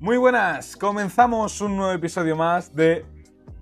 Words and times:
Muy 0.00 0.16
buenas, 0.16 0.76
comenzamos 0.76 1.60
un 1.60 1.76
nuevo 1.76 1.90
episodio 1.90 2.36
más 2.36 2.72
de 2.72 3.04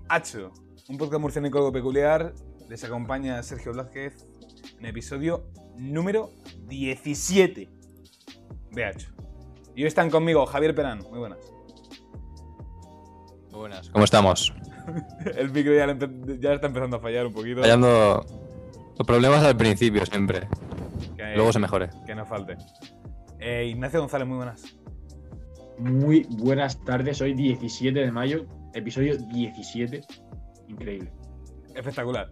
Hacho, 0.07 0.51
un 0.87 0.99
podcast 0.99 1.19
murciánico 1.19 1.57
algo 1.57 1.71
peculiar. 1.71 2.31
Les 2.69 2.83
acompaña 2.83 3.41
Sergio 3.41 3.73
Blázquez 3.73 4.27
en 4.77 4.85
episodio 4.85 5.47
número 5.77 6.29
17 6.67 7.67
de 8.69 8.85
Hacho. 8.85 9.09
Y 9.75 9.81
hoy 9.81 9.87
están 9.87 10.11
conmigo 10.11 10.45
Javier 10.45 10.75
Perán, 10.75 10.99
muy 11.09 11.17
buenas. 11.17 11.39
Muy 13.49 13.59
buenas, 13.61 13.89
¿cómo 13.89 14.05
estamos? 14.05 14.53
El 15.35 15.49
micro 15.49 15.73
ya, 15.73 15.85
está 16.53 16.67
empezando 16.67 16.97
a 16.97 16.99
fallar 16.99 17.25
un 17.25 17.33
poquito. 17.33 17.61
Fallando 17.61 18.23
los 18.95 19.07
problemas 19.07 19.43
al 19.43 19.57
principio 19.57 20.05
siempre, 20.05 20.47
Que, 21.15 21.33
luego 21.33 21.51
se 21.51 21.57
mejore. 21.57 21.89
que 22.05 22.13
no 22.13 22.27
falte. 22.27 22.57
Eh, 23.39 23.65
Ignacio 23.71 23.99
González, 24.01 24.27
muy 24.27 24.37
buenas. 24.37 24.77
Muy 25.77 26.25
buenas 26.29 26.83
tardes, 26.85 27.21
hoy 27.21 27.33
17 27.33 27.99
de 27.99 28.11
mayo, 28.11 28.45
episodio 28.73 29.15
17. 29.17 30.01
Increíble. 30.67 31.11
Espectacular. 31.75 32.29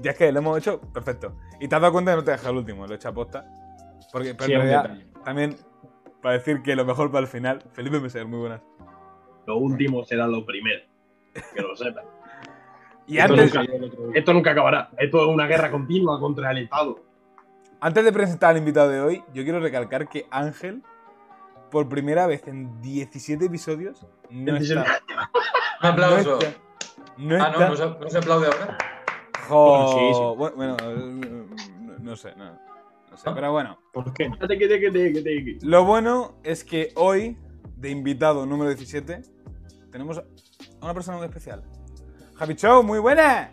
Ya 0.00 0.12
es 0.12 0.16
que 0.16 0.32
lo 0.32 0.38
hemos 0.38 0.58
hecho 0.58 0.80
perfecto. 0.80 1.36
Y 1.60 1.68
te 1.68 1.74
has 1.74 1.82
dado 1.82 1.92
cuenta 1.92 2.12
que 2.12 2.16
no 2.16 2.24
te 2.24 2.30
he 2.30 2.34
dejado 2.34 2.52
el 2.52 2.58
último, 2.58 2.86
lo 2.86 2.92
he 2.94 2.96
hecho 2.96 3.08
a 3.10 3.12
posta. 3.14 3.44
Porque 4.12 4.34
pero 4.34 4.46
Sí, 4.46 4.52
en 4.54 4.60
realidad, 4.60 4.98
también 5.24 5.56
para 6.22 6.36
decir 6.36 6.62
que 6.62 6.74
lo 6.74 6.86
mejor 6.86 7.10
para 7.10 7.20
el 7.20 7.26
final, 7.26 7.62
Felipe 7.72 8.00
Meseguer, 8.00 8.26
muy 8.26 8.38
buenas. 8.38 8.62
Lo 9.46 9.58
último 9.58 10.02
será 10.04 10.26
lo 10.26 10.46
primero. 10.46 10.82
Que 11.54 11.60
lo 11.60 11.76
sepan. 11.76 12.04
Y 13.06 13.18
Esto 13.18 13.34
antes, 13.34 13.54
nunca, 13.54 13.72
esto 14.14 14.32
nunca 14.32 14.50
acabará. 14.52 14.88
Esto 14.96 15.20
es 15.20 15.28
una 15.28 15.46
guerra 15.46 15.70
continua 15.70 16.18
contra 16.18 16.50
el 16.52 16.58
Estado. 16.64 17.04
antes 17.78 18.02
de 18.02 18.12
presentar 18.14 18.52
al 18.52 18.56
invitado 18.56 18.88
de 18.88 19.02
hoy, 19.02 19.22
yo 19.34 19.44
quiero 19.44 19.60
recalcar 19.60 20.08
que 20.08 20.24
Ángel, 20.30 20.82
por 21.74 21.88
primera 21.88 22.26
vez 22.28 22.46
en 22.46 22.80
17 22.80 23.46
episodios, 23.46 24.06
no 24.30 24.52
17. 24.52 24.80
está. 24.80 25.02
Un 25.82 25.88
aplauso. 25.88 26.38
No 27.18 27.36
está. 27.36 27.50
No 27.50 27.64
ah, 27.64 27.66
no, 27.68 27.74
está- 27.74 27.86
no 27.86 27.94
se, 27.94 28.00
no 28.04 28.10
se 28.10 28.18
aplaude 28.18 28.46
ahora. 28.46 28.78
Jo- 29.48 29.92
Sí, 29.92 30.14
sí. 30.14 30.20
Bueno, 30.38 30.56
bueno, 30.56 30.76
eh, 30.80 31.46
no, 31.80 31.98
no 31.98 32.16
sé, 32.16 32.32
no, 32.36 32.44
no 33.10 33.16
sé, 33.16 33.28
¿No? 33.28 33.34
pero 33.34 33.50
bueno. 33.50 33.78
¿Por 33.92 34.14
qué? 34.14 34.30
Lo 35.62 35.84
bueno 35.84 36.36
es 36.44 36.62
que 36.64 36.92
hoy, 36.94 37.36
de 37.76 37.90
invitado 37.90 38.46
número 38.46 38.70
17, 38.70 39.22
tenemos 39.90 40.18
a 40.18 40.24
una 40.80 40.94
persona 40.94 41.16
muy 41.18 41.26
especial. 41.26 41.64
Javi 42.36 42.54
Show, 42.54 42.84
muy 42.84 43.00
buena. 43.00 43.50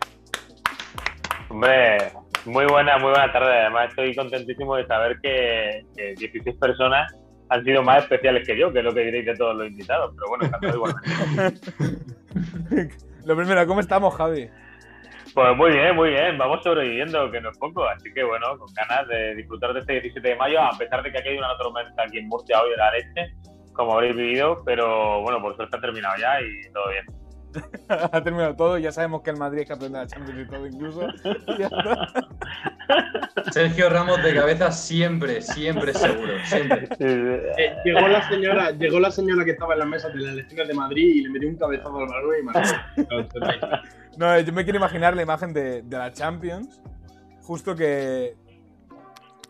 Hombre, 1.48 2.12
muy 2.46 2.66
buena, 2.66 2.98
muy 2.98 3.10
buena 3.10 3.32
tarde. 3.32 3.60
Además, 3.62 3.88
estoy 3.90 4.14
contentísimo 4.14 4.76
de 4.76 4.86
saber 4.86 5.18
que, 5.20 5.84
que 5.96 6.14
16 6.18 6.56
personas 6.56 7.12
han 7.52 7.64
sido 7.64 7.82
más 7.82 8.04
especiales 8.04 8.46
que 8.46 8.58
yo, 8.58 8.72
que 8.72 8.78
es 8.78 8.84
lo 8.84 8.94
que 8.94 9.00
diréis 9.00 9.26
de 9.26 9.36
todos 9.36 9.54
los 9.56 9.66
invitados. 9.66 10.14
Pero 10.14 10.28
bueno, 10.28 10.44
encantado 10.46 10.74
igualmente. 10.74 11.72
Lo 13.26 13.36
primero, 13.36 13.66
¿cómo 13.66 13.80
estamos, 13.80 14.14
Javi? 14.14 14.48
Pues 15.34 15.56
muy 15.56 15.70
bien, 15.72 15.94
muy 15.94 16.10
bien. 16.10 16.38
Vamos 16.38 16.62
sobreviviendo, 16.62 17.30
que 17.30 17.42
no 17.42 17.50
es 17.50 17.58
poco. 17.58 17.86
Así 17.86 18.12
que 18.14 18.24
bueno, 18.24 18.56
con 18.58 18.72
ganas 18.74 19.06
de 19.06 19.34
disfrutar 19.34 19.74
de 19.74 19.80
este 19.80 19.92
17 20.00 20.28
de 20.28 20.36
mayo, 20.36 20.60
a 20.60 20.76
pesar 20.78 21.02
de 21.02 21.12
que 21.12 21.18
aquí 21.18 21.28
hay 21.28 21.38
una 21.38 21.56
tormenta 21.58 22.02
aquí 22.02 22.18
en 22.18 22.28
Murcia 22.28 22.60
hoy 22.62 22.70
de 22.70 22.76
la 22.76 22.90
leche, 22.90 23.34
como 23.74 23.92
habréis 23.92 24.16
vivido. 24.16 24.62
Pero 24.64 25.20
bueno, 25.20 25.40
por 25.42 25.54
suerte 25.54 25.76
ha 25.76 25.80
terminado 25.80 26.14
ya 26.18 26.40
y 26.40 26.72
todo 26.72 26.88
bien. 26.88 27.04
ha 27.88 28.22
terminado 28.22 28.56
todo, 28.56 28.78
ya 28.78 28.92
sabemos 28.92 29.22
que 29.22 29.30
el 29.30 29.36
Madrid 29.36 29.62
es 29.62 29.68
campeón 29.68 29.92
de 29.92 29.98
la 29.98 30.06
Champions 30.06 30.40
y 30.40 30.46
todo 30.46 30.66
incluso. 30.66 31.06
Sergio 33.52 33.90
Ramos 33.90 34.22
de 34.22 34.34
cabeza 34.34 34.70
siempre, 34.72 35.42
siempre 35.42 35.92
seguro, 35.94 36.32
siempre. 36.44 36.88
Eh, 36.98 37.76
llegó, 37.84 38.08
la 38.08 38.28
señora, 38.28 38.70
llegó 38.70 39.00
la 39.00 39.10
señora 39.10 39.44
que 39.44 39.50
estaba 39.52 39.74
en 39.74 39.80
la 39.80 39.86
mesa 39.86 40.08
de 40.08 40.20
las 40.20 40.32
elecciones 40.32 40.68
de 40.68 40.74
Madrid 40.74 41.16
y 41.16 41.22
le 41.22 41.30
metió 41.30 41.48
un 41.48 41.56
cabezazo 41.56 41.98
al 41.98 42.06
balón 42.06 42.34
y 42.40 42.42
marcó. 42.42 42.60
No, 44.18 44.38
yo 44.38 44.52
me 44.52 44.64
quiero 44.64 44.78
imaginar 44.78 45.16
la 45.16 45.22
imagen 45.22 45.54
de, 45.54 45.80
de 45.80 45.96
la 45.96 46.12
Champions, 46.12 46.82
justo 47.40 47.74
que 47.74 48.36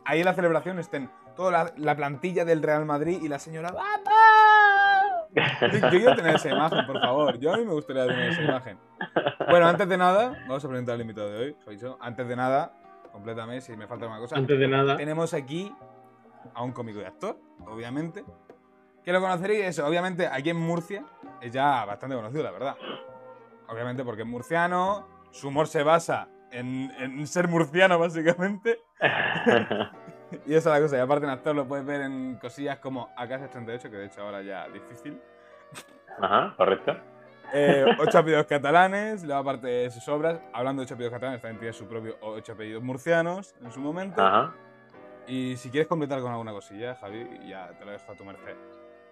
ahí 0.04 0.20
en 0.20 0.24
la 0.24 0.34
celebración 0.34 0.78
estén 0.78 1.10
toda 1.34 1.50
la, 1.50 1.72
la 1.76 1.96
plantilla 1.96 2.44
del 2.44 2.62
Real 2.62 2.84
Madrid 2.84 3.18
y 3.22 3.28
la 3.28 3.40
señora 3.40 3.72
¡Vamos! 3.72 4.41
Yo, 5.34 5.78
yo 5.78 5.90
quiero 5.90 6.14
tener 6.14 6.36
esa 6.36 6.50
imagen, 6.50 6.86
por 6.86 7.00
favor. 7.00 7.38
Yo 7.38 7.54
a 7.54 7.56
mí 7.56 7.64
me 7.64 7.72
gustaría 7.72 8.06
tener 8.06 8.32
esa 8.32 8.42
imagen. 8.42 8.78
Bueno, 9.48 9.66
antes 9.66 9.88
de 9.88 9.96
nada, 9.96 10.36
vamos 10.46 10.64
a 10.64 10.68
presentar 10.68 10.94
al 10.94 11.00
invitado 11.00 11.30
de 11.30 11.38
hoy, 11.38 11.56
Javicho. 11.64 11.96
Antes 12.00 12.28
de 12.28 12.36
nada, 12.36 12.72
complétame 13.12 13.60
si 13.60 13.76
me 13.76 13.86
falta 13.86 14.04
alguna 14.04 14.20
cosa. 14.20 14.36
Antes 14.36 14.58
de 14.58 14.68
nada, 14.68 14.96
Tenemos 14.96 15.32
aquí 15.34 15.74
a 16.54 16.62
un 16.62 16.72
cómico 16.72 17.00
y 17.00 17.04
actor, 17.04 17.38
obviamente. 17.66 18.24
Que 19.04 19.12
lo 19.12 19.20
conoceréis, 19.20 19.64
eso, 19.66 19.86
obviamente, 19.86 20.26
aquí 20.26 20.50
en 20.50 20.58
Murcia 20.58 21.04
es 21.40 21.52
ya 21.52 21.84
bastante 21.84 22.14
conocido, 22.14 22.42
la 22.42 22.50
verdad. 22.50 22.76
Obviamente 23.68 24.04
porque 24.04 24.22
es 24.22 24.28
murciano, 24.28 25.08
su 25.30 25.48
humor 25.48 25.66
se 25.66 25.82
basa 25.82 26.28
en, 26.52 26.92
en 26.98 27.26
ser 27.26 27.48
murciano, 27.48 27.98
básicamente. 27.98 28.78
Y 30.46 30.54
esa 30.54 30.70
es 30.70 30.74
la 30.76 30.80
cosa. 30.80 30.96
Y 30.96 31.00
aparte 31.00 31.24
en 31.26 31.30
actor 31.30 31.54
lo 31.54 31.66
puedes 31.66 31.84
ver 31.84 32.00
en 32.02 32.36
cosillas 32.36 32.78
como 32.78 33.10
AK-38, 33.16 33.80
que 33.82 33.88
de 33.96 34.06
hecho 34.06 34.22
ahora 34.22 34.42
ya 34.42 34.66
es 34.66 34.72
difícil. 34.74 35.20
Ajá, 36.20 36.54
correcto. 36.56 36.96
Eh, 37.54 37.84
ocho 37.98 38.18
apellidos 38.18 38.46
catalanes, 38.46 39.22
luego 39.24 39.40
aparte 39.40 39.66
de 39.66 39.90
sus 39.90 40.06
obras, 40.08 40.40
hablando 40.52 40.80
de 40.82 40.84
ocho 40.86 40.94
apellidos 40.94 41.12
catalanes, 41.14 41.40
también 41.42 41.58
tiene 41.60 41.72
su 41.72 41.86
propio 41.88 42.16
ocho 42.20 42.52
apellidos 42.52 42.82
murcianos 42.82 43.54
en 43.62 43.70
su 43.72 43.80
momento. 43.80 44.22
Ajá. 44.24 44.54
Y 45.26 45.56
si 45.56 45.70
quieres 45.70 45.86
completar 45.86 46.20
con 46.20 46.30
alguna 46.32 46.52
cosilla, 46.52 46.94
Javi, 46.96 47.26
ya 47.46 47.68
te 47.78 47.84
lo 47.84 47.92
dejo 47.92 48.10
a 48.10 48.14
tu 48.16 48.24
merced. 48.24 48.56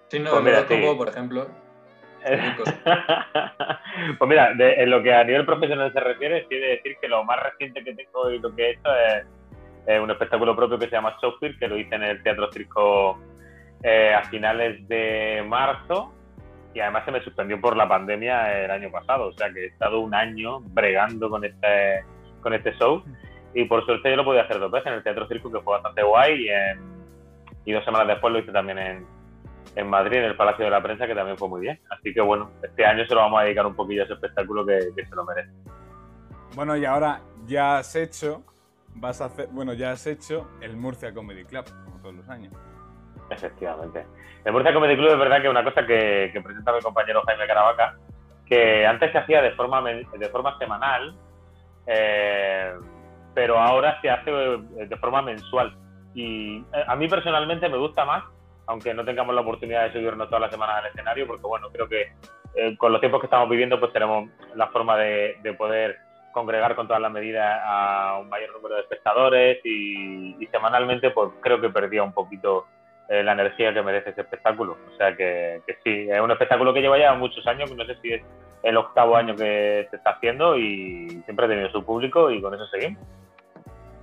Sí, 0.08 0.18
no, 0.18 0.30
Pues 0.32 0.42
mira, 0.42 0.66
sí. 0.66 0.94
por 0.96 1.08
ejemplo. 1.08 1.46
pues 4.18 4.28
mira, 4.28 4.52
de- 4.54 4.74
en 4.82 4.90
lo 4.90 5.02
que 5.02 5.14
a 5.14 5.24
nivel 5.24 5.46
profesional 5.46 5.92
se 5.92 6.00
refiere, 6.00 6.46
quiere 6.48 6.66
decir 6.76 6.96
que 7.00 7.08
lo 7.08 7.24
más 7.24 7.40
reciente 7.42 7.82
que 7.84 7.94
tengo 7.94 8.30
y 8.30 8.38
lo 8.38 8.54
que 8.54 8.62
he 8.62 8.70
hecho 8.72 8.90
es, 9.08 9.24
es 9.86 10.00
un 10.00 10.10
espectáculo 10.10 10.54
propio 10.56 10.78
que 10.78 10.86
se 10.86 10.92
llama 10.92 11.16
Shakespeare, 11.20 11.58
que 11.58 11.68
lo 11.68 11.76
hice 11.78 11.94
en 11.94 12.02
el 12.02 12.22
Teatro 12.22 12.50
Circo 12.52 13.18
eh, 13.82 14.14
a 14.14 14.22
finales 14.24 14.86
de 14.88 15.44
marzo 15.46 16.12
y 16.74 16.80
además 16.80 17.04
se 17.04 17.10
me 17.10 17.22
suspendió 17.22 17.60
por 17.60 17.76
la 17.76 17.88
pandemia 17.88 18.64
el 18.64 18.70
año 18.70 18.90
pasado, 18.90 19.28
o 19.28 19.32
sea 19.32 19.52
que 19.52 19.64
he 19.64 19.66
estado 19.66 20.00
un 20.00 20.14
año 20.14 20.60
bregando 20.60 21.28
con 21.28 21.44
este, 21.44 22.04
con 22.42 22.54
este 22.54 22.72
show 22.74 23.02
y 23.54 23.64
por 23.64 23.84
suerte 23.84 24.10
yo 24.10 24.16
lo 24.16 24.24
podía 24.24 24.42
hacer 24.42 24.60
dos 24.60 24.70
veces 24.70 24.86
en 24.86 24.92
el 24.94 25.02
Teatro 25.02 25.26
Circo, 25.26 25.50
que 25.50 25.60
fue 25.60 25.74
bastante 25.74 26.02
guay 26.02 26.44
y, 26.44 26.48
en- 26.50 26.90
y 27.64 27.72
dos 27.72 27.84
semanas 27.84 28.06
después 28.08 28.32
lo 28.32 28.38
hice 28.38 28.52
también 28.52 28.78
en, 28.78 29.06
en 29.76 29.88
Madrid, 29.88 30.18
en 30.18 30.24
el 30.24 30.36
Palacio 30.36 30.64
de 30.64 30.70
la 30.70 30.82
Prensa, 30.82 31.06
que 31.06 31.14
también 31.14 31.36
fue 31.36 31.48
muy 31.48 31.60
bien. 31.60 31.80
Así 31.90 32.14
que 32.14 32.20
bueno, 32.20 32.50
este 32.62 32.84
año 32.86 33.04
se 33.06 33.14
lo 33.14 33.20
vamos 33.22 33.40
a 33.40 33.44
dedicar 33.44 33.66
un 33.66 33.74
poquillo 33.74 34.02
a 34.02 34.04
ese 34.04 34.14
espectáculo 34.14 34.64
que, 34.64 34.78
que 34.96 35.04
se 35.06 35.14
lo 35.16 35.24
merece. 35.24 35.50
Bueno, 36.54 36.76
y 36.76 36.84
ahora 36.84 37.20
ya 37.46 37.78
has 37.78 37.94
hecho, 37.96 38.42
vas 38.94 39.20
a 39.20 39.26
hacer, 39.26 39.48
bueno, 39.48 39.72
ya 39.72 39.92
has 39.92 40.06
hecho 40.06 40.48
el 40.60 40.76
Murcia 40.76 41.12
Comedy 41.12 41.44
Club, 41.44 41.64
como 41.84 41.98
todos 42.00 42.14
los 42.14 42.28
años. 42.28 42.52
Efectivamente. 43.30 44.06
El 44.44 44.52
Murcia 44.52 44.72
Comedy 44.72 44.96
Club 44.96 45.12
es 45.12 45.18
verdad 45.18 45.40
que 45.40 45.46
es 45.46 45.50
una 45.50 45.64
cosa 45.64 45.86
que, 45.86 46.30
que 46.32 46.40
presenta 46.40 46.72
mi 46.72 46.80
compañero 46.80 47.22
Jaime 47.26 47.46
Caravaca, 47.46 47.96
que 48.46 48.86
antes 48.86 49.12
se 49.12 49.18
hacía 49.18 49.42
de 49.42 49.52
forma, 49.52 49.82
de 49.82 50.28
forma 50.30 50.58
semanal, 50.58 51.14
eh, 51.86 52.74
pero 53.34 53.58
ahora 53.58 54.00
se 54.00 54.10
hace 54.10 54.30
eh, 54.30 54.86
de 54.86 54.96
forma 54.96 55.22
mensual. 55.22 55.76
Y 56.14 56.58
eh, 56.58 56.84
a 56.86 56.96
mí 56.96 57.08
personalmente 57.08 57.68
me 57.68 57.78
gusta 57.78 58.04
más, 58.04 58.24
aunque 58.66 58.92
no 58.94 59.04
tengamos 59.04 59.34
la 59.34 59.42
oportunidad 59.42 59.84
de 59.84 59.92
subirnos 59.92 60.28
todas 60.28 60.42
las 60.42 60.50
semanas 60.50 60.76
al 60.78 60.86
escenario, 60.86 61.26
porque 61.26 61.46
bueno, 61.46 61.68
creo 61.72 61.88
que 61.88 62.12
eh, 62.54 62.76
con 62.76 62.92
los 62.92 63.00
tiempos 63.00 63.20
que 63.20 63.26
estamos 63.26 63.48
viviendo, 63.48 63.78
pues 63.78 63.92
tenemos 63.92 64.28
la 64.54 64.66
forma 64.68 64.96
de, 64.96 65.38
de 65.42 65.54
poder 65.54 65.96
congregar 66.32 66.74
con 66.76 66.86
todas 66.86 67.02
las 67.02 67.12
medidas 67.12 67.60
a 67.64 68.18
un 68.20 68.28
mayor 68.28 68.52
número 68.52 68.76
de 68.76 68.82
espectadores 68.82 69.58
y, 69.64 70.36
y 70.42 70.46
semanalmente 70.48 71.10
pues 71.10 71.30
creo 71.40 71.60
que 71.60 71.70
perdía 71.70 72.02
un 72.02 72.12
poquito 72.12 72.66
eh, 73.08 73.22
la 73.22 73.32
energía 73.32 73.74
que 73.74 73.82
merece 73.82 74.10
ese 74.10 74.20
espectáculo. 74.20 74.76
O 74.92 74.96
sea 74.96 75.16
que, 75.16 75.62
que 75.66 75.76
sí, 75.84 76.08
es 76.10 76.20
un 76.20 76.30
espectáculo 76.30 76.72
que 76.72 76.80
lleva 76.80 76.98
ya 76.98 77.12
muchos 77.14 77.46
años, 77.46 77.74
no 77.74 77.84
sé 77.84 77.96
si 78.02 78.12
es 78.12 78.22
el 78.62 78.76
octavo 78.76 79.16
año 79.16 79.34
que 79.34 79.86
se 79.90 79.96
está 79.96 80.10
haciendo 80.10 80.56
y 80.56 81.08
siempre 81.24 81.46
ha 81.46 81.48
tenido 81.48 81.70
su 81.70 81.84
público 81.84 82.30
y 82.30 82.40
con 82.40 82.54
eso 82.54 82.66
seguimos. 82.68 83.02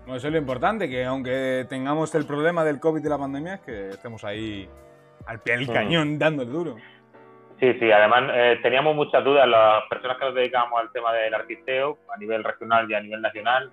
Bueno, 0.02 0.18
eso 0.18 0.28
es 0.28 0.34
lo 0.34 0.40
importante, 0.40 0.90
que 0.90 1.06
aunque 1.06 1.66
tengamos 1.70 2.16
el 2.16 2.26
problema 2.26 2.64
del 2.64 2.80
COVID 2.80 3.04
y 3.06 3.10
la 3.10 3.18
pandemia, 3.18 3.56
es 3.56 3.62
que 3.62 3.90
estemos 3.90 4.24
ahí 4.24 4.68
al 5.26 5.40
pie 5.42 5.58
del 5.58 5.68
Mm. 5.70 5.74
cañón 5.74 6.20
dándole 6.20 6.50
duro. 6.50 6.76
Sí, 7.60 7.74
sí, 7.80 7.92
además 7.92 8.32
eh, 8.36 8.60
teníamos 8.62 8.96
muchas 8.96 9.24
dudas 9.24 9.48
las 9.48 9.84
personas 9.90 10.18
que 10.18 10.26
nos 10.26 10.36
dedicamos 10.36 10.80
al 10.80 10.92
tema 10.92 11.12
del 11.14 11.34
artisteo 11.34 11.98
a 12.14 12.18
nivel 12.18 12.44
regional 12.44 12.90
y 12.90 12.94
a 12.94 13.02
nivel 13.02 13.20
nacional, 13.20 13.72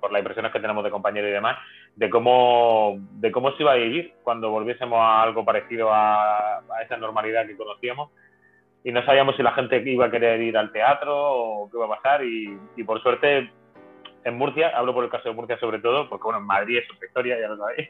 por 0.00 0.12
las 0.12 0.20
impresiones 0.20 0.50
que 0.50 0.60
tenemos 0.60 0.82
de 0.82 0.90
compañeros 0.90 1.28
y 1.28 1.32
demás, 1.32 1.58
de 1.94 2.08
cómo, 2.08 2.96
de 2.98 3.30
cómo 3.30 3.52
se 3.52 3.62
iba 3.62 3.72
a 3.72 3.76
vivir 3.76 4.14
cuando 4.22 4.50
volviésemos 4.50 4.98
a 4.98 5.22
algo 5.22 5.44
parecido 5.44 5.92
a, 5.92 6.58
a 6.58 6.82
esa 6.82 6.96
normalidad 6.96 7.46
que 7.46 7.56
conocíamos. 7.56 8.10
Y 8.82 8.92
no 8.92 9.04
sabíamos 9.04 9.36
si 9.36 9.42
la 9.42 9.52
gente 9.52 9.82
iba 9.84 10.06
a 10.06 10.10
querer 10.10 10.40
ir 10.40 10.56
al 10.56 10.72
teatro 10.72 11.14
o 11.14 11.70
qué 11.70 11.76
iba 11.76 11.86
a 11.86 12.00
pasar. 12.00 12.22
Y 12.24 12.84
por 12.86 13.02
suerte 13.02 13.50
en 14.26 14.36
Murcia, 14.36 14.72
hablo 14.74 14.92
por 14.92 15.04
el 15.04 15.10
caso 15.10 15.28
de 15.28 15.36
Murcia 15.36 15.56
sobre 15.58 15.78
todo, 15.78 16.08
porque 16.08 16.24
bueno, 16.24 16.40
en 16.40 16.46
Madrid 16.46 16.78
es 16.78 16.92
otra 16.92 17.06
historia, 17.06 17.40
ya 17.40 17.46
lo 17.46 17.56
sabéis. 17.58 17.88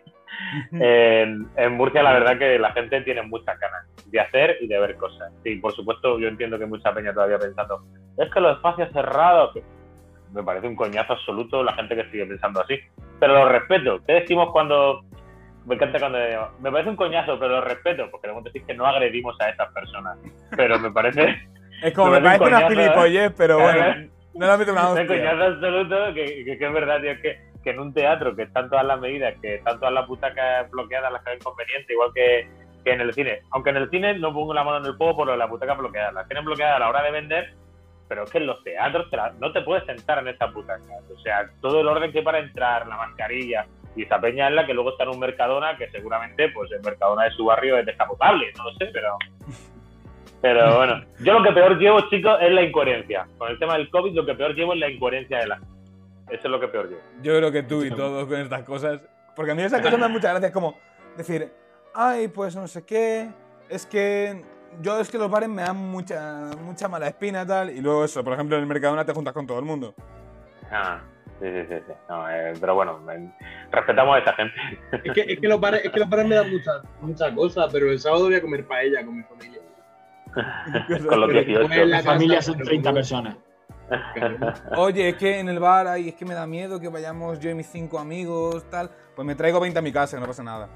en, 0.72 1.48
en 1.56 1.72
Murcia 1.72 2.02
la 2.02 2.12
verdad 2.12 2.38
que 2.38 2.58
la 2.58 2.72
gente 2.72 3.00
tiene 3.00 3.22
muchas 3.22 3.58
ganas 3.58 3.86
de 4.04 4.20
hacer 4.20 4.58
y 4.60 4.66
de 4.66 4.78
ver 4.78 4.96
cosas. 4.96 5.32
Sí, 5.42 5.56
por 5.56 5.72
supuesto, 5.72 6.18
yo 6.18 6.28
entiendo 6.28 6.58
que 6.58 6.66
mucha 6.66 6.92
peña 6.92 7.14
todavía 7.14 7.38
pensando, 7.38 7.82
es 8.18 8.30
que 8.30 8.40
los 8.40 8.56
espacios 8.56 8.92
cerrados, 8.92 9.58
me 10.34 10.42
parece 10.42 10.68
un 10.68 10.76
coñazo 10.76 11.14
absoluto 11.14 11.64
la 11.64 11.72
gente 11.72 11.96
que 11.96 12.10
sigue 12.10 12.26
pensando 12.26 12.60
así. 12.60 12.78
Pero 13.18 13.32
lo 13.32 13.48
respeto. 13.48 14.00
¿Qué 14.06 14.12
decimos 14.14 14.50
cuando... 14.52 15.04
Me 15.64 15.74
encanta 15.74 15.98
cuando 15.98 16.18
me 16.60 16.70
parece 16.70 16.90
un 16.90 16.96
coñazo, 16.96 17.38
pero 17.38 17.54
lo 17.54 17.60
respeto, 17.62 18.08
porque 18.10 18.26
debemos 18.28 18.44
decir 18.44 18.62
que 18.66 18.74
no 18.74 18.86
agredimos 18.86 19.34
a 19.40 19.48
esas 19.48 19.72
personas. 19.72 20.18
Pero 20.54 20.78
me 20.78 20.90
parece... 20.90 21.34
Es 21.82 21.92
como, 21.92 22.10
me 22.10 22.20
Me 22.20 22.38
parece 22.38 22.38
parece 22.38 22.56
un 22.56 22.72
una 22.72 22.82
¿eh? 22.82 22.84
gilipollez, 22.84 23.34
pero 23.36 23.58
bueno, 23.58 23.84
Eh. 24.00 24.10
No 24.38 24.46
le 24.46 24.58
meto 24.58 24.72
una 24.72 24.90
un 24.90 24.98
hostia. 24.98 25.06
coñazo 25.06 25.44
absoluto 25.44 26.14
que, 26.14 26.44
que- 26.44 26.58
que 26.58 26.66
es 26.66 26.72
verdad, 26.72 27.00
tío, 27.00 27.12
que, 27.22 27.38
que 27.62 27.70
en 27.70 27.80
un 27.80 27.92
teatro 27.94 28.34
que 28.36 28.42
están 28.42 28.68
todas 28.70 28.84
las 28.84 29.00
medidas, 29.00 29.34
que 29.40 29.56
están 29.56 29.78
todas 29.78 29.92
las 29.94 30.06
butacas 30.06 30.70
bloqueadas, 30.70 31.12
las 31.12 31.22
que 31.24 31.30
ven 31.30 31.40
conveniente, 31.40 31.92
igual 31.92 32.10
que, 32.14 32.48
que 32.84 32.92
en 32.92 33.00
el 33.00 33.12
cine. 33.12 33.40
Aunque 33.50 33.70
en 33.70 33.76
el 33.78 33.90
cine 33.90 34.18
no 34.18 34.32
pongo 34.32 34.54
la 34.54 34.62
mano 34.64 34.78
en 34.78 34.86
el 34.86 34.96
fuego 34.96 35.16
por 35.16 35.36
las 35.36 35.50
butacas 35.50 35.76
bloqueadas, 35.78 36.14
las 36.14 36.28
tienen 36.28 36.44
bloqueadas 36.44 36.76
a 36.76 36.78
la 36.80 36.88
hora 36.88 37.02
de 37.02 37.10
vender, 37.10 37.54
pero 38.08 38.22
es 38.22 38.30
que 38.30 38.38
en 38.38 38.46
los 38.46 38.62
teatros 38.62 39.10
te 39.10 39.16
la- 39.16 39.32
no 39.40 39.50
te 39.52 39.62
puedes 39.62 39.84
sentar 39.84 40.18
en 40.20 40.28
estas 40.28 40.52
butacas. 40.54 40.86
O 41.12 41.18
sea, 41.20 41.50
todo 41.60 41.80
el 41.80 41.88
orden 41.88 42.12
que 42.12 42.18
hay 42.18 42.24
para 42.24 42.38
entrar, 42.38 42.86
la 42.86 42.96
mascarilla, 42.96 43.66
y 43.96 44.02
esa 44.04 44.20
peña 44.20 44.46
es 44.48 44.54
la 44.54 44.64
que 44.66 44.74
luego 44.74 44.90
está 44.90 45.02
en 45.04 45.10
un 45.10 45.18
Mercadona, 45.18 45.76
que 45.76 45.88
seguramente 45.90 46.50
pues 46.50 46.70
el 46.70 46.82
Mercadona 46.82 47.24
de 47.24 47.30
su 47.32 47.46
barrio 47.46 47.78
es 47.78 47.86
descapotable, 47.86 48.52
no 48.56 48.64
lo 48.64 48.72
sé, 48.74 48.86
pero... 48.92 49.16
Pero 50.42 50.76
bueno, 50.76 51.02
yo 51.20 51.32
lo 51.32 51.42
que 51.42 51.52
peor 51.52 51.78
llevo, 51.78 52.00
chicos, 52.10 52.38
es 52.40 52.52
la 52.52 52.62
incoherencia. 52.62 53.26
Con 53.38 53.50
el 53.50 53.58
tema 53.58 53.76
del 53.78 53.90
COVID, 53.90 54.14
lo 54.14 54.26
que 54.26 54.34
peor 54.34 54.54
llevo 54.54 54.74
es 54.74 54.78
la 54.78 54.88
incoherencia 54.90 55.38
de 55.38 55.46
la 55.48 55.56
Eso 56.28 56.40
es 56.44 56.50
lo 56.50 56.60
que 56.60 56.68
peor 56.68 56.88
llevo. 56.88 57.00
Yo 57.22 57.36
creo 57.36 57.50
que 57.52 57.62
tú 57.62 57.82
y 57.84 57.90
todos 57.90 58.26
con 58.26 58.40
estas 58.40 58.62
cosas. 58.62 59.00
Porque 59.34 59.52
a 59.52 59.54
mí 59.54 59.62
esas 59.62 59.80
cosas 59.80 59.94
me 59.98 60.02
dan 60.02 60.12
mucha 60.12 60.30
gracia. 60.30 60.48
Es 60.48 60.54
como 60.54 60.78
decir, 61.16 61.50
ay, 61.94 62.28
pues 62.28 62.54
no 62.54 62.66
sé 62.68 62.84
qué. 62.84 63.28
Es 63.68 63.86
que 63.86 64.42
yo 64.80 65.00
es 65.00 65.10
que 65.10 65.18
los 65.18 65.30
bares 65.30 65.48
me 65.48 65.62
dan 65.62 65.76
mucha, 65.76 66.50
mucha 66.62 66.86
mala 66.88 67.08
espina 67.08 67.42
y 67.42 67.46
tal. 67.46 67.70
Y 67.70 67.80
luego 67.80 68.04
eso, 68.04 68.22
por 68.22 68.34
ejemplo, 68.34 68.56
en 68.56 68.62
el 68.62 68.68
Mercadona 68.68 69.04
te 69.04 69.12
juntas 69.12 69.32
con 69.34 69.46
todo 69.46 69.58
el 69.58 69.64
mundo. 69.64 69.94
Ah, 70.70 71.00
sí, 71.40 71.46
sí, 71.50 71.66
sí. 71.68 71.74
sí. 71.86 71.92
No, 72.08 72.28
eh, 72.30 72.52
pero 72.60 72.74
bueno, 72.74 72.98
me- 73.00 73.32
respetamos 73.72 74.16
a 74.16 74.18
esa 74.20 74.32
gente. 74.34 74.54
Es 75.04 75.12
que, 75.12 75.20
es 75.32 75.40
que 75.40 75.48
los 75.48 75.60
bares, 75.60 75.84
es 75.84 75.90
que 75.90 76.00
los 76.00 76.08
bares 76.08 76.26
me 76.26 76.34
dan 76.36 76.50
muchas 76.50 76.82
muchas 77.00 77.32
cosas, 77.32 77.68
pero 77.72 77.90
el 77.90 77.98
sábado 77.98 78.24
voy 78.26 78.34
a 78.36 78.40
comer 78.42 78.66
paella 78.66 79.04
con 79.04 79.16
mi 79.16 79.22
familia. 79.24 79.60
Con 81.08 81.20
los 81.20 81.28
Pero 81.28 81.40
18. 81.40 81.58
después 81.60 81.78
en 81.80 81.90
la 81.90 82.02
familia 82.02 82.42
son 82.42 82.58
30 82.58 82.92
personas. 82.92 83.36
Oye, 84.76 85.10
es 85.10 85.14
que 85.16 85.38
en 85.38 85.48
el 85.48 85.58
bar, 85.60 85.86
ay, 85.86 86.08
es 86.08 86.14
que 86.14 86.24
me 86.24 86.34
da 86.34 86.46
miedo 86.46 86.80
que 86.80 86.88
vayamos 86.88 87.38
yo 87.40 87.50
y 87.50 87.54
mis 87.54 87.66
cinco 87.66 87.98
amigos, 87.98 88.68
tal. 88.70 88.90
Pues 89.14 89.24
me 89.26 89.34
traigo 89.34 89.60
20 89.60 89.78
a 89.78 89.82
mi 89.82 89.92
casa, 89.92 90.18
no 90.20 90.26
pasa 90.26 90.42
nada. 90.42 90.68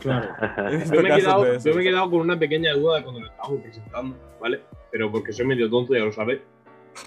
Claro. 0.00 0.28
He 0.70 0.76
visto 0.76 0.94
Yo 0.94 1.02
me, 1.02 1.08
he 1.10 1.16
quedado, 1.16 1.42
de 1.42 1.48
yo 1.50 1.54
esos. 1.56 1.76
me 1.76 1.82
he 1.82 1.84
quedado 1.84 2.10
con 2.10 2.20
una 2.20 2.38
pequeña 2.38 2.72
duda 2.74 3.02
cuando 3.02 3.20
lo 3.20 3.26
estábamos 3.26 3.60
presentando, 3.62 4.16
¿vale? 4.40 4.60
Pero 4.90 5.10
porque 5.10 5.32
soy 5.32 5.46
medio 5.46 5.68
tonto, 5.68 5.94
ya 5.94 6.04
lo 6.04 6.12
sabéis. 6.12 6.40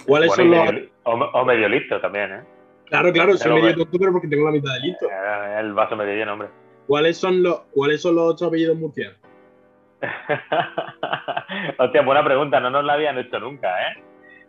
¿Cuáles 0.06 0.28
Bueno, 0.36 0.44
son 0.44 0.52
los.? 0.66 0.74
medio- 0.74 0.90
o, 1.04 1.12
o 1.14 1.46
medio 1.46 1.70
listo 1.70 2.00
también, 2.02 2.32
¿eh? 2.34 2.42
Claro, 2.88 3.12
claro, 3.14 3.38
soy 3.38 3.62
medio 3.62 3.76
tonto, 3.78 3.98
pero 3.98 4.12
porque 4.12 4.28
tengo 4.28 4.46
la 4.46 4.52
mitad 4.52 4.74
de 4.74 4.80
listo. 4.82 5.06
Eh, 5.08 5.60
El 5.60 5.74
vaso 5.74 5.96
medio 5.96 6.14
lleno, 6.16 6.34
hombre. 6.34 6.50
¿Cuáles 6.88 7.18
son 7.18 7.42
los, 7.44 7.62
¿cuáles 7.72 8.02
son 8.02 8.16
los 8.16 8.34
ocho 8.34 8.48
apellidos 8.48 8.78
murcianos? 8.78 9.18
Hostia, 11.78 12.02
buena 12.02 12.24
pregunta, 12.24 12.60
no 12.60 12.70
nos 12.70 12.84
la 12.84 12.94
habían 12.94 13.18
hecho 13.18 13.40
nunca, 13.40 13.88
¿eh? 13.88 14.04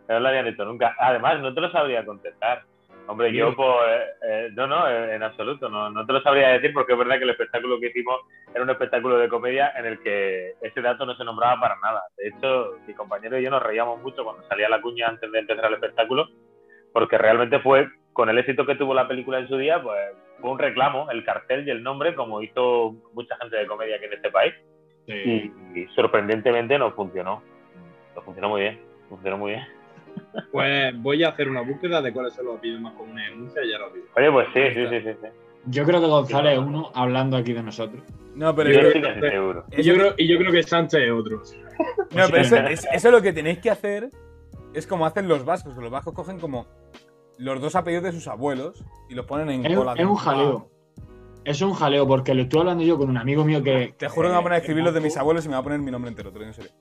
No 0.07 0.15
nos 0.15 0.23
la 0.23 0.29
habían 0.29 0.47
hecho 0.47 0.65
nunca. 0.65 0.95
Además, 0.97 1.39
no 1.41 1.53
te 1.53 1.61
lo 1.61 1.71
sabría 1.71 2.05
contestar. 2.05 2.63
Hombre, 3.07 3.33
yo, 3.33 3.53
pues, 3.55 3.67
eh, 3.89 4.03
eh, 4.21 4.49
no, 4.53 4.67
no, 4.67 4.87
eh, 4.87 5.15
en 5.15 5.23
absoluto, 5.23 5.67
no, 5.67 5.89
no 5.89 6.05
te 6.05 6.13
lo 6.13 6.21
sabría 6.21 6.49
decir 6.49 6.71
porque 6.71 6.93
es 6.93 6.99
verdad 6.99 7.17
que 7.17 7.23
el 7.23 7.31
espectáculo 7.31 7.79
que 7.79 7.87
hicimos 7.87 8.21
era 8.53 8.63
un 8.63 8.69
espectáculo 8.69 9.17
de 9.17 9.27
comedia 9.27 9.73
en 9.75 9.85
el 9.85 9.99
que 9.99 10.53
ese 10.61 10.81
dato 10.81 11.05
no 11.05 11.15
se 11.15 11.25
nombraba 11.25 11.59
para 11.59 11.75
nada. 11.83 12.03
De 12.15 12.29
hecho, 12.29 12.77
mi 12.87 12.93
compañero 12.93 13.37
y 13.37 13.43
yo 13.43 13.49
nos 13.49 13.63
reíamos 13.63 14.01
mucho 14.01 14.23
cuando 14.23 14.47
salía 14.47 14.69
la 14.69 14.81
cuña 14.81 15.07
antes 15.09 15.29
de 15.31 15.39
empezar 15.39 15.65
el 15.65 15.73
espectáculo, 15.73 16.29
porque 16.93 17.17
realmente 17.17 17.59
fue, 17.59 17.89
con 18.13 18.29
el 18.29 18.37
éxito 18.37 18.65
que 18.65 18.75
tuvo 18.75 18.93
la 18.93 19.07
película 19.07 19.39
en 19.39 19.47
su 19.49 19.57
día, 19.57 19.81
pues 19.81 19.99
fue 20.39 20.51
un 20.51 20.59
reclamo, 20.59 21.09
el 21.09 21.25
cartel 21.25 21.67
y 21.67 21.71
el 21.71 21.83
nombre, 21.83 22.15
como 22.15 22.41
hizo 22.41 22.95
mucha 23.13 23.35
gente 23.37 23.57
de 23.57 23.67
comedia 23.67 23.95
aquí 23.97 24.05
en 24.05 24.13
este 24.13 24.31
país 24.31 24.53
y, 25.07 25.51
y 25.79 25.87
sorprendentemente 25.95 26.77
nos 26.77 26.93
funcionó. 26.93 27.41
Nos 28.15 28.23
funcionó 28.25 28.49
muy 28.49 28.61
bien. 28.61 28.79
Funcionó 29.09 29.37
muy 29.37 29.51
bien. 29.51 29.63
Pues 30.51 31.01
voy 31.01 31.23
a 31.23 31.29
hacer 31.29 31.49
una 31.49 31.61
búsqueda 31.61 32.01
de 32.01 32.11
cuáles 32.13 32.33
son 32.33 32.45
los 32.45 32.57
apellidos 32.57 32.81
más 32.81 32.93
comunes 32.93 33.29
en 33.31 33.41
Murcia 33.43 33.63
y 33.63 33.71
ya 33.71 33.77
lo 33.79 33.89
digo. 33.91 34.05
Oye, 34.15 34.31
pues 34.31 34.47
sí, 34.53 34.59
sí, 34.73 34.87
sí, 34.89 35.01
sí. 35.01 35.17
sí. 35.21 35.27
Yo 35.67 35.85
creo 35.85 36.01
que 36.01 36.07
González 36.07 36.53
es 36.53 36.59
uno 36.59 36.91
hablando 36.95 37.37
aquí 37.37 37.53
de 37.53 37.63
nosotros. 37.63 38.01
No, 38.35 38.55
pero 38.55 38.71
Yo 38.71 38.79
estoy 38.79 39.01
casi 39.01 39.19
seguro. 39.21 39.65
Y 39.77 39.83
yo, 39.83 39.93
creo, 39.93 40.13
y 40.17 40.27
yo 40.27 40.37
creo 40.39 40.51
que 40.51 40.63
Sánchez 40.63 41.01
es 41.03 41.11
otro. 41.11 41.41
No, 42.15 42.25
pero 42.29 42.37
eso, 42.41 42.55
es- 42.57 42.87
eso 42.91 43.11
lo 43.11 43.21
que 43.21 43.31
tenéis 43.33 43.59
que 43.59 43.69
hacer 43.69 44.09
es 44.73 44.87
como 44.87 45.05
hacen 45.05 45.27
los 45.27 45.45
vascos, 45.45 45.75
que 45.75 45.81
los 45.81 45.91
vascos 45.91 46.13
cogen 46.13 46.39
como 46.39 46.65
los 47.37 47.61
dos 47.61 47.75
apellidos 47.75 48.05
de 48.05 48.11
sus 48.13 48.27
abuelos 48.27 48.83
y 49.09 49.15
los 49.15 49.25
ponen 49.25 49.49
en 49.49 49.65
Es, 49.65 49.77
cola. 49.77 49.93
es 49.95 50.05
un 50.05 50.15
jaleo. 50.15 50.69
Es 51.43 51.61
un 51.61 51.73
jaleo 51.73 52.07
porque 52.07 52.33
lo 52.35 52.43
estoy 52.43 52.59
hablando 52.59 52.83
yo 52.83 52.97
con 52.97 53.09
un 53.09 53.17
amigo 53.17 53.43
mío 53.43 53.63
que. 53.63 53.93
Te 53.97 54.07
juro 54.07 54.27
que 54.27 54.33
me 54.33 54.35
voy 54.35 54.41
a 54.41 54.43
poner 54.43 54.55
a 54.55 54.57
escribir 54.59 54.83
los 54.83 54.93
de 54.93 55.01
mis 55.01 55.17
abuelos 55.17 55.45
y 55.45 55.49
me 55.49 55.53
va 55.55 55.59
a 55.61 55.63
poner 55.63 55.79
mi 55.79 55.89
nombre 55.91 56.09
entero, 56.09 56.31
te 56.31 56.39
lo 56.39 56.45
digo 56.45 56.49
en 56.49 56.53
serio. 56.53 56.71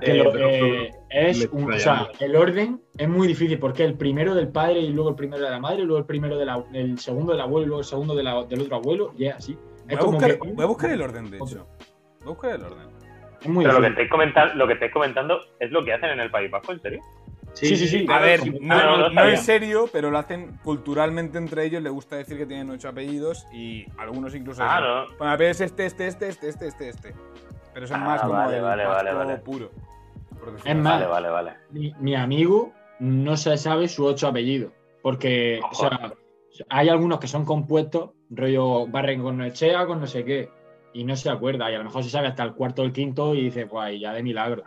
que 0.00 0.14
lo- 0.14 0.34
Eh, 0.36 0.90
es 1.10 1.48
un, 1.52 1.72
o 1.72 1.78
sea, 1.78 2.08
el 2.18 2.34
orden 2.34 2.80
es 2.98 3.08
muy 3.08 3.28
difícil 3.28 3.58
porque 3.58 3.84
el 3.84 3.94
primero 3.94 4.34
del 4.34 4.48
padre 4.48 4.80
y 4.80 4.88
luego 4.90 5.10
el 5.10 5.14
primero 5.16 5.44
de 5.44 5.50
la 5.50 5.60
madre, 5.60 5.84
luego 5.84 5.98
el 5.98 6.06
primero 6.06 6.36
de 6.38 6.44
la- 6.46 6.64
el 6.72 6.98
segundo 6.98 7.32
del 7.32 7.40
abuelo 7.42 7.64
y 7.64 7.68
luego 7.68 7.80
el 7.82 7.86
segundo 7.86 8.14
de 8.16 8.22
la- 8.24 8.42
del 8.44 8.62
otro 8.62 8.76
abuelo 8.76 9.12
y 9.16 9.26
es 9.26 9.34
así. 9.36 9.54
Voy 9.54 9.64
Es 9.88 9.96
a, 9.96 10.00
como 10.00 10.12
buscar, 10.12 10.38
que- 10.38 10.52
voy 10.52 10.64
a 10.64 10.66
buscar 10.66 10.90
el 10.90 11.02
orden, 11.02 11.30
de 11.30 11.36
Otro. 11.40 11.46
hecho. 11.60 11.66
Voy 12.20 12.24
a 12.24 12.28
buscar 12.30 12.50
el 12.56 12.62
orden. 12.64 12.88
Es 13.42 13.48
muy 13.48 13.64
Pero 13.64 13.76
lo 13.76 13.80
que, 13.82 13.86
estáis 13.88 14.10
comentando, 14.10 14.54
lo 14.54 14.66
que 14.66 14.72
estáis 14.72 14.92
comentando 14.92 15.40
es 15.60 15.70
lo 15.70 15.84
que 15.84 15.92
hacen 15.92 16.10
en 16.10 16.20
el 16.20 16.30
País 16.30 16.50
Vasco, 16.50 16.72
¿en 16.72 16.80
serio? 16.82 17.00
Sí, 17.54 17.76
sí, 17.76 17.86
sí. 17.86 18.06
A 18.08 18.18
ver, 18.18 18.40
no, 18.60 18.74
no, 18.76 18.96
no 18.96 19.08
no 19.10 19.14
sabía. 19.14 19.30
en 19.34 19.38
serio, 19.38 19.88
pero 19.92 20.10
lo 20.10 20.18
hacen 20.18 20.58
culturalmente 20.64 21.38
entre 21.38 21.64
ellos. 21.66 21.82
Le 21.82 21.90
gusta 21.90 22.16
decir 22.16 22.36
que 22.38 22.46
tienen 22.46 22.70
ocho 22.70 22.88
apellidos 22.88 23.46
y 23.52 23.84
algunos 23.98 24.34
incluso. 24.34 24.64
No. 24.64 25.06
Bueno, 25.18 25.32
a 25.32 25.36
ver, 25.36 25.50
es 25.50 25.60
este, 25.60 25.86
este, 25.86 26.06
este, 26.06 26.28
este, 26.28 26.48
este, 26.48 26.66
este, 26.68 26.88
este. 26.88 27.14
Pero 27.74 27.86
son 27.86 28.02
Ah, 28.02 28.04
más 28.04 28.20
como 28.22 28.32
vale, 28.34 28.56
el 28.56 28.62
vale, 28.62 28.86
vale, 28.86 29.12
vasco 29.12 29.26
vale. 29.26 29.38
puro. 29.38 29.70
Es 30.64 30.74
más, 30.76 30.94
Vale, 30.94 31.06
vale, 31.06 31.28
vale. 31.28 31.52
mi, 31.70 31.94
mi 32.00 32.14
amigo 32.16 32.72
no 32.98 33.36
se 33.36 33.56
sabe 33.56 33.86
su 33.88 34.04
ocho 34.04 34.28
apellidos. 34.28 34.72
Porque, 35.02 35.60
o 35.70 35.74
sea, 35.74 36.12
hay 36.68 36.88
algunos 36.88 37.18
que 37.20 37.26
son 37.28 37.44
compuestos, 37.44 38.10
rollo 38.30 38.86
barren 38.86 39.22
con 39.22 39.42
Echea, 39.42 39.86
con 39.86 40.00
no 40.00 40.06
sé 40.06 40.24
qué, 40.24 40.48
y 40.92 41.04
no 41.04 41.16
se 41.16 41.28
acuerda. 41.30 41.70
Y 41.70 41.74
a 41.74 41.78
lo 41.78 41.84
mejor 41.84 42.02
se 42.04 42.10
sabe 42.10 42.28
hasta 42.28 42.42
el 42.44 42.54
cuarto 42.54 42.82
o 42.82 42.84
el 42.84 42.92
quinto 42.92 43.34
y 43.34 43.42
dice, 43.44 43.64
guay, 43.64 44.00
ya 44.00 44.12
de 44.12 44.22
milagro. 44.22 44.62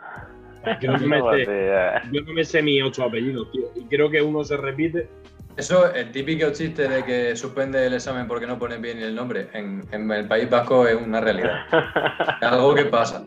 Yo 0.80 0.92
no 0.92 1.06
me 1.06 1.20
sé- 1.20 1.70
yo 2.12 2.20
no 2.22 2.32
me 2.32 2.44
sé 2.44 2.62
mis 2.62 2.82
ocho 2.82 3.04
apellidos, 3.04 3.50
tío. 3.52 3.64
Y 3.76 3.84
creo 3.86 4.10
que 4.10 4.20
uno 4.22 4.42
se 4.44 4.56
repite. 4.56 5.08
Eso, 5.56 5.92
el 5.94 6.10
típico 6.12 6.50
chiste 6.52 6.86
de 6.88 7.02
que 7.04 7.34
suspende 7.36 7.86
el 7.86 7.94
examen 7.94 8.26
porque 8.28 8.46
no 8.46 8.58
ponen 8.58 8.82
bien 8.82 8.98
el 8.98 9.14
nombre, 9.14 9.48
en, 9.54 9.82
en 9.90 10.10
el 10.10 10.28
País 10.28 10.50
Vasco 10.50 10.86
es 10.86 10.94
una 10.96 11.20
realidad. 11.20 11.60
Es 12.42 12.48
algo 12.48 12.74
que 12.74 12.84
pasa. 12.86 13.26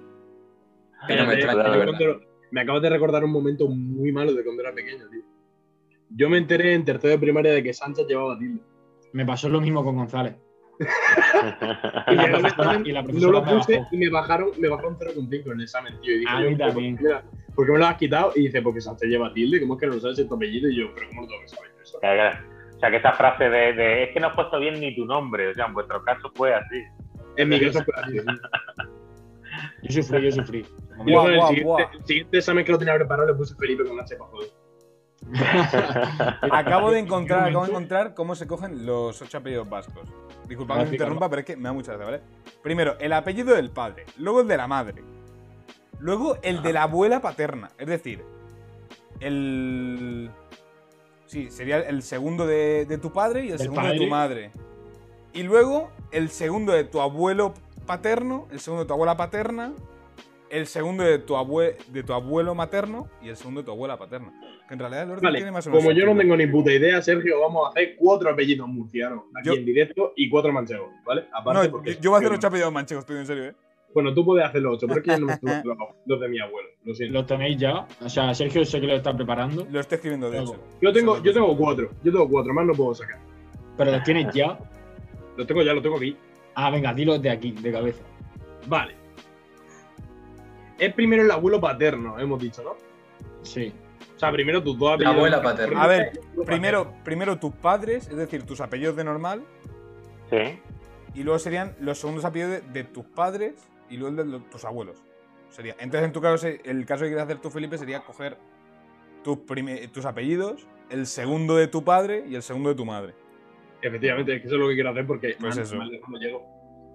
Y 1.08 1.15
no 1.15 1.25
me 1.25 1.34
extraña, 1.34 1.63
la 1.69 1.77
verdad. 1.77 1.98
me 2.51 2.62
acabas 2.62 2.81
de 2.84 2.89
recordar 2.89 3.24
un 3.24 3.31
momento 3.31 3.67
muy 3.67 4.12
malo 4.12 4.34
de 4.34 4.43
cuando 4.43 4.62
era 4.62 4.74
pequeño, 4.74 5.08
tío. 5.10 5.22
Yo 6.12 6.29
me 6.29 6.38
enteré 6.38 6.74
en 6.74 6.86
tercero 6.86 7.12
de 7.13 7.19
primaria 7.19 7.53
de 7.53 7.63
que 7.63 7.74
Sánchez 7.74 8.05
llevaba 8.08 8.38
tilde. 8.38 8.62
Me 9.13 9.25
pasó 9.25 9.50
lo 9.50 9.60
mismo 9.62 9.84
con 9.84 9.96
González. 9.96 10.36
Y, 10.79 12.13
el 12.13 12.45
examen, 12.45 12.86
y 12.86 12.91
la 12.91 13.01
no 13.01 13.31
lo 13.31 13.43
puse 13.43 13.86
y 13.91 13.98
me 13.98 14.09
bajaron, 14.09 14.51
me 14.57 14.69
bajaron 14.69 14.98
0,5 14.98 15.45
en 15.45 15.51
el 15.51 15.62
examen, 15.62 16.00
tío. 16.01 16.15
Y 16.15 16.19
dije, 16.19 16.31
A 16.31 16.39
mí 16.39 16.57
también. 16.57 16.98
mira, 17.01 17.24
¿por 17.53 17.65
qué 17.65 17.71
me 17.74 17.79
lo 17.79 17.86
has 17.86 17.98
quitado? 17.98 18.31
Y 18.36 18.43
dice, 18.43 18.62
porque 18.62 18.79
Sánchez 18.79 19.09
lleva 19.09 19.33
tilde, 19.33 19.59
¿cómo 19.59 19.74
es 19.74 19.79
que 19.81 19.88
no 19.88 20.00
sabes 20.00 20.25
tu 20.27 20.36
apellido? 20.36 20.69
Y 20.69 20.77
yo, 20.77 20.93
pero 20.95 21.09
¿cómo 21.09 21.21
lo 21.21 21.27
tengo 21.27 21.41
que 21.41 21.48
saber 21.50 21.71
yo 21.75 21.81
eso? 21.81 22.00
Claro, 22.00 22.15
claro. 22.15 22.45
O 22.75 22.79
sea, 22.79 22.91
que 22.91 22.98
esa 22.98 23.12
frase 23.12 23.43
de, 23.50 23.74
de, 23.74 24.03
es 24.03 24.13
que 24.13 24.19
no 24.21 24.27
has 24.27 24.36
puesto 24.36 24.57
bien 24.59 24.79
ni 24.79 24.95
tu 24.95 25.05
nombre, 25.05 25.50
o 25.50 25.53
sea, 25.53 25.65
en 25.65 25.74
vuestro 25.74 26.01
caso 26.03 26.31
fue 26.33 26.53
así. 26.53 26.81
En 27.36 27.50
mi 27.50 27.59
caso 27.59 27.83
fue 27.83 27.93
así. 28.01 28.19
sí. 28.19 28.25
Yo 29.83 30.03
sufrí, 30.03 30.24
yo 30.24 30.31
sufrí. 30.31 30.65
Y 31.05 31.12
luego 31.12 31.27
el 31.27 32.05
siguiente, 32.05 32.38
el 32.38 32.39
examen 32.39 32.65
que 32.65 32.71
lo 32.71 32.77
tenía 32.77 32.95
preparado 32.95 33.27
le 33.27 33.33
puse 33.33 33.55
Felipe 33.55 33.83
con 33.83 34.00
H 34.00 34.15
para 34.15 34.29
joder. 34.29 34.50
Acabo 36.52 36.92
de 36.92 37.00
encontrar, 37.00 37.50
acabo 37.50 37.66
de 37.66 37.72
encontrar 37.72 38.14
cómo 38.14 38.36
se 38.36 38.48
cogen 38.48 38.86
los 38.86 39.22
ocho 39.22 39.38
apellidos 39.38 39.70
vascos. 39.70 40.08
Disculpa 40.48 40.80
que 40.80 40.86
me 40.86 40.92
interrumpa, 40.92 41.30
pero 41.30 41.42
es 41.42 41.46
que 41.46 41.56
me 41.56 41.64
da 41.64 41.74
mucha 41.74 41.94
gracia, 41.94 42.06
¿vale? 42.06 42.22
Primero, 42.64 42.98
el 43.00 43.14
apellido 43.14 43.56
del 43.56 43.70
padre, 43.70 44.06
luego 44.18 44.42
el 44.42 44.48
de 44.48 44.58
la 44.58 44.68
madre, 44.68 45.04
luego 46.00 46.38
el 46.42 46.64
de 46.64 46.74
la 46.74 46.84
abuela 46.84 47.22
paterna, 47.22 47.70
es 47.78 47.88
decir, 47.88 48.24
el. 49.20 50.32
Sí, 51.28 51.52
sería 51.52 51.78
el 51.78 52.02
segundo 52.02 52.48
de, 52.48 52.86
de 52.86 52.98
tu 52.98 53.14
padre 53.14 53.46
y 53.46 53.52
el 53.52 53.60
segundo 53.60 53.88
de 53.88 53.98
tu 53.98 54.08
madre. 54.08 54.52
Y 55.32 55.44
luego 55.44 55.92
el 56.12 56.30
segundo 56.30 56.72
de 56.72 56.86
tu 56.86 57.02
abuelo 57.02 57.54
paterno, 57.86 58.48
el 58.52 58.60
segundo 58.60 58.84
de 58.84 58.88
tu 58.88 58.94
abuela 58.94 59.16
paterna, 59.16 59.74
el 60.51 60.65
segundo 60.68 61.03
de 61.03 61.20
tu, 61.20 61.36
abue- 61.36 61.75
de 61.88 62.03
tu 62.03 62.13
abuelo 62.13 62.56
materno 62.56 63.08
y 63.22 63.29
el 63.29 63.36
segundo 63.38 63.62
de 63.62 63.65
tu 63.65 63.72
abuela 63.72 63.98
paterna. 63.98 64.32
Que 64.68 64.74
en 64.74 64.79
realidad 64.79 65.03
el 65.03 65.12
orden 65.12 65.24
Vale, 65.24 65.38
tiene 65.39 65.51
más 65.51 65.65
o 65.68 65.70
menos 65.70 65.84
como 65.84 65.96
yo 65.98 66.06
no 66.06 66.15
tengo 66.18 66.36
ni 66.38 66.48
puta 66.48 66.72
idea, 66.72 67.01
Sergio, 67.01 67.39
vamos 67.41 67.68
a 67.68 67.70
hacer 67.70 67.96
cuatro 67.98 68.29
apellidos 68.29 68.68
murcianos 68.68 69.24
aquí 69.36 69.48
Yo- 69.50 69.53
en 69.56 69.65
directo 69.65 70.13
y 70.15 70.29
cuatro 70.29 70.51
manchegos, 70.51 70.89
¿vale? 71.06 71.25
Aparte 71.34 71.65
No, 71.68 71.72
porque- 71.72 71.94
yo, 71.96 72.00
yo 72.01 72.10
voy 72.12 72.18
a 72.18 72.20
hacer 72.20 72.32
los 72.36 72.44
apellidos 72.46 72.74
manchegos, 72.74 73.03
estoy 73.03 73.18
en 73.18 73.25
serio, 73.25 73.44
¿eh? 73.46 73.56
Bueno, 73.94 74.13
tú 74.13 74.24
puedes 74.24 74.46
hacer 74.46 74.62
los 74.62 74.75
ocho, 74.75 74.86
pero 74.88 75.00
es 75.00 75.06
que 75.06 75.12
yo 75.12 75.20
no 75.20 75.25
me 75.27 75.34
estuve 75.34 75.51
los, 75.65 75.77
los 76.06 76.20
de 76.20 76.27
mi 76.29 76.39
abuelo, 76.39 76.70
lo 76.84 76.94
siento. 76.94 77.13
¿Lo 77.13 77.25
tenéis 77.25 77.58
ya? 77.58 77.88
O 78.01 78.08
sea, 78.10 78.34
Sergio 78.36 78.63
sé 78.63 78.79
que 78.79 78.86
lo 78.88 78.94
está 78.96 79.15
preparando, 79.15 79.65
Lo 79.72 79.79
estoy 79.79 79.96
escribiendo, 79.96 80.29
de 80.29 80.39
hecho. 80.39 80.56
Yo 80.82 80.94
tengo, 80.94 81.22
yo 81.24 81.34
tengo 81.34 81.58
cuatro, 81.58 81.89
yo 82.03 82.12
tengo 82.12 82.29
cuatro, 82.29 82.53
más 82.53 82.65
no 82.68 82.74
puedo 82.74 82.94
sacar. 82.94 83.18
pero 83.77 83.91
los 83.91 84.03
tienes 84.03 84.32
ya. 84.34 84.60
Los 85.38 85.48
tengo 85.48 85.63
ya, 85.63 85.74
los 85.74 85.82
tengo 85.82 85.96
aquí. 85.98 86.15
Ah, 86.53 86.70
venga, 86.70 86.94
dilos 86.94 87.20
de 87.22 87.29
aquí, 87.32 87.51
de 87.53 87.72
cabeza. 87.72 88.03
Vale. 88.68 88.99
Es 90.79 90.93
primero 90.93 91.24
el 91.24 91.31
abuelo 91.31 91.59
paterno, 91.59 92.17
hemos 92.19 92.39
dicho, 92.41 92.63
¿no? 92.63 92.75
Sí. 93.43 93.74
O 94.15 94.19
sea, 94.19 94.31
primero 94.31 94.62
tus 94.63 94.77
dos 94.77 94.89
La 94.89 94.93
apellidos. 94.95 95.15
abuela 95.15 95.41
paterna. 95.41 95.83
A 95.83 95.88
ver, 95.88 96.12
Primero, 96.45 96.93
primero 97.03 97.38
tus 97.39 97.53
padres, 97.53 98.07
es 98.09 98.15
decir, 98.15 98.43
tus 98.43 98.59
apellidos 98.62 98.95
de 98.95 99.03
normal, 99.03 99.43
Sí. 100.29 100.59
y 101.15 101.24
luego 101.24 101.39
serían 101.39 101.75
los 101.79 101.98
segundos 102.00 102.24
apellidos 102.25 102.51
de, 102.51 102.62
de 102.62 102.83
tus 102.83 103.05
padres 103.05 103.67
y 103.89 103.98
luego 103.98 104.21
el 104.21 104.31
de 104.31 104.39
tus 104.51 104.63
abuelos. 104.65 105.03
Sería. 105.50 105.75
Entonces, 105.79 106.05
en 106.05 106.13
tu 106.13 106.21
caso, 106.21 106.48
el 106.48 106.86
caso 106.86 107.03
que 107.03 107.09
quieres 107.09 107.24
hacer 107.24 107.39
tú, 107.39 107.50
Felipe, 107.50 107.77
sería 107.77 108.01
coger 108.01 108.38
tus, 109.24 109.39
tus 109.91 110.05
apellidos, 110.05 110.67
el 110.89 111.07
segundo 111.07 111.55
de 111.55 111.67
tu 111.67 111.83
padre 111.83 112.24
y 112.27 112.36
el 112.36 112.43
segundo 112.43 112.69
de 112.69 112.75
tu 112.75 112.86
madre. 112.86 113.13
Efectivamente, 113.81 114.36
es 114.36 114.41
que 114.41 114.48
eso 114.48 114.55
es 114.57 114.62
lo 114.62 114.67
que 114.67 114.75
quiero 114.75 114.89
hacer 114.91 115.07
porque 115.07 115.36
Pues 115.39 115.55
man, 115.55 115.63
eso. 115.65 115.75
no 115.75 116.17
llego. 116.19 116.45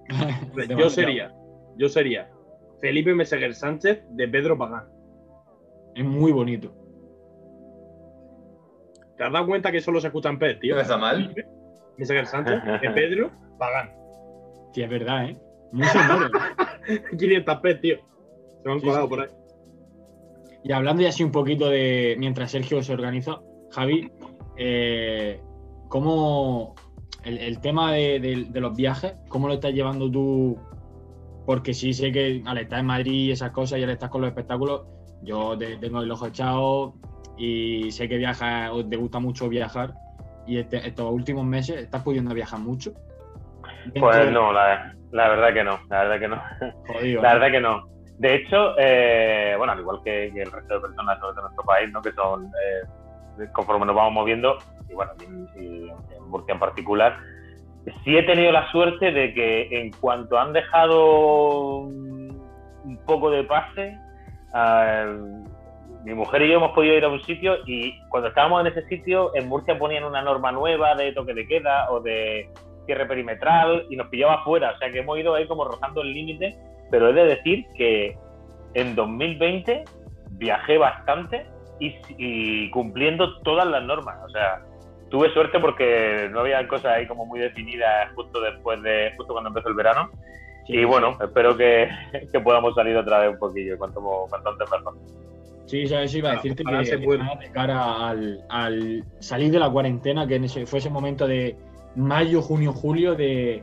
yo 0.78 0.90
sería, 0.90 1.32
yo 1.76 1.88
sería 1.88 2.30
Felipe 2.84 3.14
Meseguer 3.14 3.54
Sánchez 3.54 4.04
de 4.10 4.28
Pedro 4.28 4.58
Pagán. 4.58 4.84
Es 5.94 6.04
muy 6.04 6.32
bonito. 6.32 6.70
¿Te 9.16 9.24
has 9.24 9.32
dado 9.32 9.46
cuenta 9.46 9.72
que 9.72 9.80
solo 9.80 10.02
se 10.02 10.08
escuchan 10.08 10.38
pez, 10.38 10.60
tío? 10.60 10.74
No 10.74 10.82
está 10.82 10.98
mal. 10.98 11.34
Meseguer 11.96 12.26
Sánchez 12.26 12.56
de 12.82 12.90
Pedro 12.94 13.30
Pagán. 13.58 13.90
Sí, 14.74 14.82
es 14.82 14.90
verdad, 14.90 15.30
¿eh? 15.30 15.36
Muy 15.72 15.86
sonoro. 15.86 16.28
500 17.18 17.56
pez, 17.60 17.80
tío. 17.80 17.96
Se 18.62 18.68
me 18.68 18.72
han 18.74 18.80
Sí, 18.80 18.86
colado 18.86 19.04
sí, 19.04 19.08
por 19.08 19.20
ahí. 19.20 19.28
Y 20.64 20.72
hablando 20.72 21.02
ya 21.02 21.08
así 21.08 21.24
un 21.24 21.32
poquito 21.32 21.70
de. 21.70 22.16
Mientras 22.18 22.50
Sergio 22.50 22.82
se 22.82 22.92
organiza, 22.92 23.40
Javi, 23.70 24.10
eh, 24.58 25.40
¿cómo. 25.88 26.74
El, 27.24 27.38
el 27.38 27.60
tema 27.62 27.94
de, 27.94 28.20
de- 28.20 28.46
de 28.50 28.60
los 28.60 28.76
viajes, 28.76 29.14
¿cómo 29.28 29.48
lo 29.48 29.54
estás 29.54 29.72
llevando 29.72 30.10
tú? 30.10 30.58
Porque 31.46 31.74
sí 31.74 31.92
sé 31.92 32.10
que 32.12 32.42
al 32.46 32.58
estar 32.58 32.78
en 32.80 32.86
Madrid 32.86 33.12
y 33.12 33.30
esas 33.32 33.50
cosas 33.50 33.78
y 33.78 33.82
al 33.82 33.90
estar 33.90 34.08
con 34.10 34.20
los 34.22 34.28
espectáculos, 34.28 34.82
yo 35.22 35.56
te- 35.58 35.76
tengo 35.76 36.00
el 36.00 36.10
ojo 36.10 36.26
echado 36.26 36.94
y 37.36 37.90
sé 37.90 38.08
que 38.08 38.16
viajas, 38.16 38.70
o 38.72 38.84
te 38.86 38.96
gusta 38.96 39.18
mucho 39.18 39.48
viajar. 39.48 39.94
Y 40.46 40.58
este- 40.58 40.86
estos 40.86 41.10
últimos 41.10 41.44
meses, 41.44 41.76
¿estás 41.82 42.02
pudiendo 42.02 42.34
viajar 42.34 42.60
mucho? 42.60 42.92
Pues 43.98 44.30
no, 44.30 44.52
la, 44.52 44.94
la 45.12 45.28
verdad 45.28 45.52
que 45.52 45.64
no, 45.64 45.78
la 45.90 46.04
verdad 46.04 46.20
que 46.20 46.28
no. 46.28 46.42
Jodido. 46.86 47.22
La 47.22 47.28
¿no? 47.34 47.40
verdad 47.40 47.52
que 47.52 47.60
no. 47.60 47.82
De 48.18 48.34
hecho, 48.36 48.78
eh, 48.78 49.54
bueno, 49.58 49.72
al 49.72 49.80
igual 49.80 50.00
que, 50.04 50.30
que 50.32 50.42
el 50.42 50.52
resto 50.52 50.74
de 50.74 50.80
personas 50.80 51.18
de 51.20 51.42
nuestro 51.42 51.64
país, 51.64 51.90
¿no? 51.92 52.00
que 52.00 52.12
son, 52.12 52.44
eh, 52.46 53.46
conforme 53.52 53.86
nos 53.86 53.96
vamos 53.96 54.12
moviendo, 54.12 54.56
y 54.88 54.94
bueno, 54.94 55.12
y, 55.20 55.60
y 55.60 55.88
en 55.88 56.28
Murcia 56.28 56.54
en 56.54 56.60
particular, 56.60 57.16
sí 58.04 58.16
he 58.16 58.22
tenido 58.22 58.52
la 58.52 58.70
suerte 58.70 59.12
de 59.12 59.34
que 59.34 59.80
en 59.80 59.92
cuanto 59.92 60.38
han 60.38 60.52
dejado 60.52 61.80
un 61.80 62.98
poco 63.06 63.30
de 63.30 63.44
pase, 63.44 63.98
eh, 64.54 65.18
mi 66.04 66.14
mujer 66.14 66.42
y 66.42 66.50
yo 66.50 66.56
hemos 66.56 66.72
podido 66.72 66.96
ir 66.96 67.04
a 67.04 67.08
un 67.08 67.22
sitio 67.24 67.56
y 67.66 67.98
cuando 68.08 68.28
estábamos 68.28 68.60
en 68.60 68.66
ese 68.68 68.86
sitio, 68.88 69.34
en 69.34 69.48
Murcia 69.48 69.78
ponían 69.78 70.04
una 70.04 70.22
norma 70.22 70.52
nueva 70.52 70.94
de 70.94 71.12
toque 71.12 71.34
de 71.34 71.46
queda 71.46 71.90
o 71.90 72.00
de 72.00 72.50
cierre 72.86 73.06
perimetral 73.06 73.86
y 73.88 73.96
nos 73.96 74.08
pillaba 74.08 74.44
fuera, 74.44 74.72
o 74.72 74.78
sea 74.78 74.90
que 74.90 74.98
hemos 74.98 75.18
ido 75.18 75.34
ahí 75.34 75.46
como 75.46 75.64
rozando 75.64 76.02
el 76.02 76.12
límite 76.12 76.54
pero 76.90 77.08
he 77.08 77.12
de 77.12 77.24
decir 77.24 77.66
que 77.76 78.16
en 78.74 78.94
2020 78.94 79.84
viajé 80.32 80.78
bastante 80.78 81.46
y, 81.80 81.94
y 82.18 82.70
cumpliendo 82.70 83.40
todas 83.40 83.66
las 83.66 83.82
normas. 83.82 84.16
O 84.24 84.28
sea, 84.28 84.60
tuve 85.14 85.32
suerte 85.32 85.60
porque 85.60 86.28
no 86.32 86.40
había 86.40 86.66
cosas 86.66 86.86
ahí 86.86 87.06
como 87.06 87.24
muy 87.24 87.38
definidas 87.38 88.12
justo 88.16 88.40
después 88.40 88.82
de, 88.82 89.12
justo 89.16 89.32
cuando 89.32 89.46
empezó 89.46 89.68
el 89.68 89.76
verano. 89.76 90.10
Sí, 90.66 90.72
y 90.72 90.84
bueno, 90.84 91.12
sí. 91.12 91.18
espero 91.26 91.56
que, 91.56 91.88
que, 92.32 92.40
podamos 92.40 92.74
salir 92.74 92.96
otra 92.96 93.20
vez 93.20 93.30
un 93.30 93.38
poquillo, 93.38 93.78
cuanto, 93.78 94.00
cuanto 94.28 94.48
antes 94.48 94.66
este 94.66 94.76
mejor. 94.76 94.94
Sí, 95.66 95.86
¿sabes? 95.86 96.14
iba 96.16 96.32
a 96.32 96.34
decirte 96.34 96.64
Ahora 96.66 96.80
que, 96.80 96.86
se 96.86 96.98
puede. 96.98 97.22
de 97.38 97.50
cara 97.52 98.08
al, 98.08 98.44
al, 98.48 99.04
salir 99.20 99.52
de 99.52 99.60
la 99.60 99.70
cuarentena, 99.70 100.26
que 100.26 100.34
ese, 100.34 100.66
fue 100.66 100.80
ese 100.80 100.90
momento 100.90 101.28
de 101.28 101.56
mayo, 101.94 102.42
junio, 102.42 102.72
julio 102.72 103.14
de... 103.14 103.62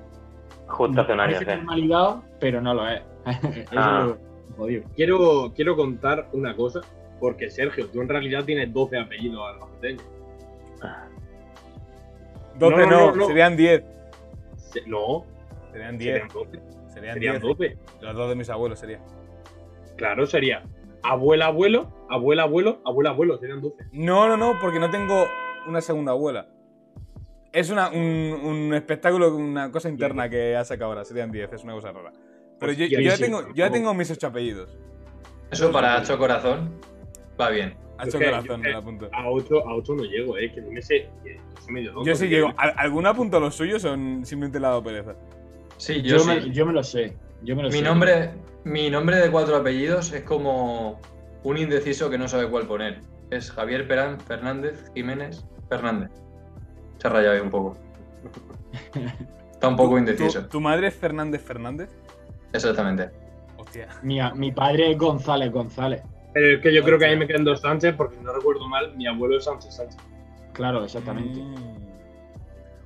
Justacionario, 0.68 1.38
sí. 1.38 1.46
normalidad, 1.46 2.16
pero 2.40 2.62
no 2.62 2.76
lo 2.76 2.88
es. 2.88 3.02
Eso 3.26 3.68
ah. 3.76 4.16
lo 4.58 4.68
quiero, 4.96 5.52
quiero 5.54 5.76
contar 5.76 6.30
una 6.32 6.56
cosa, 6.56 6.80
porque 7.20 7.50
Sergio, 7.50 7.88
tú 7.88 8.00
en 8.00 8.08
realidad 8.08 8.46
tienes 8.46 8.72
12 8.72 9.00
apellidos 9.00 9.42
a 9.50 9.58
los 9.58 9.70
que 9.72 9.90
tengo. 9.90 10.21
12 12.70 12.88
no, 12.88 13.16
no, 13.16 13.28
serían 13.28 13.58
10. 13.58 13.84
Se, 14.56 14.82
no. 14.88 15.26
Serían 15.72 15.98
10. 15.98 16.24
Serían 16.94 17.40
12. 17.42 17.78
Los 18.02 18.16
dos 18.16 18.30
de 18.30 18.36
mis 18.36 18.50
abuelos 18.50 18.80
serían. 18.80 19.02
Claro, 19.98 20.26
sería 20.26 20.64
abuela, 21.04 21.48
abuelo, 21.48 21.92
abuela, 22.10 22.44
abuelo, 22.44 22.82
abuela, 22.86 23.10
abuelo, 23.10 23.38
serían 23.40 23.62
12. 23.62 23.86
No, 23.94 24.28
no, 24.28 24.38
no, 24.38 24.60
porque 24.60 24.80
no 24.80 24.90
tengo 24.92 25.28
una 25.68 25.82
segunda 25.82 26.12
abuela. 26.12 26.48
Es 27.52 27.70
una, 27.70 27.90
un, 27.90 27.98
un 28.44 28.74
espectáculo, 28.74 29.36
una 29.36 29.72
cosa 29.72 29.90
interna 29.90 30.30
que 30.30 30.56
ha 30.56 30.64
sacado 30.64 30.92
ahora, 30.92 31.04
serían 31.04 31.32
10, 31.32 31.54
es 31.54 31.64
una 31.64 31.74
cosa 31.74 31.92
rara. 31.92 32.12
Pero 32.60 32.74
pues 32.74 32.78
yo, 32.78 32.86
yo, 32.86 33.00
ya 33.00 33.18
tengo, 33.18 33.44
tengo 33.54 33.94
mis 33.94 34.12
ocho 34.12 34.28
apellidos. 34.28 34.78
Eso 35.50 35.72
para 35.72 36.00
ocho 36.00 36.18
corazón 36.18 36.80
va 37.40 37.50
bien. 37.50 37.76
Ha 38.02 38.06
Yo 38.06 38.10
hecho 38.10 38.20
que- 38.20 38.26
corazón, 38.26 38.62
me 38.62 38.70
que- 38.70 38.76
apunto. 38.76 39.10
A 39.14 39.30
8, 39.30 39.68
a 39.70 39.76
8 39.76 39.94
no 39.96 40.04
llego, 40.04 40.38
eh, 40.38 40.52
que 40.52 40.62
no 40.62 40.72
me 40.72 40.82
sé. 40.82 41.08
que 41.24 41.40
soy 41.64 41.74
medio 41.74 41.94
tonto, 41.94 42.10
Yo 42.10 42.16
sí 42.16 42.24
que- 42.28 42.36
llego. 42.36 42.52
¿Al- 42.58 42.74
¿Alguno 42.78 43.10
apunta 43.10 43.40
los 43.40 43.54
suyos 43.56 43.86
o 43.86 43.94
n- 43.94 44.26
simplemente 44.26 44.60
le 44.60 44.66
ha 44.66 44.70
dado 44.70 44.84
pereza? 44.84 45.16
Sí, 45.78 46.02
yo, 46.02 46.18
Yo, 46.18 46.20
sí. 46.20 46.28
me, 46.28 46.50
yo 46.52 46.66
me 46.66 46.74
lo 46.74 46.84
sé. 46.84 47.16
Yo 47.44 47.56
me 47.56 47.62
lo 47.64 47.70
Mi 47.70 47.76
sé. 47.78 47.82
nombre, 47.84 48.32
mi 48.64 48.90
nombre 48.90 49.18
de 49.18 49.30
cuatro 49.32 49.56
apellidos 49.56 50.12
es 50.14 50.24
como 50.24 51.00
un 51.44 51.58
indeciso 51.58 52.10
que 52.10 52.18
no 52.18 52.28
sabe 52.28 52.48
cuál 52.50 52.66
poner. 52.68 53.02
Es 53.30 53.52
Javier 53.52 53.88
Perán 53.88 54.20
Fernández 54.20 54.92
Jiménez 54.96 55.46
Fernández. 55.70 56.10
Se 56.98 57.08
ha 57.08 57.12
rayado 57.12 57.36
ahí 57.36 57.42
un 57.42 57.50
poco. 57.52 57.78
Está 59.52 59.68
un 59.68 59.76
poco 59.76 59.92
¿Tu- 59.92 59.98
indeciso. 60.00 60.42
¿Tu, 60.44 60.50
tu 60.50 60.62
madre 60.62 60.88
es 60.88 60.96
Fernández 60.96 61.42
Fernández? 61.44 61.90
Exactamente. 62.54 63.10
Hostia. 63.58 63.88
Mi, 64.02 64.20
mi 64.36 64.52
padre 64.52 64.92
es 64.92 64.98
González 64.98 65.52
González. 65.52 66.02
Pero 66.34 66.56
es 66.56 66.62
que 66.62 66.74
yo 66.74 66.84
creo 66.84 66.98
que 66.98 67.06
ahí 67.06 67.18
me 67.18 67.28
quedan 67.28 67.44
dos 67.44 67.62
Sánchez, 67.62 67.96
porque 67.96 68.18
si 68.18 68.24
no 68.24 68.34
recuerdo 68.34 68.68
mal, 68.68 68.96
mi 68.96 69.06
abuelo 69.08 69.38
es 69.38 69.44
Sánchez 69.46 69.76
Sánchez. 69.76 69.98
Claro, 70.54 70.84
exactamente. 70.84 71.40
Mm. 71.40 71.82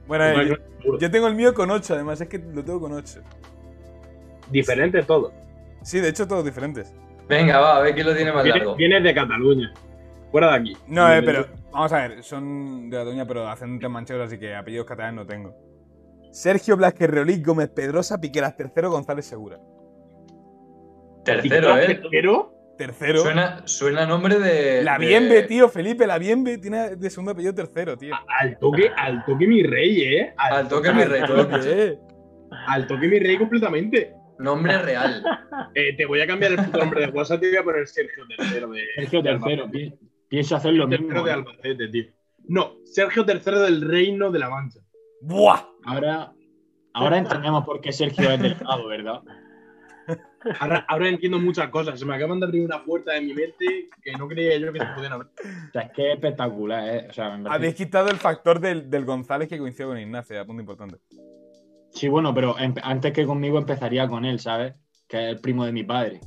Bueno, 0.07 0.33
No, 0.33 0.41
eh, 0.41 0.57
yo, 0.99 1.11
tengo 1.11 1.27
el 1.27 1.35
mío 1.35 1.53
con 1.53 1.69
8, 1.71 1.95
además, 1.95 2.21
es 2.21 2.27
que 2.27 2.37
lo 2.37 2.63
tengo 2.63 2.79
con 2.79 2.93
8. 2.93 3.21
Diferente 4.51 5.01
todo. 5.03 5.31
Sí, 5.81 5.99
de 5.99 6.09
hecho, 6.09 6.27
todos 6.27 6.45
diferentes. 6.45 6.93
Venga, 7.27 7.59
va, 7.59 7.77
a 7.77 7.81
ver 7.81 7.95
quién 7.95 8.05
lo 8.07 8.15
tiene 8.15 8.31
más 8.31 8.43
Viene, 8.43 8.59
largo. 8.59 8.75
vienes 8.75 9.03
de 9.03 9.13
Cataluña. 9.13 9.73
Fuera 10.31 10.49
de 10.49 10.55
aquí. 10.55 10.77
No, 10.87 11.11
eh, 11.11 11.21
pero 11.23 11.47
vamos 11.71 11.91
a 11.93 12.07
ver, 12.07 12.23
son 12.23 12.89
de 12.89 12.97
Cataluña, 12.97 13.25
pero 13.25 13.47
ascendentes 13.47 13.89
manchegos, 13.89 14.27
así 14.27 14.37
que 14.37 14.55
apellidos 14.55 14.85
catalanes 14.85 15.15
no 15.15 15.25
tengo. 15.25 15.55
Sergio 16.31 16.75
Blasquez 16.75 17.09
Reolí 17.09 17.41
Gómez 17.41 17.69
Pedrosa 17.69 18.19
Piqueras 18.19 18.57
tercero 18.57 18.91
González 18.91 19.25
Segura. 19.25 19.59
Tercero, 21.23 21.77
¿eh? 21.77 21.95
Tercero. 21.95 22.54
Tercero. 22.77 23.19
Suena, 23.21 23.65
suena 23.65 24.05
nombre 24.05 24.37
de. 24.39 24.83
la 24.83 24.97
de- 24.97 25.07
Bienve, 25.07 25.43
tío, 25.43 25.69
Felipe, 25.69 26.05
la 26.05 26.17
Bienve 26.17 26.57
tiene 26.57 26.95
de 26.95 27.09
segundo 27.09 27.31
apellido 27.31 27.53
tercero, 27.55 27.97
tío. 27.97 28.13
Al 28.39 28.57
toque, 28.59 28.91
al 28.95 29.23
toque 29.25 29.47
mi 29.47 29.63
rey, 29.63 30.01
eh. 30.01 30.33
Al 30.37 30.67
toque 30.67 30.91
mi 30.93 31.03
rey. 31.03 31.21
¿Qué? 31.61 31.97
Al 32.67 32.85
toque 32.87 33.07
mi 33.07 33.19
rey 33.19 33.37
completamente. 33.37 34.13
Nombre 34.39 34.77
real. 34.81 35.23
Eh, 35.77 35.93
te 35.97 36.05
voy 36.05 36.21
a 36.21 36.27
cambiar 36.27 36.51
el 36.53 36.57
puto 36.57 36.77
nombre 36.77 37.05
de 37.05 37.11
WhatsApp, 37.11 37.41
te 37.41 37.49
voy 37.49 37.57
a 37.57 37.63
poner 37.63 37.85
Sergio 37.87 38.23
Tercero 38.27 38.69
de. 38.69 38.81
Sergio 38.95 39.21
de 39.21 39.29
tercero. 39.29 39.69
Pi- 39.71 39.93
Pienso 40.29 40.55
hacer 40.55 40.73
lo 40.73 40.87
Tercero 40.87 41.07
mismo. 41.09 41.23
de 41.25 41.29
¿eh? 41.31 41.33
Albacete, 41.33 41.87
tío. 41.89 42.03
No, 42.47 42.73
Sergio 42.85 43.25
Tercero 43.25 43.59
del 43.61 43.81
Reino 43.81 44.31
de 44.31 44.39
la 44.39 44.49
Mancha. 44.49 44.79
¡Buah! 45.21 45.61
Ahora, 45.85 46.33
ahora 46.93 47.17
entendemos 47.17 47.65
por 47.65 47.81
qué 47.81 47.91
Sergio 47.91 48.29
es 48.31 48.41
delgado, 48.41 48.87
¿verdad? 48.87 49.21
Ahora, 50.59 50.85
ahora 50.87 51.09
entiendo 51.09 51.39
muchas 51.39 51.69
cosas. 51.69 51.99
Se 51.99 52.05
me 52.05 52.15
acaban 52.15 52.39
de 52.39 52.45
abrir 52.45 52.63
una 52.65 52.83
puerta 52.83 53.15
en 53.15 53.25
mi 53.27 53.33
mente 53.33 53.89
que 54.01 54.11
no 54.13 54.27
creía 54.27 54.57
yo 54.57 54.71
que 54.71 54.79
se 54.79 54.85
podían 54.95 55.13
abrir. 55.13 55.31
O 55.69 55.71
sea, 55.71 55.81
es 55.83 55.91
que 55.93 56.07
es 56.09 56.13
espectacular, 56.15 56.87
¿eh? 56.87 57.07
O 57.09 57.13
sea, 57.13 57.29
me 57.37 57.43
parece- 57.43 57.55
Habéis 57.55 57.75
quitado 57.75 58.09
el 58.09 58.17
factor 58.17 58.59
del, 58.59 58.89
del 58.89 59.05
González 59.05 59.49
que 59.49 59.57
coincidió 59.57 59.87
con 59.87 59.97
Ignacio, 59.99 60.39
a 60.39 60.45
punto 60.45 60.61
importante. 60.61 60.97
Sí, 61.91 62.07
bueno, 62.09 62.33
pero 62.33 62.55
antes 62.83 63.11
que 63.13 63.25
conmigo 63.25 63.57
empezaría 63.57 64.07
con 64.07 64.25
él, 64.25 64.39
¿sabes? 64.39 64.75
Que 65.07 65.17
es 65.23 65.35
el 65.35 65.39
primo 65.41 65.65
de 65.65 65.71
mi 65.71 65.83
padre. 65.83 66.19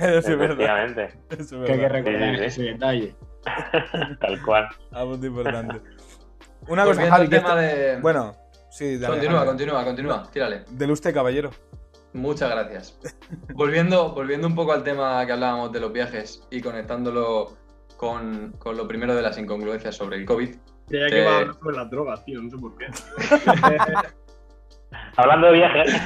Eso 0.00 0.22
sí 0.22 0.32
es 0.32 0.38
verdad. 0.38 0.84
Efectivamente, 0.84 1.18
Eso 1.30 1.62
es 1.62 1.66
Que 1.66 1.72
hay 1.72 1.78
que 1.78 1.88
verdad. 1.88 1.90
recordar 1.90 2.34
Sí, 2.34 2.38
sí, 2.38 2.44
ese 2.44 2.62
detalle. 2.72 3.14
tal 4.20 4.42
cual. 4.44 4.68
Ah, 4.92 5.04
punto 5.04 5.26
importante. 5.26 5.80
Una 6.68 6.84
cosa, 6.84 7.08
Javi, 7.08 7.28
tema 7.28 7.48
esto- 7.48 7.56
de. 7.56 8.00
Bueno, 8.00 8.34
sí, 8.70 8.98
dale. 8.98 9.14
continúa, 9.14 9.38
Javi. 9.38 9.48
continúa, 9.48 9.84
continúa. 9.84 10.30
Tírale. 10.32 10.64
Del 10.70 10.90
usted, 10.90 11.14
caballero. 11.14 11.50
Muchas 12.14 12.50
gracias. 12.50 12.98
Volviendo, 13.54 14.12
volviendo 14.14 14.46
un 14.46 14.54
poco 14.54 14.72
al 14.72 14.82
tema 14.82 15.24
que 15.26 15.32
hablábamos 15.32 15.72
de 15.72 15.80
los 15.80 15.92
viajes 15.92 16.42
y 16.50 16.60
conectándolo 16.60 17.56
con, 17.96 18.52
con 18.58 18.76
lo 18.76 18.88
primero 18.88 19.14
de 19.14 19.22
las 19.22 19.36
incongruencias 19.38 19.94
sobre 19.96 20.16
el 20.18 20.24
COVID. 20.24 20.56
Creía 20.88 21.06
Eh. 21.06 21.10
que 21.10 21.20
iba 21.22 21.30
a 21.32 21.38
hablar 21.38 21.54
sobre 21.56 21.76
las 21.76 21.90
drogas, 21.90 22.24
tío, 22.24 22.40
no 22.42 22.50
sé 22.50 22.56
por 22.56 22.76
qué. 22.78 22.86
Hablando 25.18 25.48
de 25.48 25.52
viajes, 25.54 26.00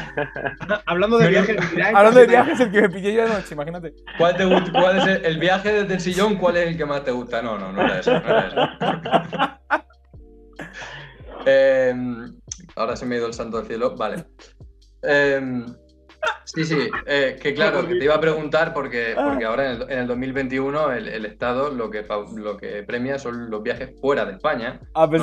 Hablando 0.86 1.18
de 1.18 1.28
viajes, 1.28 1.56
Hablando 1.94 2.18
de 2.20 2.26
viajes, 2.26 2.58
el 2.60 2.72
que 2.72 2.80
me 2.82 2.88
pillé 2.90 3.12
yo 3.14 3.24
anoche, 3.26 3.54
imagínate. 3.54 3.94
¿Cuál, 4.18 4.36
te 4.36 4.44
cuál 4.72 4.98
es 4.98 5.06
el, 5.06 5.24
el 5.24 5.38
viaje 5.38 5.72
desde 5.72 5.94
el 5.94 6.00
sillón? 6.00 6.34
¿Cuál 6.36 6.56
es 6.56 6.66
el 6.68 6.76
que 6.76 6.84
más 6.84 7.04
te 7.04 7.12
gusta? 7.12 7.40
No, 7.42 7.56
no, 7.58 7.70
no 7.72 7.80
era 7.82 8.00
eso. 8.00 8.10
No 8.12 8.18
era 8.18 8.48
eso. 8.48 8.58
Eh, 11.44 11.92
ahora 12.76 12.94
se 12.94 13.04
me 13.04 13.16
ha 13.16 13.18
ido 13.18 13.26
el 13.26 13.34
santo 13.34 13.56
del 13.58 13.66
cielo. 13.66 13.96
Vale. 13.96 14.26
Eh, 15.02 15.40
sí, 16.44 16.64
sí, 16.64 16.78
eh, 17.06 17.38
que 17.40 17.54
claro, 17.54 17.86
que 17.86 17.94
te 17.96 18.04
iba 18.04 18.14
a 18.14 18.20
preguntar 18.20 18.72
porque, 18.74 19.14
porque 19.16 19.44
ahora 19.44 19.72
en 19.72 19.82
el, 19.82 19.90
en 19.90 19.98
el 20.00 20.06
2021 20.06 20.92
el, 20.92 21.08
el 21.08 21.26
Estado 21.26 21.70
lo 21.70 21.90
que, 21.90 22.04
lo 22.36 22.56
que 22.56 22.82
premia 22.82 23.18
son 23.18 23.50
los 23.50 23.62
viajes 23.62 23.90
fuera 24.00 24.24
de 24.24 24.32
España. 24.32 24.80
A 24.94 25.06
No 25.06 25.22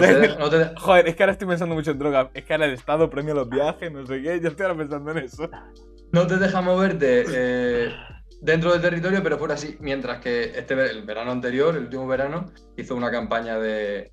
te 0.50 0.60
te- 0.66 0.76
Joder, 0.76 1.08
es 1.08 1.16
que 1.16 1.24
ahora 1.24 1.34
estoy 1.34 1.48
pensando 1.48 1.76
mucho 1.76 1.92
en 1.92 2.00
droga. 2.00 2.30
Es 2.34 2.46
que 2.46 2.54
ahora 2.54 2.66
el 2.66 2.74
Estado 2.74 3.10
premia 3.10 3.34
los 3.34 3.50
viajes, 3.50 3.92
no 3.92 4.06
sé 4.06 4.22
qué. 4.22 4.40
Yo 4.40 4.50
estoy 4.50 4.66
ahora 4.66 4.78
pensando 4.78 5.12
en 5.12 5.18
eso. 5.20 5.50
no 6.12 6.28
te 6.28 6.38
deja 6.38 6.62
moverte 6.62 7.24
eh, 7.28 7.90
dentro 8.42 8.72
del 8.72 8.82
territorio, 8.82 9.22
pero 9.24 9.38
fuera 9.38 9.54
así. 9.54 9.78
Mientras 9.80 10.20
que 10.20 10.46
este 10.56 10.74
el 10.74 11.04
verano 11.04 11.32
anterior, 11.32 11.76
el 11.76 11.84
último 11.84 12.08
verano, 12.08 12.46
hizo 12.78 12.96
una 12.96 13.12
campaña 13.12 13.60
de, 13.60 14.12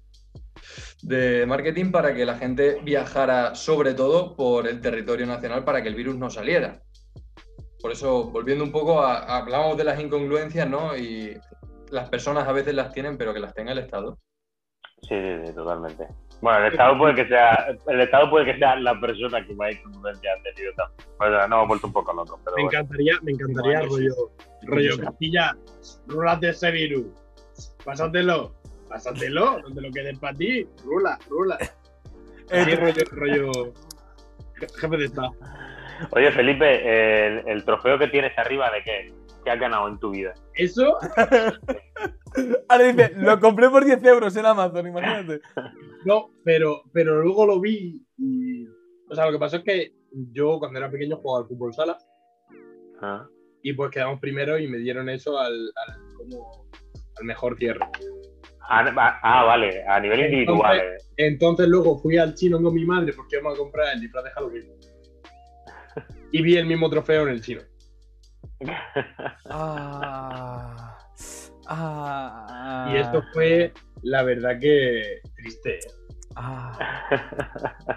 de 1.02 1.44
marketing 1.46 1.90
para 1.92 2.14
que 2.14 2.24
la 2.26 2.36
gente 2.36 2.80
viajara 2.82 3.54
sobre 3.54 3.94
todo 3.94 4.34
por 4.34 4.66
el 4.66 4.80
territorio 4.80 5.26
nacional 5.26 5.64
para 5.64 5.82
que 5.82 5.88
el 5.88 5.94
virus 5.94 6.16
no 6.16 6.30
saliera. 6.30 6.80
Por 7.80 7.92
eso, 7.92 8.30
volviendo 8.30 8.64
un 8.64 8.72
poco 8.72 9.00
a, 9.00 9.18
a- 9.18 9.38
hablábamos 9.38 9.76
de 9.76 9.84
las 9.84 10.00
incongruencias, 10.00 10.68
¿no? 10.68 10.96
Y 10.96 11.36
las 11.90 12.08
personas 12.08 12.48
a 12.48 12.52
veces 12.52 12.74
las 12.74 12.92
tienen, 12.92 13.16
pero 13.18 13.32
que 13.34 13.40
las 13.40 13.54
tenga 13.54 13.72
el 13.72 13.78
Estado. 13.78 14.18
sí, 15.02 15.14
sí, 15.14 15.46
sí, 15.46 15.52
totalmente. 15.54 16.08
Bueno, 16.40 16.66
el 16.66 16.72
Estado 16.72 16.98
puede 16.98 17.14
que 17.14 17.28
sea, 17.28 17.68
el 17.86 18.00
Estado 18.00 18.28
puede 18.28 18.44
que 18.52 18.58
sea 18.58 18.76
la 18.76 18.98
persona 19.00 19.46
que 19.46 19.54
más 19.54 19.72
incongruencia 19.72 20.30
ha 20.32 20.42
tenido 20.42 20.72
también. 20.74 21.08
Bueno, 21.18 21.48
no, 21.48 21.56
hemos 21.56 21.68
vuelto 21.68 21.86
un 21.86 21.92
poco 21.92 22.12
locos, 22.12 22.40
pero 22.44 22.56
Me 22.56 22.64
bueno. 22.64 22.78
encantaría, 22.78 23.14
me 23.22 23.32
encantaría 23.32 23.82
Igual, 23.84 23.88
rollo, 23.88 24.14
rollo 24.62 24.92
Sí. 24.92 25.00
Castilla, 25.00 25.56
rúlate 26.08 26.48
ese 26.50 26.70
virus. 26.72 27.06
Pásatelo, 27.84 28.54
pásatelo, 28.88 29.60
no 29.60 29.74
te 29.74 29.80
lo 29.80 29.90
quedes 29.90 30.18
para 30.18 30.36
ti, 30.36 30.66
rula, 30.84 31.18
rula. 31.28 31.58
Eh, 32.50 32.60
Así 32.60 32.74
rollo, 32.76 33.02
rollo 33.12 33.52
je- 34.60 34.68
jefe 34.80 34.96
de 34.96 35.04
Estado. 35.06 35.30
Oye, 36.12 36.30
Felipe, 36.32 37.26
el, 37.26 37.48
el 37.48 37.64
trofeo 37.64 37.98
que 37.98 38.08
tienes 38.08 38.36
arriba, 38.38 38.70
¿de 38.70 38.82
qué? 38.84 39.14
¿Qué 39.44 39.50
has 39.50 39.58
ganado 39.60 39.88
en 39.88 39.98
tu 39.98 40.10
vida? 40.10 40.34
Eso, 40.54 40.96
Ahora 42.68 42.84
dice, 42.84 43.12
lo 43.16 43.40
compré 43.40 43.70
por 43.70 43.84
10 43.84 44.02
euros 44.04 44.36
en 44.36 44.44
Amazon, 44.46 44.86
imagínate. 44.86 45.40
no, 46.04 46.30
pero, 46.44 46.82
pero 46.92 47.22
luego 47.22 47.46
lo 47.46 47.60
vi 47.60 48.04
y... 48.18 48.66
O 49.08 49.14
sea, 49.14 49.24
lo 49.26 49.32
que 49.32 49.38
pasó 49.38 49.56
es 49.56 49.62
que 49.64 49.92
yo 50.32 50.58
cuando 50.58 50.78
era 50.78 50.90
pequeño 50.90 51.16
jugaba 51.16 51.42
al 51.44 51.48
fútbol 51.48 51.72
sala 51.72 51.96
Ah, 53.00 53.26
y 53.62 53.72
pues 53.72 53.90
quedamos 53.90 54.20
primero 54.20 54.58
y 54.58 54.66
me 54.68 54.78
dieron 54.78 55.08
eso 55.08 55.38
al, 55.38 55.52
al, 55.52 56.14
como, 56.16 56.66
al 57.18 57.24
mejor 57.24 57.56
cierre. 57.58 57.80
Ah, 58.68 58.90
va- 58.90 59.18
ah, 59.22 59.44
vale, 59.44 59.84
a 59.86 60.00
nivel 60.00 60.20
individual. 60.20 60.78
eh. 60.78 60.96
Entonces 61.18 61.68
luego 61.68 61.98
fui 61.98 62.18
al 62.18 62.34
chino 62.34 62.60
con 62.60 62.74
mi 62.74 62.84
madre 62.84 63.12
porque 63.12 63.36
íbamos 63.36 63.54
a 63.54 63.58
comprar 63.58 63.94
el 63.94 64.00
disfraz 64.00 64.24
de 64.24 64.30
Halloween. 64.30 64.64
Y 66.32 66.42
vi 66.42 66.56
el 66.56 66.66
mismo 66.66 66.90
trofeo 66.90 67.22
en 67.22 67.28
el 67.30 67.40
chino. 67.42 67.60
Ah. 69.50 70.98
Ah. 71.68 72.90
Y 72.92 72.96
esto 72.98 73.22
fue, 73.32 73.72
la 74.02 74.22
verdad 74.22 74.58
que 74.60 75.20
triste. 75.36 75.78
Ah. 76.36 76.78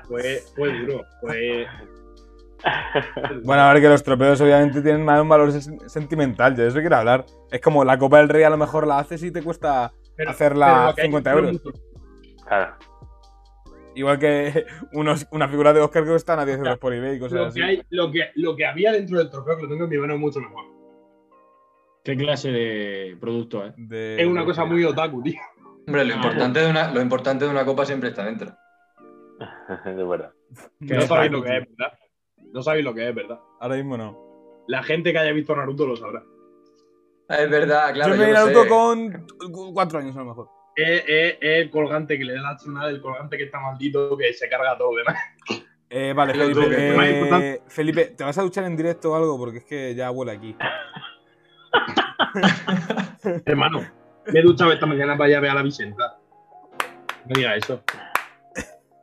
Fue, 0.08 0.42
fue 0.56 0.80
duro. 0.80 1.04
Fue. 1.22 1.66
Bueno, 3.46 3.62
a 3.64 3.72
ver 3.74 3.82
que 3.82 3.88
los 3.88 4.04
tropeos 4.04 4.42
obviamente 4.42 4.82
tienen 4.82 5.06
más 5.06 5.22
un 5.22 5.30
valor 5.30 5.48
sen- 5.50 5.80
sentimental, 5.88 6.58
yo 6.58 6.64
de 6.64 6.68
eso 6.70 6.80
quiero 6.82 6.98
hablar. 6.98 7.26
Es 7.52 7.62
como 7.62 7.86
la 7.86 7.98
Copa 7.98 8.18
del 8.18 8.28
Rey 8.28 8.44
a 8.44 8.50
lo 8.50 8.58
mejor 8.58 8.86
la 8.86 9.00
haces 9.00 9.24
y 9.24 9.32
te 9.32 9.42
cuesta 9.42 9.94
Pero- 10.20 10.32
hacerla 10.32 10.66
pero 10.68 10.88
lo 10.90 10.96
que 10.96 11.02
hay 11.02 11.08
50 11.08 11.32
que 11.32 11.38
euros. 11.40 11.62
Claro. 12.46 12.76
Igual 13.96 14.20
que 14.20 14.66
unos, 14.94 15.28
una 15.32 15.48
figura 15.48 15.72
de 15.74 15.80
Oscar 15.82 16.04
que 16.04 16.10
cuestan 16.10 16.40
a 16.40 16.46
10 16.46 16.58
euros 16.60 16.78
por 16.78 16.94
eBay 16.94 17.16
y 17.16 17.20
cosas 17.20 17.40
Lo 17.40 17.46
así. 17.46 17.60
que, 17.60 17.66
hay, 17.66 17.82
lo, 17.90 18.12
que, 18.12 18.30
lo 18.36 18.56
que 18.56 18.66
había 18.66 18.92
dentro 18.92 19.18
del 19.18 19.30
trofeo 19.30 19.56
que 19.56 19.64
lo 19.64 19.70
tengo 19.70 19.86
en 19.86 19.90
mi 19.90 19.98
mano 19.98 20.14
es 20.16 20.20
mucho 20.20 20.40
mejor. 20.42 20.66
¿Qué 22.04 22.16
clase 22.18 22.52
de 22.52 23.18
producto, 23.20 23.66
eh? 23.66 23.74
De- 23.78 24.22
Es 24.22 24.28
una 24.28 24.44
cosa 24.46 24.66
muy 24.66 24.84
otaku, 24.84 25.22
tío. 25.24 25.40
Hombre, 25.88 26.06
lo 26.06 26.14
Ah. 26.14 26.18
importante, 26.18 26.60
de 26.60 26.70
una, 26.70 26.92
lo 26.94 27.02
importante 27.02 27.46
de 27.46 27.52
una 27.52 27.66
copa 27.66 27.86
siempre 27.86 28.10
está 28.10 28.26
dentro. 28.26 28.52
de 29.86 30.04
verdad. 30.04 30.32
Que 30.86 30.96
No 30.96 31.02
sabéis 31.02 31.32
lo 31.32 31.42
que 31.44 31.58
es, 31.58 31.64
¿verdad? 31.78 31.98
No 32.54 32.62
sabéis 32.62 32.86
lo 32.86 32.94
que 32.94 33.08
es, 33.10 33.16
¿verdad? 33.16 33.40
Ahora 33.60 33.76
mismo 33.76 33.98
no. 33.98 34.64
La 34.68 34.84
gente 34.84 35.12
que 35.12 35.20
haya 35.20 35.32
visto 35.32 35.56
Naruto 35.56 35.86
lo 35.88 35.96
sabrá. 35.96 36.24
Es 37.30 37.50
verdad, 37.50 37.94
claro. 37.94 38.16
yo 38.16 38.22
me 38.22 38.28
lo 38.28 38.34
Naruto 38.34 38.64
sé. 38.64 38.70
con 39.52 39.74
4 39.74 40.00
años 40.00 40.16
a 40.16 40.20
lo 40.20 40.26
mejor. 40.26 40.50
Es, 40.76 41.04
es- 41.08 41.38
es 41.42 41.62
el 41.64 41.70
colgante 41.70 42.18
que 42.18 42.26
le 42.26 42.34
da 42.36 42.42
la 42.42 42.58
chunada, 42.58 42.90
el 42.90 43.02
colgante 43.02 43.38
que 43.38 43.44
está 43.44 43.60
maldito, 43.60 44.18
que 44.18 44.34
se 44.34 44.50
carga 44.50 44.78
todo 44.78 44.96
demás. 44.96 45.16
Eh, 45.90 46.14
vale, 46.16 46.34
Felipe, 46.54 46.90
eh, 46.90 46.94
más 46.96 47.10
importante. 47.10 47.62
Felipe, 47.68 48.06
¿te 48.08 48.24
vas 48.24 48.38
a 48.38 48.42
duchar 48.42 48.64
en 48.66 48.76
directo 48.78 49.12
o 49.12 49.16
algo? 49.16 49.38
Porque 49.38 49.60
es 49.60 49.66
que 49.66 49.96
ya 49.96 50.12
huele 50.12 50.32
aquí. 50.32 50.56
Hermano, 53.46 53.82
me 54.32 54.40
he 54.40 54.44
duchado 54.44 54.72
esta 54.72 54.86
mañana 54.86 55.18
para 55.18 55.30
ir 55.30 55.36
a 55.36 55.40
ver 55.40 55.52
a 55.52 55.56
la 55.56 55.64
Vicenta. 55.64 56.18
No 57.26 57.34
diga 57.36 57.56
eso. 57.56 57.84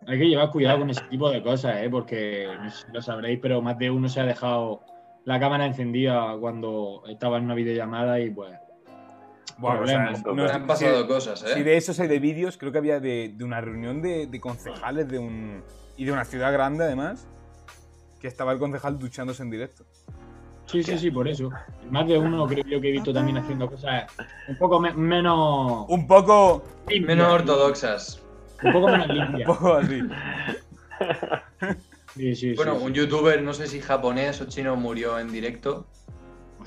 Hay 0.09 0.19
que 0.19 0.25
llevar 0.29 0.51
cuidado 0.51 0.79
con 0.81 0.91
ese 0.91 1.03
tipo 1.11 1.31
de 1.31 1.43
cosas, 1.43 1.83
¿eh? 1.83 1.89
porque 1.91 2.49
no 2.61 2.71
sé 2.71 2.87
si 2.87 2.93
lo 2.93 3.03
sabréis, 3.03 3.41
pero 3.43 3.61
más 3.61 3.77
de 3.79 3.91
uno 3.91 4.09
se 4.09 4.21
ha 4.21 4.25
dejado 4.25 4.83
la 5.27 5.39
cámara 5.39 5.67
encendida 5.67 6.35
cuando 6.41 7.03
estaba 7.09 7.37
en 7.37 7.45
una 7.45 7.55
videollamada 7.55 8.19
y 8.21 8.31
pues. 8.31 8.55
Bueno, 9.59 9.81
o 9.83 9.87
sea, 9.87 9.97
Problemas. 9.97 10.25
no- 10.27 10.35
Me 10.35 10.51
han 10.51 10.67
pasado 10.67 11.07
cosas, 11.09 11.43
¿eh? 11.45 11.55
Si 11.55 11.63
de 11.63 11.77
esos 11.77 11.99
hay 12.01 12.09
de 12.09 12.19
vídeos, 12.19 12.57
creo 12.59 12.73
que 12.73 12.79
había 12.79 13.01
de, 13.01 13.33
de 13.35 13.45
una 13.45 13.61
reunión 13.61 14.03
de, 14.03 14.27
de 14.27 14.41
concejales 14.41 15.09
de 15.09 15.19
un, 15.19 15.63
y 15.97 16.05
de 16.05 16.13
una 16.13 16.25
ciudad 16.25 16.53
grande 16.53 16.85
además, 16.85 17.27
que 18.21 18.29
estaba 18.29 18.53
el 18.53 18.59
concejal 18.59 18.99
duchándose 18.99 19.43
en 19.43 19.51
directo. 19.51 19.85
Sí, 20.67 20.83
sí, 20.83 20.99
sí, 20.99 21.11
por 21.11 21.27
eso. 21.29 21.51
Más 21.91 22.07
de 22.09 22.19
uno 22.19 22.47
creo 22.47 22.65
yo 22.67 22.81
que 22.81 22.89
he 22.89 22.93
visto 22.93 23.13
también 23.15 23.39
haciendo 23.39 23.69
cosas 23.71 24.05
un 24.49 24.57
poco 24.59 24.79
me- 24.81 24.93
menos. 24.93 25.87
Un 25.89 26.07
poco, 26.07 26.63
Menos 26.89 27.33
ortodoxas. 27.33 28.23
Un 28.63 28.73
poco 28.73 28.89
menos 28.89 29.09
un 29.11 29.15
limpias. 29.17 29.47
poco 29.49 29.75
así. 29.75 30.01
Sí, 32.17 32.35
sí, 32.35 32.55
Bueno, 32.55 32.75
sí, 32.75 32.79
sí. 32.81 32.87
un 32.87 32.93
youtuber, 32.95 33.43
no 33.43 33.53
sé 33.53 33.67
si 33.67 33.81
japonés 33.81 34.41
o 34.41 34.47
chino, 34.47 34.75
murió 34.77 35.19
en 35.19 35.31
directo 35.31 35.87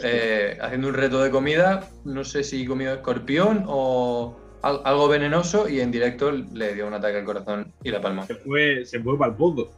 eh, 0.02 0.58
haciendo 0.62 0.88
un 0.90 0.94
reto 0.94 1.22
de 1.22 1.32
comida. 1.32 1.90
No 2.06 2.24
sé 2.24 2.44
si 2.44 2.66
comió 2.66 2.94
escorpión 2.94 3.64
o 3.68 4.40
al- 4.62 4.82
algo 4.86 5.08
venenoso 5.08 5.68
y 5.68 5.82
en 5.82 5.92
directo 5.92 6.32
le 6.32 6.74
dio 6.76 6.88
un 6.88 6.94
ataque 6.94 7.18
al 7.18 7.26
corazón 7.26 7.74
y 7.84 7.90
la 7.90 8.00
palmó. 8.00 8.26
Se 8.26 8.36
fue, 8.36 8.86
se 8.86 9.00
fue 9.02 9.18
para 9.18 9.32
el 9.32 9.38
pozo. 9.38 9.72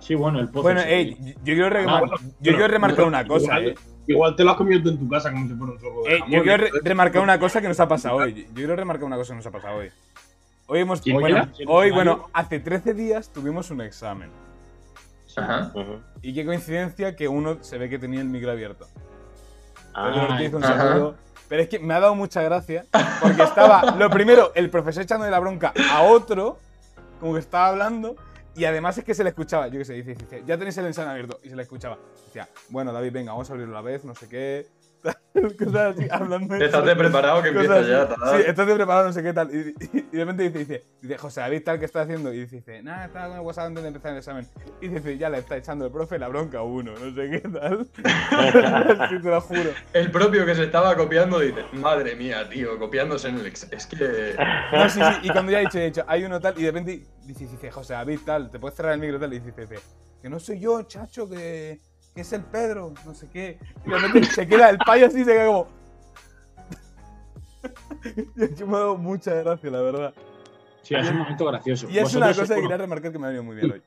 Sí, 0.00 0.14
bueno, 0.14 0.40
el 0.40 0.48
pozo. 0.48 0.62
Bueno, 0.62 0.80
sí. 0.80 0.88
ey, 0.88 1.16
yo, 1.20 1.34
quiero, 1.44 1.70
remar- 1.70 2.04
Ah, 2.10 2.16
yo 2.40 2.52
quiero 2.52 2.68
remarcar 2.68 3.04
una 3.06 3.26
cosa, 3.26 3.60
igual- 3.60 3.68
eh. 3.68 3.74
Igual 4.06 4.36
te 4.36 4.44
lo 4.44 4.50
has 4.50 4.56
comido 4.58 4.82
tú 4.82 4.88
en 4.90 4.98
tu 4.98 5.08
casa 5.08 5.32
como 5.32 5.48
si 5.48 5.54
fuera 5.54 5.72
un 5.72 5.78
trozo 5.78 6.02
de 6.02 6.14
Eh, 6.14 6.18
jamón, 6.18 6.30
yo 6.32 6.42
quiero 6.42 6.66
remarcar 6.82 7.22
una 7.22 7.38
cosa 7.38 7.60
que 7.62 7.68
nos 7.68 7.80
ha 7.80 7.88
pasado 7.88 8.16
hoy. 8.16 8.44
Yo 8.48 8.54
quiero 8.54 8.76
remarcar 8.76 9.04
una 9.06 9.16
cosa 9.16 9.32
que 9.32 9.36
nos 9.36 9.46
ha 9.46 9.50
pasado 9.50 9.76
hoy. 9.78 9.88
Hoy 10.66 10.80
hemos. 10.80 11.00
¿Quién 11.00 11.18
Bueno, 11.20 11.48
hoy, 11.68 11.90
bueno, 11.90 12.28
hace 12.34 12.58
13 12.60 12.92
días 12.94 13.30
tuvimos 13.32 13.70
un 13.70 13.80
examen. 13.80 14.30
Ajá. 15.36 15.72
Y 16.22 16.34
qué 16.34 16.44
coincidencia 16.44 17.16
que 17.16 17.28
uno 17.28 17.58
se 17.62 17.78
ve 17.78 17.88
que 17.88 17.98
tenía 17.98 18.20
el 18.20 18.28
micro 18.28 18.50
abierto. 18.50 18.86
Ah, 19.92 20.10
Pedro 20.12 20.32
Ortiz, 20.32 20.54
un 20.54 20.64
ajá. 20.64 20.76
saludo. 20.76 21.14
Pero 21.48 21.62
es 21.62 21.68
que 21.68 21.78
me 21.78 21.94
ha 21.94 22.00
dado 22.00 22.14
mucha 22.14 22.42
gracia 22.42 22.86
porque 23.20 23.42
estaba, 23.42 23.94
lo 23.96 24.08
primero, 24.10 24.52
el 24.54 24.70
profesor 24.70 25.02
echándole 25.02 25.30
la 25.30 25.38
bronca 25.38 25.72
a 25.92 26.02
otro, 26.02 26.58
como 27.20 27.34
que 27.34 27.40
estaba 27.40 27.68
hablando, 27.68 28.16
y 28.56 28.64
además 28.64 28.96
es 28.98 29.04
que 29.04 29.14
se 29.14 29.22
le 29.22 29.30
escuchaba, 29.30 29.68
yo 29.68 29.78
qué 29.78 29.84
sé, 29.84 29.92
dice, 29.92 30.14
dice, 30.14 30.42
ya 30.46 30.56
tenéis 30.56 30.76
el 30.78 30.86
examen 30.86 31.10
abierto, 31.10 31.40
y 31.42 31.50
se 31.50 31.56
le 31.56 31.62
escuchaba. 31.62 31.98
Decía, 32.26 32.48
bueno, 32.70 32.92
David, 32.92 33.12
venga, 33.12 33.32
vamos 33.32 33.50
a 33.50 33.52
abrirlo 33.52 33.76
a 33.76 33.82
la 33.82 33.84
vez, 33.84 34.04
no 34.04 34.14
sé 34.14 34.28
qué, 34.28 34.66
cosas 35.58 35.96
así, 35.96 36.08
hablando 36.10 36.54
de 36.54 36.96
preparado 36.96 37.42
que 37.42 37.48
empieza 37.50 37.82
ya. 37.82 38.08
tal. 38.08 38.36
Sí, 38.40 38.44
estás 38.48 38.66
preparado, 38.72 39.06
no 39.06 39.12
sé 39.12 39.22
qué 39.22 39.32
tal. 39.32 39.54
Y, 39.54 39.58
y- 39.58 39.98
y 40.12 40.16
de 40.16 40.24
repente 40.24 40.42
dice, 40.44 40.58
dice, 40.58 40.84
dice, 41.02 41.18
José 41.18 41.40
David, 41.40 41.62
tal, 41.64 41.78
¿qué 41.78 41.84
está 41.84 42.02
haciendo? 42.02 42.32
Y 42.32 42.46
dice, 42.46 42.82
nada, 42.82 43.06
estaba 43.06 43.28
con 43.28 43.36
el 43.38 43.42
WhatsApp 43.42 43.66
antes 43.66 43.82
de 43.82 43.88
empezar 43.88 44.12
el 44.12 44.18
examen. 44.18 44.46
Y 44.80 44.88
dice, 44.88 45.18
ya 45.18 45.28
le 45.30 45.38
está 45.38 45.56
echando 45.56 45.86
el 45.86 45.92
profe 45.92 46.18
la 46.18 46.28
bronca 46.28 46.58
a 46.58 46.62
uno, 46.62 46.92
no 46.92 47.14
sé 47.14 47.30
qué 47.30 47.40
tal. 47.48 47.88
sí, 49.10 49.18
te 49.22 49.28
lo 49.28 49.40
juro. 49.40 49.70
El 49.92 50.10
propio 50.10 50.46
que 50.46 50.54
se 50.54 50.64
estaba 50.64 50.96
copiando 50.96 51.40
dice, 51.40 51.64
madre 51.72 52.14
mía, 52.16 52.48
tío, 52.48 52.78
copiándose 52.78 53.28
en 53.28 53.38
el 53.38 53.46
ex. 53.46 53.66
Es 53.72 53.86
que. 53.86 54.34
No, 54.72 54.88
sí, 54.88 55.00
sí, 55.00 55.20
y 55.22 55.30
cuando 55.30 55.52
ya 55.52 55.58
he 55.58 55.62
dicho, 55.62 55.78
he 55.78 55.84
dicho, 55.86 56.04
hay 56.06 56.24
uno 56.24 56.40
tal, 56.40 56.54
y 56.58 56.62
de 56.62 56.68
repente 56.70 57.06
dice, 57.24 57.46
dice, 57.46 57.70
José 57.70 57.94
David, 57.94 58.20
tal, 58.24 58.50
te 58.50 58.58
puedes 58.58 58.76
cerrar 58.76 58.92
el 58.94 59.00
micro 59.00 59.18
tal, 59.18 59.32
y 59.34 59.40
dice, 59.40 59.52
dice, 59.66 59.80
que 60.22 60.28
no 60.30 60.38
soy 60.38 60.60
yo, 60.60 60.82
chacho, 60.84 61.28
que, 61.28 61.80
que 62.14 62.20
es 62.20 62.32
el 62.32 62.42
Pedro, 62.44 62.92
no 63.04 63.14
sé 63.14 63.28
qué. 63.28 63.58
Y 63.84 63.90
de 63.90 63.98
repente 63.98 64.28
se 64.30 64.46
queda 64.46 64.70
el 64.70 64.78
payo 64.78 65.06
así 65.06 65.20
y 65.20 65.24
se 65.24 65.32
queda 65.32 65.46
como. 65.46 65.68
y 68.04 68.54
yo 68.56 68.66
me 68.66 68.76
ha 68.76 68.80
dado 68.80 68.96
mucha 68.96 69.34
gracia, 69.34 69.70
la 69.70 69.80
verdad. 69.80 70.14
Sí, 70.82 70.94
es 70.94 71.10
un 71.10 71.18
momento 71.18 71.46
gracioso. 71.46 71.88
Y 71.90 71.98
es 71.98 72.14
una 72.14 72.28
cosa 72.28 72.42
que 72.42 72.48
bueno, 72.48 72.62
quería 72.62 72.76
remarcar 72.76 73.12
que 73.12 73.18
me 73.18 73.24
ha 73.24 73.28
venido 73.28 73.44
muy 73.44 73.56
bien 73.56 73.72
hoy. 73.72 73.82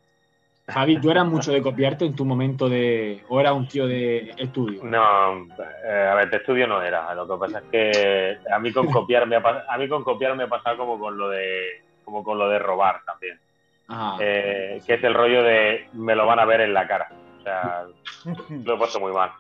Javi, 0.70 1.00
¿tú 1.00 1.10
eras 1.10 1.26
mucho 1.26 1.54
de 1.54 1.62
copiarte 1.62 2.04
en 2.06 2.14
tu 2.14 2.26
momento 2.26 2.68
de. 2.68 3.24
o 3.30 3.40
era 3.40 3.54
un 3.54 3.68
tío 3.70 3.88
de 3.88 4.34
estudio? 4.38 4.84
No, 4.84 5.46
eh, 5.86 6.08
a 6.12 6.16
ver, 6.16 6.30
de 6.30 6.38
estudio 6.38 6.68
no 6.68 6.82
era. 6.82 7.14
Lo 7.16 7.26
que 7.26 7.38
pasa 7.40 7.60
es 7.60 7.64
que 7.72 8.38
a 8.52 8.60
mí 8.60 8.74
con 8.74 8.88
copiar 8.88 9.28
me 9.28 9.38
ha, 9.38 9.66
a 9.70 9.78
mí 9.78 9.88
con 9.88 10.04
copiar 10.04 10.36
me 10.36 10.44
ha 10.44 10.50
pasado 10.50 10.76
como 10.78 11.00
con 11.00 11.18
lo 11.18 11.30
de 11.30 11.84
como 12.04 12.22
con 12.24 12.38
lo 12.38 12.50
de 12.50 12.60
robar 12.60 13.02
también. 13.06 13.40
Ah, 13.88 14.18
Eh, 14.20 14.82
que 14.86 14.96
es 14.96 15.04
el 15.06 15.14
rollo 15.14 15.42
de 15.44 15.88
me 15.94 16.16
lo 16.16 16.26
van 16.26 16.40
a 16.40 16.46
ver 16.46 16.60
en 16.60 16.74
la 16.74 16.86
cara. 16.86 17.10
O 17.48 18.26
sea, 18.26 18.34
lo 18.66 18.74
he 18.74 18.78
puesto 18.78 19.00
muy 19.00 19.14
mal. 19.14 19.32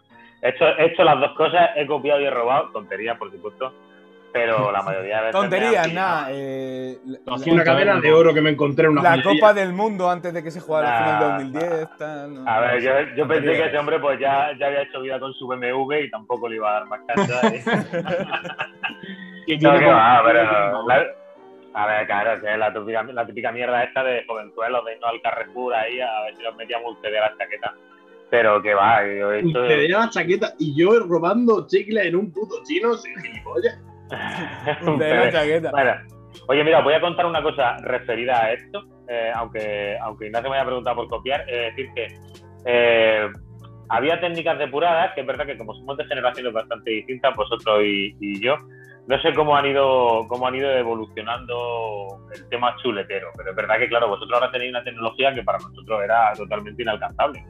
He 0.41 0.50
hecho, 0.50 0.65
he 0.65 0.86
hecho 0.86 1.04
las 1.04 1.20
dos 1.20 1.32
cosas, 1.36 1.72
he 1.76 1.86
copiado 1.88 2.22
y 2.22 2.26
he 2.26 2.30
robado, 2.30 2.70
tonterías 2.72 3.17
por 3.17 3.32
supuesto, 3.32 3.74
pero 4.32 4.72
la 4.72 4.82
mayoría 4.84 5.15
de 5.17 5.22
veces. 5.24 5.32
Tonterías, 5.41 5.91
nada. 5.93 6.28
Eh. 6.32 6.98
Una 7.48 7.63
cadena 7.63 8.00
de 8.00 8.13
oro 8.13 8.34
que 8.34 8.41
me 8.41 8.52
encontré 8.52 8.86
en 8.86 8.91
una 8.91 9.02
la 9.02 9.10
joyería. 9.22 9.41
Copa 9.41 9.54
del 9.54 9.74
Mundo 9.74 10.10
antes 10.10 10.34
de 10.34 10.43
que 10.43 10.52
se 10.52 10.60
jugara 10.62 10.89
el 10.89 11.04
final 11.04 11.20
de 11.20 11.28
Nah. 11.28 11.60
2010, 11.60 11.98
tal. 11.98 12.34
no. 12.36 12.50
A 12.50 12.60
ver, 12.62 12.82
yo, 12.82 12.91
yo 13.15 13.28
pensé 13.28 13.52
que 13.52 13.65
ese 13.65 13.78
hombre 13.78 14.00
pues 14.00 14.20
ya, 14.20 14.52
ya 14.60 14.67
había 14.67 14.84
hecho 14.84 15.02
vida 15.02 15.20
con 15.20 15.34
su 15.34 15.48
BMW 15.48 15.93
y 16.04 16.10
tampoco 16.12 16.48
le 16.48 16.56
iba 16.58 16.70
a 16.70 16.74
dar 16.74 16.86
más 16.86 17.02
cancha. 17.08 17.41
y- 17.48 17.60
que 19.48 19.54
No, 19.58 19.60
tiene 19.72 19.80
que 19.80 19.86
como- 19.86 19.98
va, 19.98 20.22
pero 20.24 20.88
la- 20.88 21.06
a 21.74 21.86
ver, 21.86 22.08
claro, 22.08 22.34
es 22.34 22.58
la 22.58 22.74
típica, 22.74 23.04
la 23.04 23.26
típica 23.26 23.52
mierda 23.52 23.84
esta 23.84 24.04
de 24.04 24.24
jovenzuelos 24.28 24.84
de 24.86 24.93
irnos 24.93 25.10
al 25.12 25.22
Carrefour 25.22 25.76
ahí 25.76 26.00
a 26.02 26.22
ver 26.24 26.36
si 26.36 26.43
nos 26.43 26.56
metíamos 26.56 26.93
usted 26.93 27.12
de 27.12 27.20
la 27.20 27.36
chaqueta. 27.38 27.74
Pero 28.30 28.62
que 28.62 28.74
va, 28.74 29.06
yo 29.06 29.32
he 29.32 29.40
hecho... 29.40 29.63
Te 29.68 29.88
la 29.88 30.10
chaqueta 30.10 30.54
y 30.60 30.76
yo 30.78 31.00
robando 31.00 31.66
chicle 31.68 32.08
en 32.08 32.16
un 32.16 32.32
puto 32.32 32.56
chino 32.63 32.94
sin 32.96 33.16
gilipollas. 33.22 33.82
La 35.00 35.32
chaqueta. 35.32 35.72
Bueno, 35.72 35.94
oye, 36.48 36.63
mira, 36.63 36.82
voy 36.82 36.94
a 36.94 37.02
contar 37.02 37.26
una 37.26 37.42
cosa 37.42 37.78
referida 37.78 38.44
a 38.44 38.54
esto, 38.54 38.84
eh, 39.08 39.32
aunque, 39.34 39.98
aunque 40.02 40.28
Ignacio 40.28 40.50
me 40.50 40.58
haya 40.58 40.66
preguntado 40.66 40.98
por 40.98 41.08
copiar, 41.08 41.50
es 41.50 41.76
decir 41.76 41.90
que 41.96 42.08
eh, 42.66 43.30
había 43.90 44.20
técnicas 44.20 44.60
depuradas, 44.60 45.13
que 45.13 45.22
es 45.22 45.28
verdad 45.28 45.46
que 45.46 45.58
como 45.58 45.74
somos 45.76 45.98
de 45.98 46.06
generaciones 46.06 46.54
bastante 46.54 46.92
distintas, 46.92 47.36
vosotros 47.36 47.82
y, 47.84 48.16
y 48.20 48.42
yo, 48.42 48.58
no 49.08 49.22
sé 49.22 49.34
cómo 49.34 49.56
han 49.56 49.66
ido 49.66 50.26
cómo 50.28 50.48
han 50.48 50.56
ido 50.56 50.70
evolucionando 50.70 52.20
el 52.36 52.50
tema 52.50 52.76
chuletero, 52.82 53.30
pero 53.38 53.52
es 53.52 53.56
verdad 53.56 53.78
que 53.80 53.88
claro, 53.88 54.10
vosotros 54.10 54.34
ahora 54.34 54.52
tenéis 54.52 54.72
una 54.72 54.84
tecnología 54.84 55.34
que 55.34 55.44
para 55.44 55.60
nosotros 55.60 56.02
era 56.04 56.34
totalmente 56.34 56.84
inalcanzable. 56.84 57.44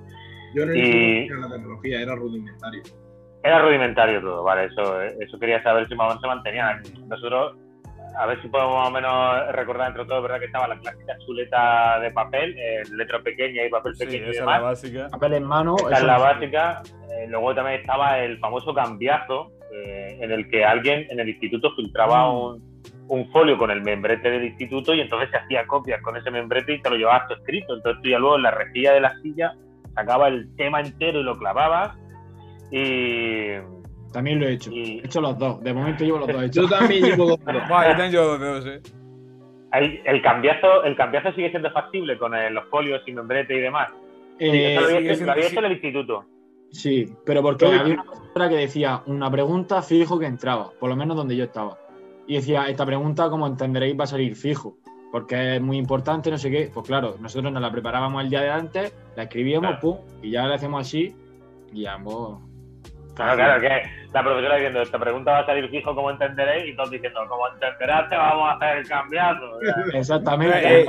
Yo 0.58 0.65
no 0.65 0.74
Y- 0.74 1.28
era 1.28 1.38
la 1.39 1.50
tecnología, 1.50 2.02
era 2.02 2.15
rudimentario. 2.15 2.82
Era 3.43 3.62
rudimentario 3.62 4.22
todo, 4.22 4.43
vale, 4.43 4.65
eso, 4.65 5.02
eso 5.02 5.39
quería 5.39 5.62
saber 5.62 5.88
si 5.88 5.96
más 5.96 6.06
o 6.06 6.10
menos 6.10 6.22
se 6.22 6.28
mantenía. 6.28 6.82
Nosotros, 7.08 7.56
a 8.17 8.26
ver 8.26 8.41
si 8.41 8.48
podemos 8.50 8.76
más 8.76 8.88
o 8.88 8.91
menos 8.91 9.56
recordar 9.56 9.89
entre 9.89 10.06
todos, 10.06 10.24
¿verdad? 10.24 10.39
Que 10.39 10.46
estaba 10.48 10.67
la 10.67 10.80
clásica 10.80 11.13
chuleta 11.26 12.00
de 12.00 12.12
papel, 12.12 12.56
eh, 12.58 12.82
letra 12.96 13.22
pequeña 13.22 13.63
y 13.63 13.70
papel 13.70 13.96
Sí, 13.96 14.06
pequeño 14.06 14.26
y 14.28 14.30
esa 14.30 14.32
es 14.32 14.39
demás. 14.39 14.60
la 14.62 14.67
básica. 14.67 15.08
Papel 15.12 15.34
en 15.36 15.43
mano. 15.43 15.76
Eso 15.78 15.89
es 15.91 16.04
la 16.04 16.17
básica. 16.17 16.82
Eh, 17.12 17.28
luego 17.30 17.54
también 17.54 17.80
estaba 17.80 18.20
el 18.20 18.39
famoso 18.39 18.74
cambiazo, 18.74 19.52
eh, 19.72 20.17
en 20.20 20.32
el 20.32 20.50
que 20.50 20.65
alguien 20.65 21.06
en 21.10 21.20
el 21.20 21.30
instituto 21.30 21.72
filtraba 21.76 22.28
Mm. 22.32 22.36
un, 22.36 22.82
un 23.10 23.32
folio 23.32 23.58
con 23.58 23.70
el 23.72 23.82
membrete 23.82 24.30
del 24.32 24.46
instituto 24.46 24.93
y 24.93 25.00
entonces 25.02 25.30
se 25.30 25.38
hacía 25.38 25.65
copias 25.67 26.02
con 26.02 26.17
ese 26.17 26.30
membrete 26.32 26.74
y 26.74 26.82
te 26.82 26.89
lo 26.89 26.98
llevabas 26.98 27.30
escrito. 27.32 27.76
Entonces 27.76 28.02
tú 28.02 28.10
ya 28.10 28.17
luego 28.20 28.36
en 28.36 28.41
la 28.43 28.52
rejilla 28.52 28.93
de 28.93 29.00
la 29.02 29.13
silla 29.22 29.54
sacaba 29.97 30.27
el 30.27 30.55
tema 30.55 30.79
entero 30.81 31.19
y 31.19 31.23
lo 31.23 31.36
clavabas. 31.36 31.97
Y, 32.71 33.53
También 34.13 34.39
lo 34.39 34.47
he 34.47 34.53
hecho. 34.53 34.71
y 34.71 34.99
He 34.99 35.05
hecho 35.05 35.21
los 35.21 35.38
dos. 35.38 35.62
De 35.63 35.73
momento 35.73 36.03
llevo 36.03 36.19
los 36.19 36.27
dos 36.27 36.43
hechos. 36.43 36.55
Yo 36.69 36.77
también 36.77 37.03
llevo 37.05 37.25
dos 37.27 37.45
dedos. 37.45 37.67
Buah, 37.67 37.89
yo 37.91 37.97
tengo 37.97 38.38
dos 38.38 38.65
eh. 38.65 38.81
Hay- 39.71 39.99
el 40.05 40.21
cambiazo 40.21 40.83
el 40.83 40.95
cambiazo 40.95 41.31
sigue 41.33 41.49
siendo 41.49 41.69
factible 41.71 42.17
con 42.17 42.33
eh, 42.33 42.49
los 42.49 42.65
folios 42.69 43.01
y 43.05 43.12
membrete 43.12 43.55
y 43.55 43.60
demás. 43.62 43.89
Eh, 44.39 44.75
lo 44.79 44.86
había, 44.86 44.97
sigue 44.99 45.12
hecho, 45.13 45.25
lo 45.25 45.31
había 45.31 45.43
siendo- 45.43 45.47
hecho 45.47 45.60
en 45.60 45.65
el 45.65 45.71
instituto. 45.73 46.25
Sí, 46.71 47.05
pero 47.25 47.41
porque 47.41 47.65
había 47.65 47.93
una 47.93 48.03
profesora 48.03 48.49
que 48.49 48.55
decía 48.55 49.01
una 49.07 49.31
pregunta 49.31 49.81
fijo 49.81 50.19
que 50.19 50.25
entraba, 50.25 50.71
por 50.79 50.89
lo 50.89 50.95
menos 50.95 51.15
donde 51.17 51.36
yo 51.36 51.45
estaba. 51.45 51.77
Y 52.27 52.36
decía, 52.36 52.67
esta 52.67 52.86
pregunta, 52.86 53.29
como 53.29 53.47
entenderéis, 53.47 53.97
va 53.97 54.03
a 54.03 54.07
salir 54.07 54.36
fijo, 54.36 54.77
porque 55.12 55.56
es 55.56 55.62
muy 55.62 55.78
importante, 55.78 56.30
no 56.32 56.38
sé 56.38 56.50
qué. 56.52 56.70
Pues 56.74 56.86
claro, 56.88 57.15
nosotros 57.20 57.52
nos 57.52 57.62
la 57.62 57.72
preparábamos 57.72 58.24
el 58.24 58.30
día 58.30 58.41
de 58.41 58.50
antes, 58.50 58.93
la 59.15 59.24
escribíamos, 59.24 59.70
Claro. 59.70 59.82
pum, 59.82 59.98
y 60.22 60.32
ya 60.32 60.46
la 60.48 60.56
hacemos 60.56 60.82
así, 60.82 61.15
y 61.74 61.86
ambos. 61.86 62.39
Claro, 63.15 63.36
claro, 63.36 63.62
que 63.62 63.67
la 64.13 64.24
profesora 64.24 64.56
diciendo, 64.58 64.82
esta 64.82 65.00
pregunta 65.00 65.32
va 65.32 65.39
a 65.39 65.46
salir 65.48 65.67
fijo, 65.70 65.96
como 65.96 66.12
entenderéis, 66.12 66.72
y 66.72 66.76
todos 66.76 66.91
diciendo, 66.91 67.20
como 67.28 67.48
entenderás, 67.52 68.08
te 68.10 68.15
vamos 68.15 68.48
a 68.48 68.52
hacer 68.54 68.78
el 68.78 68.88
cambiazo. 68.88 69.60
Exactamente. 69.93 70.82
Eh, 70.82 70.88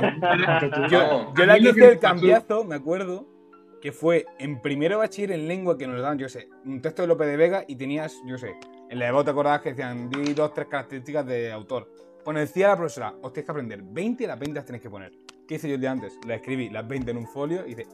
Yo, 0.89 1.33
yo 1.35 1.45
la 1.45 1.55
que 1.55 1.69
hice 1.69 1.91
el 1.93 1.99
cambiazo, 1.99 2.63
me 2.65 2.75
acuerdo, 2.75 3.25
que 3.81 3.91
fue 3.91 4.25
en 4.37 4.61
primero 4.61 4.99
bachiller 4.99 5.31
en 5.31 5.47
lengua 5.47 5.75
que 5.77 5.87
nos 5.87 5.99
daban, 6.01 6.19
yo 6.19 6.29
sé, 6.29 6.49
un 6.65 6.81
texto 6.81 7.01
de 7.01 7.07
Lope 7.07 7.25
de 7.25 7.35
Vega 7.37 7.63
y 7.67 7.75
tenías, 7.77 8.15
yo 8.27 8.37
sé, 8.37 8.53
en 8.89 8.99
la 8.99 9.05
de 9.05 9.11
vos 9.11 9.25
te 9.25 9.31
acordabas 9.31 9.61
que 9.61 9.69
decían, 9.69 10.09
di 10.09 10.33
dos, 10.33 10.53
tres 10.53 10.67
características 10.67 11.25
de 11.25 11.51
autor. 11.51 11.89
Pues 12.23 12.35
nos 12.35 12.41
decía 12.41 12.69
la 12.69 12.77
profesora, 12.77 13.13
os 13.21 13.33
tenéis 13.33 13.45
que 13.45 13.51
aprender 13.51 13.81
20 13.81 14.23
y 14.23 14.27
las 14.27 14.39
20 14.39 14.55
las 14.55 14.65
tenéis 14.65 14.83
que 14.83 14.89
poner. 14.89 15.11
¿Qué 15.47 15.55
hice 15.55 15.67
yo 15.67 15.75
el 15.75 15.81
día 15.81 15.91
antes? 15.91 16.19
La 16.27 16.35
escribí 16.35 16.69
las 16.69 16.87
20 16.87 17.11
en 17.11 17.17
un 17.17 17.27
folio 17.27 17.65
y 17.65 17.75
dice, 17.75 17.87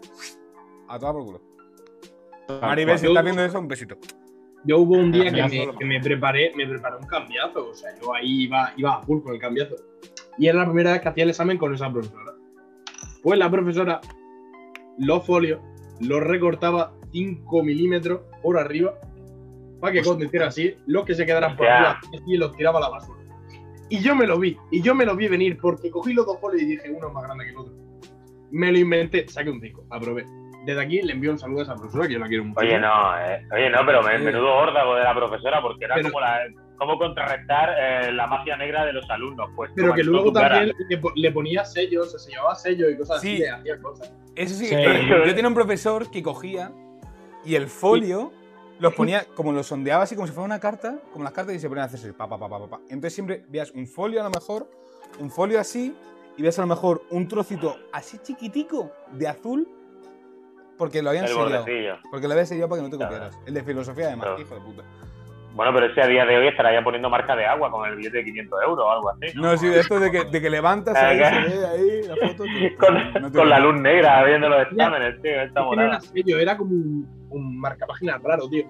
a 0.87 0.99
toda 0.99 1.13
por 1.13 1.25
culo. 1.25 1.41
Maribel, 2.61 2.99
si 2.99 3.07
estás 3.07 3.23
viendo 3.23 3.43
eso, 3.43 3.59
un 3.59 3.67
besito. 3.67 3.97
Yo 4.65 4.79
hubo 4.79 4.95
un 4.95 5.11
día 5.11 5.31
que 5.31 5.43
me, 5.43 5.77
que 5.77 5.85
me 5.85 5.99
preparé, 6.01 6.51
me 6.55 6.67
preparé 6.67 6.97
un 6.97 7.07
cambiazo, 7.07 7.69
o 7.69 7.73
sea, 7.73 7.91
yo 8.01 8.13
ahí 8.13 8.43
iba, 8.43 8.73
iba 8.77 8.95
a 8.95 9.01
full 9.03 9.21
con 9.21 9.33
el 9.33 9.39
cambiazo. 9.39 9.75
Y 10.37 10.47
era 10.47 10.59
la 10.59 10.65
primera 10.65 10.91
vez 10.91 11.01
que 11.01 11.09
hacía 11.09 11.23
el 11.23 11.29
examen 11.29 11.57
con 11.57 11.73
esa 11.73 11.91
profesora. 11.91 12.33
Pues 13.21 13.39
la 13.39 13.49
profesora, 13.49 14.01
los 14.97 15.25
folios, 15.25 15.61
los 15.99 16.21
recortaba 16.21 16.93
5 17.11 17.63
milímetros 17.63 18.21
por 18.41 18.57
arriba 18.57 18.99
para 19.79 19.93
que 19.93 20.03
cuando 20.03 20.25
hiciera 20.25 20.47
así, 20.47 20.75
los 20.87 21.05
que 21.05 21.15
se 21.15 21.25
quedaran 21.25 21.55
por 21.55 21.67
arriba 21.67 21.99
y 22.25 22.37
los 22.37 22.55
tiraba 22.55 22.79
a 22.79 22.81
la 22.81 22.89
basura. 22.89 23.19
Y 23.89 23.99
yo 23.99 24.15
me 24.15 24.25
lo 24.25 24.39
vi, 24.39 24.57
y 24.71 24.81
yo 24.81 24.95
me 24.95 25.05
lo 25.05 25.15
vi 25.15 25.27
venir 25.27 25.57
porque 25.61 25.91
cogí 25.91 26.13
los 26.13 26.25
dos 26.25 26.39
folios 26.39 26.61
y 26.63 26.65
dije, 26.65 26.89
uno 26.89 27.07
es 27.07 27.13
más 27.13 27.23
grande 27.23 27.45
que 27.45 27.51
el 27.51 27.57
otro. 27.57 27.73
Me 28.51 28.71
lo 28.71 28.77
inventé, 28.79 29.27
saqué 29.27 29.49
un 29.49 29.59
5, 29.61 29.85
aprobé. 29.91 30.25
Desde 30.65 30.81
aquí 30.81 31.01
le 31.03 31.13
envío 31.13 31.31
un 31.31 31.37
saludo 31.37 31.59
a 31.59 31.63
esa 31.63 31.75
profesora 31.75 32.07
que 32.07 32.13
yo 32.13 32.19
la 32.19 32.27
quiero 32.27 32.43
mucho. 32.45 32.59
Oye, 32.59 32.79
no, 32.79 33.19
eh, 33.19 33.45
oye, 33.53 33.69
no, 33.69 33.85
pero 33.85 34.01
me- 34.01 34.17
Sí. 34.17 34.23
menudo 34.23 34.55
órdago 34.55 34.95
de 34.95 35.03
la 35.03 35.13
profesora, 35.13 35.61
porque 35.61 35.85
era 35.85 35.95
Pero- 35.95 36.09
como 36.09 36.21
la, 36.21 36.39
cómo 36.77 36.97
contrarrestar 36.97 37.75
eh, 37.79 38.11
la 38.11 38.25
magia 38.27 38.57
negra 38.57 38.83
de 38.85 38.93
los 38.93 39.07
alumnos. 39.11 39.49
Pues 39.55 39.71
Pero 39.75 39.93
que 39.93 40.03
luego 40.03 40.31
también 40.33 40.73
le, 40.89 41.01
le 41.15 41.31
ponía 41.31 41.63
sellos, 41.63 42.11
se 42.11 42.17
sellaba 42.19 42.55
sellos 42.55 42.91
y 42.91 42.97
cosas 42.97 43.21
Sí. 43.21 43.33
así, 43.33 43.37
le 43.43 43.49
hacía 43.49 43.79
cosas. 43.81 44.11
Eso 44.35 44.55
sí, 44.55 44.65
Sí. 44.65 44.75
yo 45.29 45.35
tenía 45.35 45.47
un 45.47 45.53
profesor 45.53 46.09
que 46.09 46.23
cogía 46.23 46.71
y 47.45 47.53
el 47.55 47.67
folio 47.67 48.31
los 48.79 48.93
ponía, 48.93 49.25
como 49.35 49.51
lo 49.51 49.63
sondeaba 49.63 50.03
así, 50.03 50.15
como 50.15 50.27
si 50.27 50.33
fuera 50.33 50.45
una 50.45 50.59
carta, 50.59 50.99
como 51.13 51.23
las 51.23 51.33
cartas, 51.33 51.55
y 51.55 51.59
se 51.59 51.67
ponía 51.69 51.83
a 51.83 51.87
hacerse 51.87 52.13
pa, 52.13 52.27
pa, 52.27 52.37
pa, 52.37 52.49
pa, 52.49 52.59
pa, 52.59 52.67
pa. 52.69 52.77
Entonces 52.89 53.13
siempre 53.13 53.45
veías 53.47 53.71
un 53.71 53.87
folio 53.87 54.19
a 54.21 54.23
lo 54.23 54.29
mejor, 54.29 54.69
un 55.19 55.29
folio 55.31 55.59
así, 55.59 55.95
y 56.37 56.41
veías 56.41 56.57
a 56.59 56.61
lo 56.63 56.67
mejor 56.67 57.03
un 57.11 57.27
trocito 57.27 57.77
así 57.93 58.17
chiquitico 58.19 58.91
de 59.13 59.27
azul, 59.27 59.67
porque 60.77 61.01
lo 61.01 61.09
habían 61.09 61.23
El 61.25 61.31
sellado. 61.31 61.49
bordecillo. 61.63 61.93
Porque 62.11 62.27
lo 62.27 62.33
habían 62.33 62.47
sellado 62.47 62.69
para 62.69 62.81
que 62.81 62.83
no 62.83 62.89
te 62.91 62.97
Claro. 62.97 63.13
copiaras. 63.13 63.37
El 63.47 63.53
de 63.53 63.63
filosofía, 63.63 64.07
además, 64.07 64.25
Claro. 64.27 64.41
hijo 64.41 64.55
de 64.55 64.61
puta. 64.61 64.83
Bueno, 65.55 65.71
pero 65.73 65.85
ese 65.85 66.01
a 66.01 66.07
día 66.07 66.25
de 66.25 66.37
hoy 66.37 66.47
estará 66.47 66.73
ya 66.73 66.83
poniendo 66.83 67.09
marca 67.09 67.33
de 67.35 67.45
agua 67.45 67.71
con 67.71 67.87
el 67.89 67.95
billete 67.95 68.17
de 68.17 68.23
500 68.25 68.59
euros 68.67 68.85
o 68.85 68.91
algo 68.91 69.09
así. 69.11 69.27
No, 69.37 69.55
sí, 69.57 69.67
de 69.69 69.79
esto 69.79 69.99
de 69.99 70.11
que, 70.11 70.25
de 70.25 70.41
que 70.41 70.49
levantas 70.49 70.95
ahí, 70.97 71.19
Ah, 71.23 71.43
se 71.47 71.57
ve 71.57 71.65
ahí 71.65 72.01
la 72.07 72.27
foto. 72.27 72.43
que- 72.43 72.75
Con, 73.23 73.31
no 73.33 73.45
la 73.45 73.59
luz 73.59 73.79
negra 73.79 74.23
viendo 74.25 74.49
los 74.49 74.63
exámenes, 74.63 75.21
tío. 75.21 75.31
Esta 75.31 75.43
Es 75.45 75.53
no 75.55 75.65
monada. 75.65 75.87
era 75.89 76.01
sello, 76.01 76.39
era 76.39 76.57
como 76.57 76.71
un, 76.71 77.27
un 77.29 77.59
marcapáginas 77.59 78.21
raro, 78.21 78.49
tío. 78.49 78.65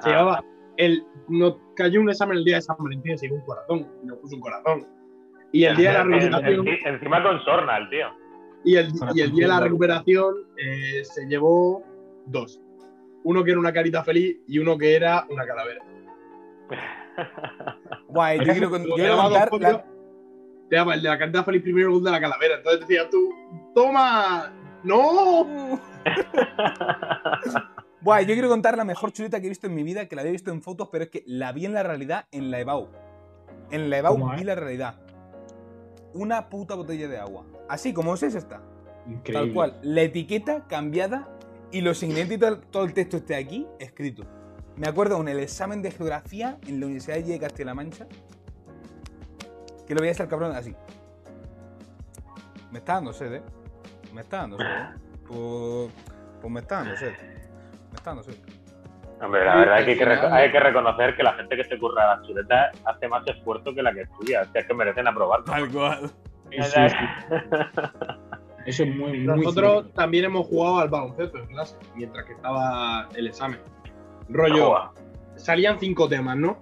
Se 0.00 0.08
Ah. 0.08 0.12
llevaba. 0.12 0.44
El, 0.78 1.04
nos 1.28 1.56
cayó 1.76 2.00
un 2.00 2.08
examen 2.08 2.38
el 2.38 2.44
día 2.44 2.56
de 2.56 2.62
San 2.62 2.76
Valentín, 2.78 3.18
se 3.18 3.26
llevó 3.26 3.36
un 3.38 3.44
corazón, 3.44 3.86
y 4.02 4.06
nos 4.06 4.18
puso 4.18 4.34
un 4.36 4.40
corazón. 4.40 4.86
Y 5.52 5.64
el 5.64 5.76
día 5.76 5.90
de 5.90 5.98
la 5.98 6.02
En- 6.04 6.12
recuperación, 6.32 6.66
en- 6.66 6.94
encima 6.94 7.22
con 7.22 7.44
sorna, 7.44 7.76
el 7.76 7.90
tío. 7.90 8.06
y 8.64 8.76
el, 8.76 8.88
y 9.14 9.20
el 9.20 9.32
día 9.32 9.46
de 9.48 9.52
la 9.52 9.60
recuperación 9.60 10.34
eh, 10.56 11.04
se 11.04 11.26
llevó 11.26 11.82
dos. 12.24 12.58
Uno 13.24 13.44
que 13.44 13.50
era 13.50 13.60
una 13.60 13.72
carita 13.72 14.02
feliz 14.02 14.38
y 14.48 14.58
uno 14.58 14.78
que 14.78 14.96
era 14.96 15.26
una 15.28 15.44
calavera. 15.46 15.84
Guay, 18.08 18.38
yo 18.38 18.52
quiero, 18.52 18.70
yo 18.78 18.94
quiero 18.94 19.16
contar. 19.16 19.50
La- 19.60 19.84
Te 20.68 20.76
daba 20.76 20.94
el 20.94 21.02
la 21.02 21.44
feliz 21.44 21.62
primero 21.62 21.92
gol 21.92 22.04
de 22.04 22.10
la 22.10 22.20
calavera. 22.20 22.56
Entonces 22.56 22.80
decías 22.80 23.08
tú, 23.10 23.30
¡toma! 23.74 24.52
¡No! 24.82 25.78
Guay, 28.02 28.26
yo 28.26 28.34
quiero 28.34 28.48
contar 28.48 28.76
la 28.76 28.84
mejor 28.84 29.12
chuleta 29.12 29.40
que 29.40 29.46
he 29.46 29.48
visto 29.48 29.68
en 29.68 29.74
mi 29.74 29.84
vida, 29.84 30.06
que 30.08 30.16
la 30.16 30.22
había 30.22 30.32
visto 30.32 30.50
en 30.50 30.60
fotos, 30.60 30.88
pero 30.90 31.04
es 31.04 31.10
que 31.10 31.22
la 31.26 31.52
vi 31.52 31.66
en 31.66 31.74
la 31.74 31.84
realidad 31.84 32.26
en 32.32 32.50
la 32.50 32.58
EBAU. 32.58 32.88
En 33.70 33.90
la 33.90 33.98
EBAU 33.98 34.14
¿Cómo, 34.14 34.32
eh? 34.32 34.36
vi 34.38 34.44
la 34.44 34.54
realidad. 34.56 34.96
Una 36.14 36.48
puta 36.48 36.74
botella 36.74 37.06
de 37.08 37.18
agua. 37.18 37.44
Así 37.68 37.94
como 37.94 38.14
es 38.14 38.22
esta. 38.22 38.60
Increíble. 39.06 39.32
Tal 39.46 39.52
cual. 39.54 39.78
La 39.82 40.02
etiqueta 40.02 40.66
cambiada 40.66 41.28
y 41.70 41.80
los 41.80 42.02
ingredientes 42.02 42.36
y 42.36 42.40
todo, 42.40 42.58
todo 42.70 42.84
el 42.84 42.92
texto 42.92 43.18
esté 43.18 43.36
aquí 43.36 43.66
escrito. 43.78 44.24
Me 44.76 44.88
acuerdo 44.88 45.20
en 45.20 45.28
el 45.28 45.38
examen 45.40 45.82
de 45.82 45.90
geografía 45.90 46.56
en 46.66 46.80
la 46.80 46.86
Universidad 46.86 47.18
de 47.18 47.38
Castilla-La 47.38 47.74
Mancha 47.74 48.06
que 49.86 49.94
lo 49.94 50.00
veía 50.00 50.12
el 50.18 50.28
cabrón 50.28 50.52
así. 50.56 50.74
Me 52.70 52.78
está 52.78 52.94
dando 52.94 53.12
sed, 53.12 53.34
¿eh? 53.34 53.42
Me 54.14 54.22
está 54.22 54.38
dando 54.38 54.56
sed. 54.58 54.64
¿eh? 54.66 54.88
Pues, 55.26 55.92
pues 56.40 56.52
me 56.52 56.60
está 56.60 56.76
dando 56.76 56.96
sed. 56.96 57.12
Me 57.90 57.96
está 57.96 58.10
dando 58.10 58.22
sed. 58.22 58.34
Hombre, 59.20 59.44
la 59.44 59.56
verdad 59.56 59.78
es 59.80 59.84
que 59.84 59.90
hay 59.92 59.98
que, 59.98 60.04
reco- 60.06 60.32
hay 60.32 60.50
que 60.50 60.60
reconocer 60.60 61.16
que 61.16 61.22
la 61.22 61.34
gente 61.34 61.56
que 61.56 61.64
se 61.64 61.78
curra 61.78 62.16
las 62.16 62.26
chuletas 62.26 62.76
hace 62.86 63.08
más 63.08 63.26
esfuerzo 63.26 63.74
que 63.74 63.82
la 63.82 63.92
que 63.92 64.02
estudia. 64.02 64.42
O 64.42 64.52
sea, 64.52 64.60
es 64.62 64.66
que 64.66 64.74
merecen 64.74 65.06
aprobar. 65.06 65.44
Tal 65.44 65.70
cual. 65.70 66.10
Sí, 66.50 66.62
sí, 66.62 66.70
sí. 66.88 66.96
Eso 68.66 68.84
es 68.84 68.96
muy, 68.96 69.18
muy 69.18 69.44
Nosotros 69.44 69.92
también 69.94 70.24
hemos 70.26 70.46
jugado 70.46 70.78
al 70.78 70.88
baloncesto 70.88 71.38
en 71.38 71.46
clase, 71.46 71.76
mientras 71.96 72.24
que 72.26 72.32
estaba 72.32 73.08
el 73.14 73.26
examen. 73.26 73.60
Rollo, 74.28 74.92
salían 75.36 75.78
cinco 75.78 76.08
temas, 76.08 76.36
¿no? 76.36 76.58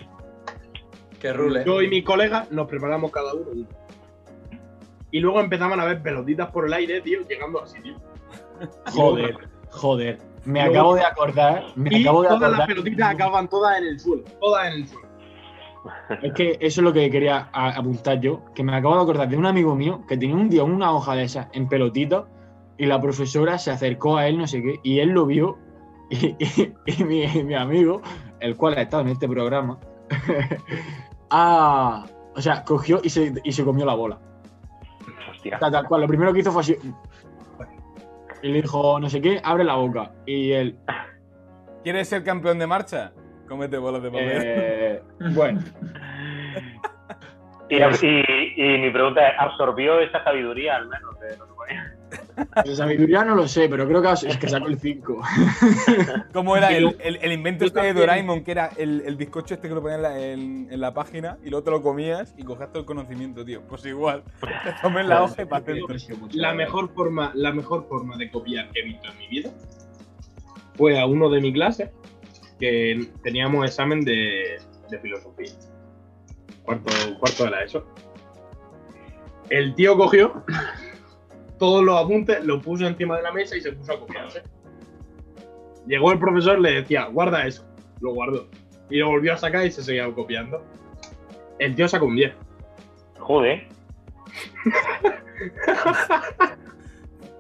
Que 1.20 1.33
rule. 1.33 1.64
Yo 1.66 1.83
y 1.83 1.88
mis 1.88 2.05
colegas 2.05 2.51
nos 2.51 2.66
preparamos 2.66 3.11
cada 3.11 3.35
uno. 3.35 3.66
Y 5.11 5.20
luego 5.20 5.40
empezaban 5.40 5.81
a 5.81 5.85
ver 5.85 6.03
pelotitas 6.03 6.51
por 6.51 6.66
el 6.66 6.73
aire, 6.73 7.01
tío, 7.01 7.20
llegando 7.29 7.62
así, 7.62 7.81
tío. 7.83 7.96
Joder, 8.94 9.37
joder. 9.70 10.18
Me 10.44 10.61
Luego- 10.61 10.75
acabo 10.75 10.94
de 10.94 11.05
acordar. 11.05 11.64
Me 11.77 11.99
Y 11.99 12.03
acabo 12.03 12.23
de 12.23 12.29
todas 12.29 12.53
las 12.53 12.66
pelotitas 12.66 13.14
acaban 13.14 13.49
todas 13.49 13.79
en 13.79 13.85
el 13.87 14.01
suelo. 14.01 14.25
Todas 14.40 14.68
en 14.68 14.73
el 14.75 14.88
suelo. 14.88 15.09
Es 16.23 16.33
que 16.35 16.51
eso 16.61 16.81
es 16.81 16.85
lo 16.85 16.92
que 16.92 17.11
quería 17.11 17.49
apuntar 17.53 18.20
yo, 18.20 18.44
que 18.55 18.62
me 18.62 18.75
acabo 18.75 18.96
de 18.96 19.03
acordar 19.03 19.29
de 19.29 19.37
un 19.37 19.46
amigo 19.46 19.75
mío 19.75 20.03
que 20.09 20.16
tenía 20.16 20.37
un 20.37 20.49
día 20.51 20.62
una 20.62 20.92
hoja 20.92 21.14
de 21.14 21.23
esas 21.25 21.49
en 21.53 21.68
pelotita 21.68 22.27
y 22.79 22.87
la 22.87 23.01
profesora 23.01 23.59
se 23.59 23.70
acercó 23.70 24.16
a 24.18 24.27
él, 24.29 24.37
no 24.38 24.46
sé 24.46 24.62
qué, 24.62 24.81
y 24.83 24.99
él 25.01 25.11
lo 25.11 25.25
vio 25.27 25.59
y, 26.37 26.37
y- 26.38 26.75
y 26.87 27.05
mi, 27.05 27.27
mi 27.44 27.55
amigo, 27.55 28.03
el 28.40 28.57
cual 28.57 28.75
ha 28.79 28.83
estado 28.83 29.03
en 29.05 29.09
este 29.11 29.29
programa, 29.29 29.79
ah, 31.31 32.05
o 32.37 32.40
sea, 32.40 32.64
cogió 32.64 33.01
y 33.03 33.11
se, 33.11 33.33
y 33.44 33.53
se 33.53 33.64
comió 33.64 33.85
la 33.87 33.94
bola. 33.94 34.18
Hostia. 35.31 35.59
Tal 35.59 35.87
cual, 35.87 36.03
lo 36.03 36.09
primero 36.09 36.33
que 36.33 36.40
hizo 36.40 36.53
fue 36.53 36.62
así. 36.62 36.77
Y 38.42 38.49
le 38.49 38.62
dijo, 38.62 38.99
no 38.99 39.09
sé 39.11 39.20
qué, 39.20 39.40
abre 39.44 39.64
la 39.64 39.75
boca. 39.75 40.12
Y 40.27 40.53
él, 40.53 40.79
¿Quieres 41.85 42.09
ser 42.09 42.25
campeón 42.25 42.59
de 42.59 42.66
marcha? 42.66 43.12
Cómete 43.49 43.79
bolas 43.79 44.03
de 44.03 44.11
papel. 44.11 44.42
eh, 44.44 45.03
bueno, 45.35 45.61
Y, 47.68 47.77
y- 47.77 48.55
y 48.57 48.79
mi 48.79 48.90
pregunta 48.90 49.29
es, 49.29 49.35
¿absorbió 49.38 50.01
esa 50.01 50.23
sabiduría 50.25 50.77
al 50.77 50.88
menos? 50.88 51.18
de 51.20 51.37
lo 51.37 51.46
que 51.46 51.53
ponía? 51.55 51.94
De 52.64 52.76
sabiduría 52.76 53.24
no 53.24 53.35
lo 53.35 53.46
sé, 53.48 53.68
pero 53.68 53.87
creo 53.87 54.03
que 54.03 54.12
es 54.29 54.37
que 54.38 54.48
sacó 54.48 54.66
el 54.66 54.79
5. 54.79 55.20
¿Cómo 56.33 56.57
era 56.57 56.68
el, 56.72 56.83
luego- 56.85 56.98
el- 57.00 57.18
el 57.22 57.33
invento 57.33 57.64
yo 57.64 57.68
este 57.68 57.81
de 57.83 57.92
Doraemon, 57.92 58.42
que 58.44 58.50
era 58.53 58.70
el, 58.76 59.03
el 59.07 59.16
bizcocho 59.16 59.55
este 59.55 59.68
que 59.68 59.74
lo 59.74 59.83
ponían 59.83 59.98
en 60.00 60.03
la, 60.03 60.18
en- 60.20 60.68
en 60.70 60.81
la 60.81 60.94
página 60.94 61.38
y 61.44 61.50
luego 61.50 61.64
te 61.64 61.70
lo 61.70 61.83
comías 61.83 62.35
y 62.37 62.42
cogías 62.44 62.70
todo 62.70 62.81
el 62.81 62.87
conocimiento, 62.87 63.44
tío? 63.44 63.62
Pues 63.62 63.85
igual. 63.87 64.22
Te 64.40 64.48
comes 64.83 65.07
la 65.07 65.22
hoja 65.22 65.42
y 65.42 65.44
para. 65.46 65.64
La 66.33 66.55
mejor 66.55 66.92
forma, 66.94 67.33
la 67.35 67.53
mejor 67.53 67.87
forma 67.88 68.16
de 68.16 68.31
copiar 68.31 68.70
que 68.70 68.81
he 68.81 68.85
visto 68.85 69.09
en 69.11 69.18
mi 69.18 69.29
vida 69.29 69.50
fue 70.76 70.98
a 70.98 71.07
uno 71.07 71.29
de 71.31 71.40
mi 71.40 71.53
clase 71.53 71.92
que 72.59 73.09
teníamos 73.22 73.64
examen 73.66 74.00
de, 74.05 74.59
de 74.90 74.98
filosofía. 74.98 75.53
Cuarto, 76.62 76.90
cuarto 77.18 77.44
de 77.44 77.50
la 77.50 77.64
ESO. 77.64 77.87
El 79.48 79.74
tío 79.74 79.96
cogió 79.96 80.44
todos 81.61 81.85
los 81.85 82.03
apuntes, 82.03 82.42
los 82.42 82.64
puso 82.64 82.87
encima 82.87 83.18
de 83.18 83.23
la 83.23 83.31
mesa 83.33 83.55
y 83.55 83.61
se 83.61 83.73
puso 83.73 83.92
a 83.92 84.01
copiarse. 84.01 84.42
Llegó 85.87 86.11
el 86.11 86.18
profesor, 86.18 86.59
le 86.59 86.73
decía, 86.73 87.05
guarda 87.05 87.46
eso. 87.46 87.64
Lo 88.01 88.14
guardó. 88.14 88.49
Y 88.88 88.99
lo 88.99 89.09
volvió 89.09 89.35
a 89.35 89.37
sacar 89.37 89.66
y 89.66 89.70
se 89.70 89.83
seguía 89.83 90.11
copiando. 90.12 90.64
El 91.59 91.75
tío 91.75 91.87
sacó 91.87 92.07
un 92.07 92.16
10. 92.16 92.33
Joder. 93.18 93.68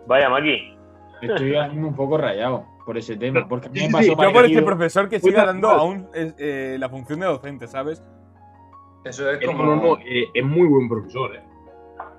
Vaya, 0.06 0.28
Maki. 0.28 0.76
Estoy 1.22 1.52
un 1.54 1.96
poco 1.96 2.18
rayado 2.18 2.66
por 2.84 2.98
ese 2.98 3.16
tema. 3.16 3.48
Porque 3.48 3.68
a 3.68 3.70
mí 3.70 3.80
sí, 3.80 3.88
yo 3.90 4.16
Yo 4.22 4.32
por 4.32 4.44
este 4.44 4.62
profesor 4.62 5.08
que 5.08 5.16
natural. 5.16 5.46
dando 5.46 5.70
aún 5.70 6.08
eh, 6.14 6.76
la 6.78 6.90
función 6.90 7.20
de 7.20 7.26
docente, 7.26 7.66
¿sabes? 7.66 8.02
Eso 9.04 9.30
es 9.30 9.46
como. 9.46 9.64
no, 9.64 9.76
no, 9.76 9.98
eh, 9.98 10.26
es 10.34 10.44
muy 10.44 10.68
buen 10.68 10.88
profesor, 10.88 11.34
eh. 11.36 11.42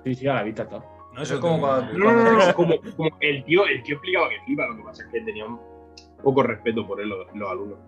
Sí, 0.04 0.14
sí, 0.16 0.26
a 0.26 0.34
la 0.34 0.42
vista 0.42 0.64
está. 0.64 0.82
No, 1.14 1.22
Eso 1.22 1.34
es 1.34 1.40
como 1.40 1.60
cuando. 1.60 1.92
No, 1.98 2.12
no, 2.12 2.22
no, 2.32 2.46
no, 2.46 2.54
como, 2.54 2.74
como 2.96 3.10
el 3.20 3.44
tío, 3.44 3.66
el 3.66 3.82
tío 3.82 3.96
explicaba 3.96 4.28
que 4.30 4.40
flipa, 4.46 4.66
lo 4.66 4.76
que 4.76 4.82
pasa 4.82 5.04
es 5.04 5.08
que 5.10 5.20
tenía 5.20 5.44
un 5.44 5.60
poco 6.22 6.42
respeto 6.42 6.86
por 6.86 7.00
él 7.00 7.08
los, 7.08 7.26
los 7.34 7.50
alumnos. 7.50 7.78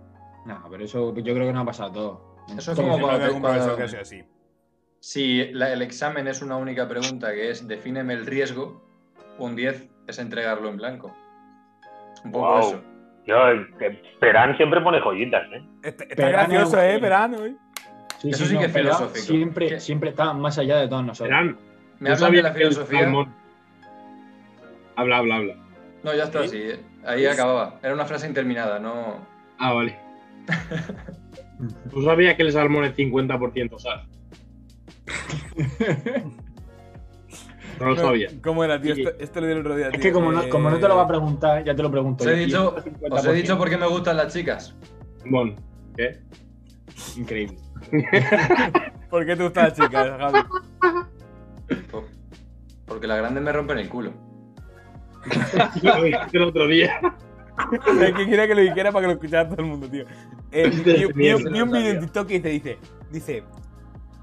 No, 0.44 0.62
pero 0.70 0.84
eso 0.84 1.14
yo 1.14 1.34
creo 1.34 1.46
que 1.46 1.52
no 1.52 1.60
ha 1.60 1.64
pasado 1.64 1.90
a 1.90 1.92
todos. 1.92 2.18
Eso 2.58 2.72
es 2.72 2.78
como 2.78 3.00
cuando 3.00 3.24
algún 3.24 3.40
profesor 3.40 3.66
cuando- 3.68 3.82
que 3.82 3.88
sea 3.88 4.00
así. 4.02 4.22
Si 5.00 5.52
la- 5.52 5.72
el 5.72 5.82
examen 5.82 6.28
es 6.28 6.42
una 6.42 6.56
única 6.56 6.86
pregunta 6.88 7.32
que 7.32 7.50
es 7.50 7.66
defíneme 7.66 8.12
el 8.14 8.26
riesgo, 8.26 8.82
un 9.38 9.56
10 9.56 9.88
es 10.06 10.18
entregarlo 10.18 10.68
en 10.68 10.76
blanco. 10.76 11.14
Un 12.24 12.32
poco 12.32 12.46
Wow. 12.46 12.58
eso. 12.60 12.82
Yo, 13.26 13.36
Perán 14.20 14.54
siempre 14.58 14.82
pone 14.82 15.00
joyitas, 15.00 15.42
¿eh? 15.52 15.66
Está, 15.82 16.04
está 16.04 16.16
Perán 16.16 16.50
gracioso, 16.50 16.78
es 16.80 16.96
¿eh? 16.96 16.98
Perán, 17.00 17.34
hoy. 17.34 17.56
Sí, 18.18 18.30
Eso 18.30 18.44
sí, 18.44 18.50
sí 18.50 18.54
no, 18.54 18.60
que 18.60 18.66
es 18.66 18.72
filosófico. 18.72 19.24
Siempre, 19.26 19.68
¿Qué? 19.68 19.80
siempre 19.80 20.10
está 20.10 20.32
más 20.34 20.58
allá 20.58 20.76
de 20.78 20.88
todos 20.88 21.04
nosotros. 21.04 21.30
Verán, 21.30 21.58
Me 22.00 22.10
¿no 22.10 22.14
hablan 22.16 22.32
de 22.32 22.42
la 22.42 22.52
filosofía. 22.52 23.00
salmón- 23.00 23.34
Habla, 24.96 25.18
habla, 25.18 25.36
habla. 25.36 25.54
No, 26.02 26.14
ya 26.14 26.24
está 26.24 26.40
así. 26.40 26.58
¿eh? 26.58 26.80
Ahí 27.06 27.26
acababa. 27.26 27.78
Era 27.82 27.94
una 27.94 28.04
frase 28.04 28.26
interminada, 28.28 28.78
no. 28.78 29.18
Ah, 29.58 29.72
vale. 29.72 29.98
¿Tú 31.90 32.02
sabías 32.04 32.34
que 32.36 32.42
el 32.42 32.52
salmón 32.52 32.84
es 32.84 32.94
50% 32.96 33.78
sal? 33.78 34.06
No 37.80 37.86
lo 37.86 37.96
sabía. 37.96 38.28
¿Cómo 38.40 38.62
era, 38.62 38.80
tío? 38.80 38.94
Sí. 38.94 39.02
Esto, 39.02 39.18
esto 39.20 39.40
lo 39.40 39.46
di 39.48 39.52
el 39.52 39.58
otro 39.58 39.74
día, 39.74 39.88
Es 39.88 40.00
que 40.00 40.12
como 40.12 40.30
no, 40.30 40.48
como 40.48 40.70
no 40.70 40.78
te 40.78 40.86
lo 40.86 40.94
va 40.94 41.02
a 41.02 41.04
Eh, 41.06 41.08
preguntar, 41.08 41.64
ya 41.64 41.74
te 41.74 41.82
lo 41.82 41.90
pregunto. 41.90 42.22
Os 42.22 42.30
he 42.30 42.34
dicho, 42.36 42.72
os 42.76 42.86
he 42.86 42.90
50%. 42.92 43.32
dicho 43.32 43.58
por 43.58 43.68
qué 43.68 43.76
me 43.76 43.88
gustan 43.88 44.16
las 44.16 44.32
chicas. 44.32 44.76
Bueno, 45.26 45.56
¿qué? 45.96 46.20
Increíble. 47.16 47.56
¿Por 49.10 49.26
qué 49.26 49.34
te 49.34 49.42
gustan 49.42 49.64
las 49.64 49.74
chicas, 49.74 50.08
Javi? 50.18 50.38
Por- 52.94 53.00
Porque 53.00 53.06
las 53.06 53.18
grandes 53.18 53.42
me 53.42 53.52
rompen 53.52 53.78
el 53.78 53.88
culo. 53.88 54.12
Lo 55.82 56.02
dijiste 56.02 56.36
el 56.36 56.42
otro 56.44 56.66
día. 56.68 57.00
Es 58.00 58.12
que 58.14 58.26
quería 58.26 58.46
que 58.48 58.54
lo 58.54 58.60
dijera 58.62 58.90
para 58.90 59.02
que 59.02 59.06
lo 59.06 59.12
escuchara 59.12 59.48
todo 59.48 59.60
el 59.62 59.66
mundo, 59.68 59.88
tío. 59.88 60.04
Eh, 60.50 60.68
vi, 60.70 60.82
vi- 60.82 61.12
vi 61.14 61.32
un- 61.32 61.44
vi 61.52 61.60
un 61.60 61.70
vídeo 61.70 61.90
en 61.92 62.00
TikTok 62.00 62.26
que 62.26 62.40
te 62.40 62.48
dice, 62.48 62.78
dice, 63.10 63.44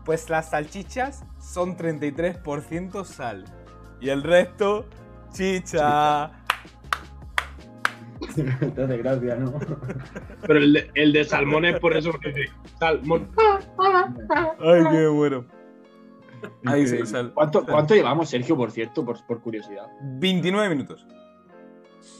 pues 0.03 0.29
las 0.29 0.49
salchichas 0.49 1.23
son 1.39 1.77
33% 1.77 3.05
sal 3.05 3.45
y 4.01 4.09
el 4.09 4.21
resto 4.23 4.85
chicha. 5.31 6.31
Te 8.75 8.83
hace 8.83 8.97
gracia, 8.97 9.35
¿no? 9.35 9.53
Pero 10.45 10.59
el 10.59 10.73
de, 10.73 10.91
el 10.95 11.11
de 11.13 11.23
salmón 11.23 11.65
es 11.65 11.79
por 11.79 11.95
eso 11.95 12.11
que 12.19 12.29
dice 12.33 12.51
salmón. 12.79 13.29
Ay, 14.59 14.83
qué 14.91 15.07
bueno. 15.07 15.45
Ahí 16.65 16.81
sí, 16.81 16.95
Increíble. 16.95 17.05
sal. 17.05 17.33
¿Cuánto, 17.33 17.65
¿Cuánto 17.65 17.95
llevamos, 17.95 18.29
Sergio, 18.29 18.55
por 18.55 18.71
cierto, 18.71 19.05
por, 19.05 19.25
por 19.25 19.41
curiosidad? 19.41 19.87
29 20.01 20.69
minutos. 20.69 21.07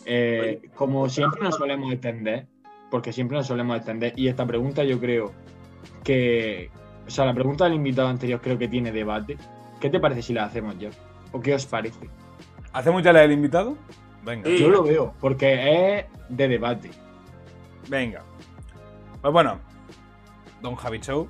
Eh, 0.06 0.70
como 0.76 1.10
siempre 1.10 1.42
nos 1.42 1.56
solemos 1.56 1.92
extender, 1.92 2.48
porque 2.90 3.14
siempre 3.14 3.38
nos 3.38 3.48
solemos 3.48 3.78
extender, 3.78 4.14
y 4.16 4.28
esta 4.28 4.46
pregunta 4.46 4.84
yo 4.84 5.00
creo 5.00 5.32
que, 6.04 6.70
o 7.08 7.10
sea, 7.10 7.26
la 7.26 7.34
pregunta 7.34 7.66
del 7.66 7.74
invitado 7.74 8.08
anterior 8.08 8.42
creo 8.42 8.58
que 8.58 8.68
tiene 8.68 8.92
debate. 8.92 9.38
¿Qué 9.80 9.90
te 9.90 10.00
parece 10.00 10.22
si 10.22 10.34
la 10.34 10.46
hacemos 10.46 10.78
ya? 10.78 10.90
¿O 11.32 11.40
qué 11.40 11.56
os 11.56 11.66
parece? 11.66 12.10
¿Hacemos 12.74 13.04
ya 13.04 13.14
la 13.14 13.22
del 13.22 13.32
invitado? 13.32 13.76
Venga. 14.24 14.50
Yo 14.50 14.70
lo 14.70 14.84
veo, 14.84 15.14
porque 15.20 15.98
es 15.98 16.06
de 16.30 16.48
debate. 16.48 16.92
Venga. 17.90 18.24
Pues 19.22 19.34
bueno, 19.34 19.60
Don 20.62 20.76
Javi 20.76 21.00
Show. 21.00 21.28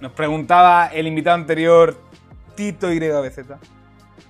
Nos 0.00 0.12
preguntaba 0.12 0.86
el 0.88 1.06
invitado 1.06 1.36
anterior, 1.36 1.96
Tito 2.54 2.90
YBZ, 2.92 3.38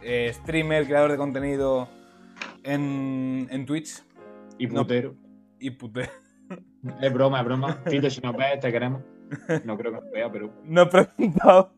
eh, 0.02 0.32
streamer, 0.34 0.86
creador 0.86 1.10
de 1.12 1.16
contenido 1.16 1.88
en, 2.62 3.46
en 3.50 3.66
Twitch 3.66 4.02
Y 4.58 4.66
No. 4.66 4.82
putero. 4.82 5.14
y 5.58 5.70
pute. 5.70 6.10
Es 7.00 7.12
broma, 7.12 7.40
es 7.40 7.44
broma. 7.46 7.82
Tito, 7.88 8.10
si 8.10 8.20
nos 8.20 8.36
ves, 8.36 8.60
te 8.60 8.70
queremos. 8.72 9.02
No 9.64 9.76
creo 9.78 9.92
que 9.92 10.00
nos 10.00 10.10
vea, 10.12 10.30
pero. 10.30 10.52
Nos 10.64 10.88
preguntado. 10.88 11.72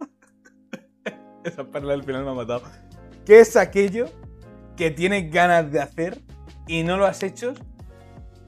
Esa 1.45 1.65
perla 1.65 1.93
del 1.93 2.03
final 2.03 2.25
me 2.25 2.31
ha 2.31 2.35
matado. 2.35 2.63
¿Qué 3.25 3.41
es 3.41 3.57
aquello 3.57 4.07
que 4.77 4.91
tienes 4.91 5.31
ganas 5.31 5.71
de 5.71 5.81
hacer 5.81 6.21
y 6.67 6.83
no 6.83 6.97
lo 6.97 7.07
has 7.07 7.23
hecho 7.23 7.55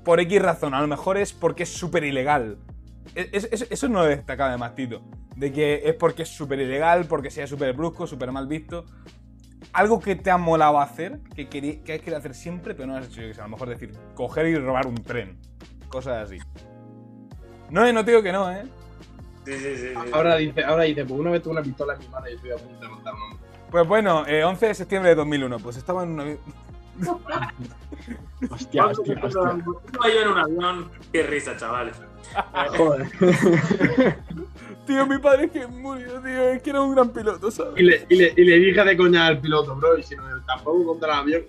por 0.04 0.18
X 0.20 0.42
razón? 0.42 0.74
A 0.74 0.80
lo 0.80 0.88
mejor 0.88 1.16
es 1.16 1.32
porque 1.32 1.62
es 1.62 1.68
súper 1.72 2.02
ilegal. 2.04 2.58
Es- 3.14 3.66
eso 3.70 3.88
no 3.88 4.00
lo 4.02 4.06
destacaba 4.06 4.50
de 4.52 4.58
Mastito. 4.58 5.02
De 5.36 5.52
que 5.52 5.82
es 5.84 5.94
porque 5.94 6.22
es 6.22 6.28
súper 6.28 6.60
ilegal, 6.60 7.06
porque 7.06 7.30
sea 7.30 7.46
súper 7.46 7.72
brusco, 7.74 8.06
súper 8.06 8.32
mal 8.32 8.46
visto. 8.46 8.84
Algo 9.72 10.00
que 10.00 10.14
te 10.16 10.30
ha 10.30 10.36
molado 10.38 10.80
hacer, 10.80 11.20
que, 11.34 11.48
querí- 11.48 11.82
que 11.82 11.94
has 11.94 11.98
querido 11.98 12.16
hacer 12.18 12.34
siempre, 12.34 12.74
pero 12.74 12.86
no 12.88 12.96
has 12.96 13.06
hecho. 13.06 13.20
Yo 13.22 13.28
que 13.28 13.34
sé, 13.34 13.40
a 13.40 13.44
lo 13.44 13.50
mejor 13.50 13.68
decir, 13.68 13.92
coger 14.14 14.46
y 14.46 14.56
robar 14.56 14.86
un 14.86 14.96
tren. 14.96 15.38
Cosas 15.88 16.24
así. 16.24 16.38
No, 17.70 17.86
eh, 17.86 17.92
no 17.92 18.04
te 18.04 18.12
digo 18.12 18.22
que 18.22 18.32
no, 18.32 18.50
¿eh? 18.50 18.62
Sí, 19.44 19.52
sí, 19.54 19.76
sí. 19.76 19.88
sí. 19.88 20.10
Ahora 20.12 20.36
dice, 20.36 20.62
ahora 20.64 20.84
dice, 20.84 21.04
pues 21.04 21.20
una 21.20 21.30
vez 21.30 21.42
tuve 21.42 21.52
una 21.54 21.62
pistola 21.62 21.94
en 21.94 22.00
mi 22.00 22.08
mano 22.08 22.28
y 22.28 22.34
estoy 22.34 22.50
a 22.50 22.56
punto 22.56 22.80
de 22.80 22.88
matar 22.88 23.12
a 23.12 23.16
un 23.16 23.22
hombre. 23.22 23.38
Pues 23.70 23.86
bueno, 23.88 24.26
eh, 24.26 24.44
11 24.44 24.66
de 24.66 24.74
septiembre 24.74 25.10
de 25.10 25.14
2001. 25.16 25.58
Pues 25.58 25.76
estaba 25.76 26.02
en 26.02 26.10
una... 26.10 26.24
Hostia, 28.50 28.86
hostia, 28.86 29.20
hostia. 29.22 29.64
Iba 29.94 30.14
yo 30.14 30.20
en 30.22 30.28
un 30.28 30.38
avión. 30.38 30.90
Qué 31.12 31.22
risa, 31.24 31.56
chavales. 31.56 32.00
Joder. 32.76 33.08
Tío, 34.86 35.06
mi 35.06 35.18
padre 35.18 35.44
es 35.46 35.50
que 35.50 35.66
murió, 35.66 36.18
tío. 36.22 36.48
Es 36.48 36.62
que 36.62 36.70
era 36.70 36.80
un 36.80 36.94
gran 36.94 37.10
piloto, 37.10 37.50
¿sabes? 37.50 37.74
Y 37.76 37.82
le, 37.82 38.06
y, 38.08 38.16
le, 38.16 38.32
y 38.34 38.44
le 38.44 38.56
dije 38.58 38.82
de 38.84 38.96
coña 38.96 39.26
al 39.26 39.38
piloto, 39.38 39.76
bro, 39.76 39.98
y 39.98 40.02
si 40.02 40.16
no, 40.16 40.22
tampoco 40.46 40.86
contra 40.86 41.12
el 41.12 41.18
avión. 41.18 41.42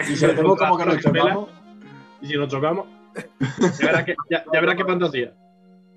Y 0.00 0.16
se 0.16 0.32
lo 0.32 0.56
como 0.56 0.78
que 0.78 0.86
nos 0.86 0.98
chocamos. 1.00 1.50
Y 2.22 2.28
si 2.28 2.34
nos 2.34 2.48
chocamos, 2.48 2.86
ya 3.78 3.86
verás 3.86 4.04
qué, 4.04 4.14
ya, 4.30 4.44
ya 4.50 4.60
verás 4.60 4.76
qué 4.76 4.84
fantasía. 4.84 5.34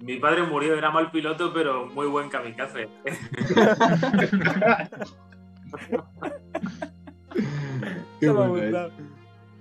Mi 0.02 0.18
padre 0.18 0.44
murió, 0.44 0.78
era 0.78 0.92
mal 0.92 1.12
piloto, 1.12 1.54
pero 1.54 1.86
muy 1.86 2.08
buen 2.08 2.30
kamikaze. 2.30 2.90
Qué 8.20 8.30
bueno, 8.30 8.58
eh. 8.58 8.90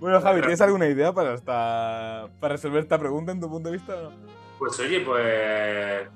Bueno, 0.01 0.21
Javi, 0.21 0.41
¿tienes 0.41 0.61
alguna 0.61 0.87
idea 0.87 1.13
para, 1.13 1.35
esta... 1.35 2.29
para 2.41 2.55
resolver 2.55 2.83
esta 2.83 2.99
pregunta 2.99 3.33
en 3.33 3.41
tu 3.41 3.49
punto 3.51 3.69
de 3.71 3.77
vista 3.77 3.95
o 3.97 4.03
no? 4.11 4.11
Pues 4.59 4.79
oye, 4.81 5.01
pues. 5.01 6.09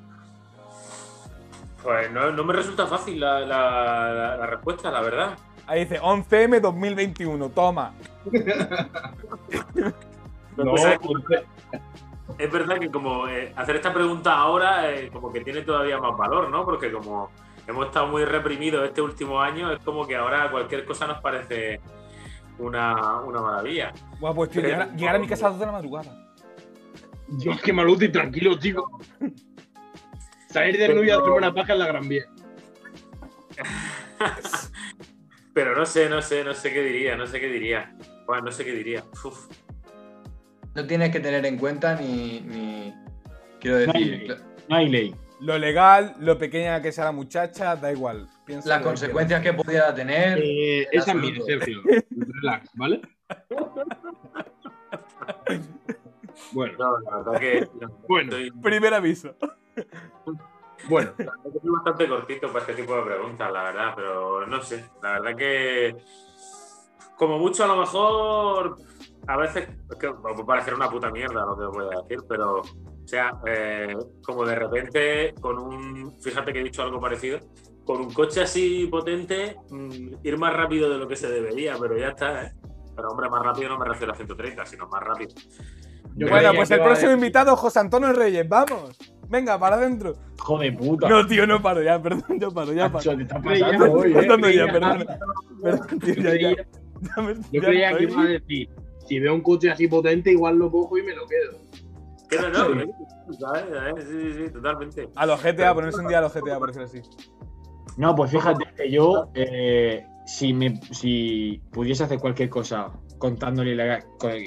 Pues 1.83 2.11
no, 2.13 2.31
no 2.31 2.45
me 2.45 2.53
resulta 2.53 2.87
fácil 2.87 3.19
la, 3.21 3.41
la- 3.41 4.13
la- 4.13 4.37
la 4.37 4.47
respuesta, 4.47 4.91
la 4.91 5.01
verdad. 5.01 5.37
Ahí 5.67 5.81
dice 5.81 6.01
11M 6.01 6.61
2021, 6.61 7.49
toma. 7.51 7.93
Lo 10.57 10.65
que 10.65 10.71
pasa 10.71 10.93
es 10.95 10.99
que 11.01 11.43
es 12.39 12.53
verdad 12.53 12.79
que 12.79 12.91
como 12.91 13.29
eh, 13.29 13.53
hacer 13.57 13.77
esta 13.77 13.93
pregunta 13.93 14.35
ahora 14.37 14.91
eh, 14.91 15.11
como 15.13 15.33
que 15.33 15.41
tiene 15.41 15.63
todavía 15.63 15.99
más 15.99 16.17
valor, 16.17 16.49
¿no? 16.51 16.65
Porque 16.65 16.91
como 16.93 17.31
hemos 17.67 17.87
estado 17.87 18.07
muy 18.09 18.25
reprimidos 18.25 18.85
este 18.87 19.01
último 19.03 19.41
año, 19.41 19.71
es 19.73 19.79
como 19.85 20.07
que 20.07 20.17
ahora 20.17 20.51
cualquier 20.51 20.85
cosa 20.85 21.07
nos 21.07 21.21
parece 21.21 21.81
una, 22.67 23.21
una 23.21 23.41
maravilla. 23.41 23.93
Buah, 24.21 24.35
pues 24.35 24.51
tío, 24.51 24.63
llegar, 24.63 24.83
a- 24.83 24.95
llegar 24.97 25.17
a 25.17 25.19
mi 25.19 25.27
casa 25.29 25.47
a 25.47 25.51
las 25.51 25.59
2 25.59 25.61
de 25.61 25.67
la 25.67 25.73
madrugada. 25.73 26.29
Dios, 27.29 27.61
qué 27.63 27.73
maluti, 27.73 28.09
tranquilo, 28.11 28.59
chico. 28.59 29.01
Salir 30.51 30.77
de 30.77 30.85
y 31.07 31.11
hacerme 31.11 31.31
una 31.33 31.53
paja 31.55 31.73
en 31.73 31.79
la 31.79 31.87
Gran 31.87 32.09
Vía. 32.09 32.25
Pero 35.55 35.77
no 35.77 35.85
sé, 35.85 36.09
no 36.09 36.23
sé, 36.23 36.45
no 36.45 36.55
sé 36.55 36.73
qué 36.73 36.83
diría, 36.83 37.17
no 37.17 37.27
sé 37.27 37.41
qué 37.41 37.49
diría. 37.49 37.95
Bueno, 38.27 38.45
no 38.45 38.53
sé 38.53 38.65
qué 38.65 38.73
diría. 38.73 39.05
Uf. 39.25 39.49
No 40.75 40.87
tienes 40.87 41.11
que 41.11 41.21
tener 41.21 41.45
en 41.45 41.59
cuenta 41.59 41.95
ni. 41.97 42.41
ni- 42.41 42.95
Quiero 43.61 43.79
No 43.87 43.93
hay 43.95 44.05
decir, 44.05 44.29
ley. 44.29 44.37
No 44.69 44.77
hay 44.77 44.89
ley. 44.89 45.15
Lo 45.41 45.59
legal, 45.59 46.15
lo 46.21 46.39
pequeña 46.39 46.81
que 46.83 46.93
sea 46.93 47.05
la 47.05 47.13
muchacha, 47.13 47.77
da 47.77 47.93
igual. 47.93 48.29
Piensa 48.45 48.69
las 48.69 48.79
lo 48.79 48.85
que 48.85 48.89
consecuencias 48.91 49.41
que 49.43 49.53
pudiera 49.53 49.95
tener. 49.95 50.39
Eh, 50.43 50.89
esa 50.91 51.13
es 51.13 51.17
mía. 51.17 51.35
Sergio. 51.47 51.81
Relax, 52.11 52.71
¿vale? 52.75 53.01
Bueno, 56.53 56.77
No, 56.79 56.99
la 57.01 57.17
verdad 57.19 57.41
que 57.41 57.69
no, 57.81 57.89
Bueno. 58.09 58.37
estoy. 58.37 58.51
Primer 58.61 58.95
aviso. 58.95 59.35
bueno. 60.89 61.13
la 61.19 61.33
estoy 61.45 61.71
bastante 61.71 62.09
cortito 62.09 62.49
para 62.49 62.61
este 62.61 62.75
tipo 62.75 62.97
de 62.97 63.03
preguntas, 63.03 63.53
la 63.53 63.63
verdad, 63.65 63.93
pero 63.95 64.47
no 64.47 64.63
sé. 64.63 64.85
La 65.03 65.21
verdad 65.21 65.37
que 65.37 65.97
como 67.17 67.39
mucho 67.39 67.65
a 67.65 67.69
lo 67.69 67.77
mejor 67.77 68.79
a 69.29 69.37
veces 69.37 69.69
es 69.91 69.97
que 69.97 70.11
puede 70.13 70.45
parecer 70.45 70.75
una 70.75 70.91
puta 70.91 71.11
mierda 71.11 71.47
lo 71.47 71.57
que 71.57 71.65
os 71.65 71.73
voy 71.73 71.85
a 71.95 72.01
decir, 72.03 72.19
pero 72.29 72.61
o 72.61 73.07
sea, 73.07 73.39
eh, 73.47 73.97
como 74.25 74.45
de 74.45 74.57
repente 74.57 75.35
con 75.41 75.59
un, 75.59 76.21
fíjate 76.21 76.53
que 76.53 76.61
he 76.61 76.65
dicho 76.65 76.83
algo 76.83 77.01
parecido, 77.01 77.39
con 77.85 78.01
un 78.01 78.13
coche 78.13 78.43
así 78.43 78.87
potente, 78.87 79.57
mm, 79.71 80.15
ir 80.23 80.39
más 80.39 80.53
rápido 80.55 80.89
de 80.91 80.99
lo 80.99 81.09
que 81.09 81.17
se 81.17 81.29
debería, 81.29 81.77
pero 81.81 81.97
ya 81.99 82.09
está, 82.09 82.45
¿eh? 82.47 82.53
Pero 82.95 83.09
hombre, 83.09 83.29
más 83.31 83.43
rápido 83.43 83.71
no 83.71 83.79
me 83.79 83.87
refiero 83.87 84.13
a 84.13 84.17
130, 84.17 84.67
sino 84.67 84.87
más 84.89 85.03
rápido. 85.03 85.31
Yo 86.15 86.29
bueno, 86.29 86.51
pues 86.55 86.71
el 86.71 86.81
próximo 86.81 87.11
decir- 87.11 87.15
invitado, 87.19 87.57
José 87.57 87.79
Antonio 87.81 88.13
Reyes, 88.13 88.47
vamos. 88.49 88.97
Venga, 89.29 89.59
para 89.59 89.77
adentro. 89.77 90.15
Hijo 90.39 90.59
de 90.59 90.73
puta. 90.73 91.09
No, 91.09 91.27
tío, 91.27 91.47
no 91.47 91.63
paro 91.63 91.83
ya, 91.83 92.01
perdón, 92.03 92.39
yo 92.39 92.51
paro, 92.53 92.73
ya 92.75 92.93
paro. 92.93 93.17
Te 93.17 93.23
está 93.23 93.41
pasando 93.41 93.93
hoy, 93.93 94.13
eh. 94.13 94.57
Ya, 94.57 94.67
perdón. 94.73 95.07
Perdón, 95.63 95.99
tío, 96.01 96.15
Yo 96.15 96.23
ya, 96.23 96.23
ya. 96.23 96.55
creía, 96.55 96.67
Ya 97.17 97.23
me- 97.23 97.35
yo 97.35 97.41
ya 97.51 97.61
creía 97.63 97.97
que 97.97 98.05
iba 98.05 98.23
a 98.23 98.27
decir, 98.27 98.69
si 99.09 99.19
veo 99.19 99.35
un 99.35 99.41
coche 99.41 99.71
así 99.71 99.89
potente, 99.89 100.31
igual 100.31 100.57
lo 100.57 100.71
cojo 100.71 100.99
y 100.99 101.03
me 101.03 101.15
lo 101.17 101.27
quedo. 101.27 101.59
Que 102.29 102.37
no, 102.39 102.49
no, 102.51 102.67
pero- 102.77 102.93
¿sabes? 103.41 103.65
¿sabes? 103.73 104.05
Sí, 104.05 104.33
sí, 104.33 104.45
sí, 104.47 104.53
totalmente. 104.53 105.09
A 105.17 105.27
los 105.27 105.43
GTA, 105.43 105.75
ponerse 105.75 106.01
un 106.01 106.09
día 106.09 106.19
a 106.19 106.23
los 106.23 106.33
GTA, 106.35 106.59
por 106.59 106.69
decirlo 106.73 106.87
así. 106.87 107.01
No, 107.97 108.15
pues 108.15 108.31
fíjate 108.31 108.65
que 108.77 108.91
yo, 108.91 109.29
eh, 109.35 110.07
si, 110.27 110.53
me, 110.55 110.77
si 110.93 111.61
pudiese 111.73 112.05
hacer 112.05 112.19
cualquier 112.19 112.49
cosa 112.49 112.91
contándole 113.19 113.75
la- 113.75 114.05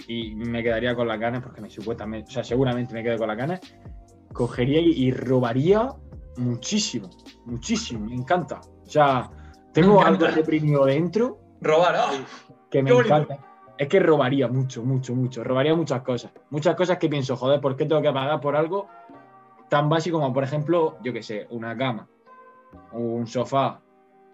y 0.08 0.36
me 0.36 0.62
quedaría 0.64 0.96
con 0.96 1.08
las 1.08 1.20
ganas, 1.20 1.44
porque 1.44 1.62
me 1.62 1.70
supuestamente, 1.70 2.30
o 2.30 2.34
sea, 2.34 2.44
seguramente 2.44 2.94
me 2.94 3.04
quedo 3.04 3.18
con 3.18 3.28
las 3.28 3.38
ganas, 3.38 3.60
cogería 4.34 4.80
y, 4.82 4.92
y 5.06 5.12
robaría 5.12 5.90
muchísimo, 6.38 7.10
muchísimo, 7.46 8.06
me 8.06 8.16
encanta. 8.16 8.60
O 8.60 8.90
sea, 8.90 9.30
tengo 9.72 10.00
Me 10.02 10.06
algo 10.06 10.28
reprimido 10.28 10.86
dentro 10.86 11.40
Robar, 11.62 11.96
¡ah! 11.96 12.12
que 12.70 12.82
me 12.84 12.90
Qué 12.90 12.94
bonito. 12.96 13.16
encanta. 13.16 13.40
Es 13.78 13.88
que 13.90 14.00
robaría 14.00 14.48
mucho, 14.48 14.84
mucho, 14.84 15.14
mucho. 15.16 15.44
Robaría 15.44 15.76
muchas 15.76 16.02
cosas. 16.02 16.32
Muchas 16.50 16.76
cosas 16.76 16.98
que 16.98 17.10
pienso, 17.10 17.36
joder, 17.36 17.60
¿por 17.60 17.76
qué 17.76 17.86
tengo 17.86 18.02
que 18.02 18.12
pagar 18.12 18.40
por 18.40 18.56
algo 18.56 18.88
tan 19.70 19.90
básico 19.90 20.20
como, 20.20 20.34
por 20.34 20.44
ejemplo, 20.44 20.98
yo 21.04 21.12
qué 21.12 21.22
sé, 21.24 21.48
una 21.50 21.76
cama, 21.76 22.08
un 22.94 23.28
sofá, 23.28 23.82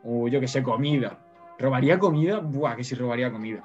o 0.03 0.27
yo 0.27 0.39
qué 0.39 0.47
sé, 0.47 0.61
comida? 0.63 1.19
¿Robaría 1.59 1.99
comida? 1.99 2.39
Buah, 2.39 2.75
que 2.75 2.83
si 2.83 2.95
robaría 2.95 3.31
comida. 3.31 3.61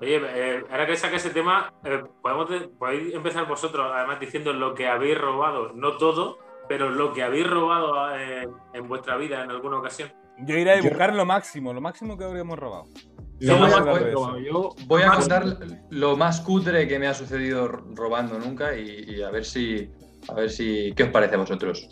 Oye, 0.00 0.20
eh, 0.24 0.64
ahora 0.70 0.86
que 0.86 0.96
saca 0.96 1.16
ese 1.16 1.30
tema, 1.30 1.72
eh, 1.84 2.02
podemos 2.22 2.48
de- 2.48 2.68
podéis 2.68 3.14
empezar 3.14 3.46
vosotros, 3.46 3.86
además 3.92 4.18
diciendo 4.20 4.52
lo 4.52 4.74
que 4.74 4.88
habéis 4.88 5.18
robado, 5.18 5.72
no 5.74 5.96
todo, 5.98 6.38
pero 6.68 6.88
lo 6.90 7.12
que 7.12 7.22
habéis 7.22 7.48
robado 7.50 8.16
eh, 8.16 8.48
en 8.72 8.88
vuestra 8.88 9.16
vida 9.16 9.44
en 9.44 9.50
alguna 9.50 9.78
ocasión. 9.78 10.10
Yo 10.38 10.56
iré 10.56 10.72
a 10.72 10.76
Yo- 10.76 10.84
buscar 10.88 11.14
lo 11.14 11.26
máximo, 11.26 11.72
lo 11.74 11.80
máximo 11.82 12.16
que 12.16 12.24
habríamos 12.24 12.58
robado. 12.58 12.84
A 12.84 13.98
que 13.98 14.12
yo, 14.46 14.70
Voy 14.86 15.02
a 15.02 15.12
contar 15.12 15.44
lo 15.90 16.16
más 16.16 16.40
cutre 16.42 16.86
que 16.86 16.98
me 16.98 17.06
ha 17.06 17.14
sucedido 17.14 17.68
ro- 17.68 17.84
robando 17.94 18.38
nunca 18.38 18.76
y, 18.76 19.04
y 19.16 19.22
a 19.22 19.30
ver 19.30 19.44
si. 19.44 19.90
A 20.28 20.34
ver 20.34 20.50
si. 20.50 20.92
¿Qué 20.94 21.04
os 21.04 21.08
parece 21.08 21.34
a 21.36 21.38
vosotros? 21.38 21.88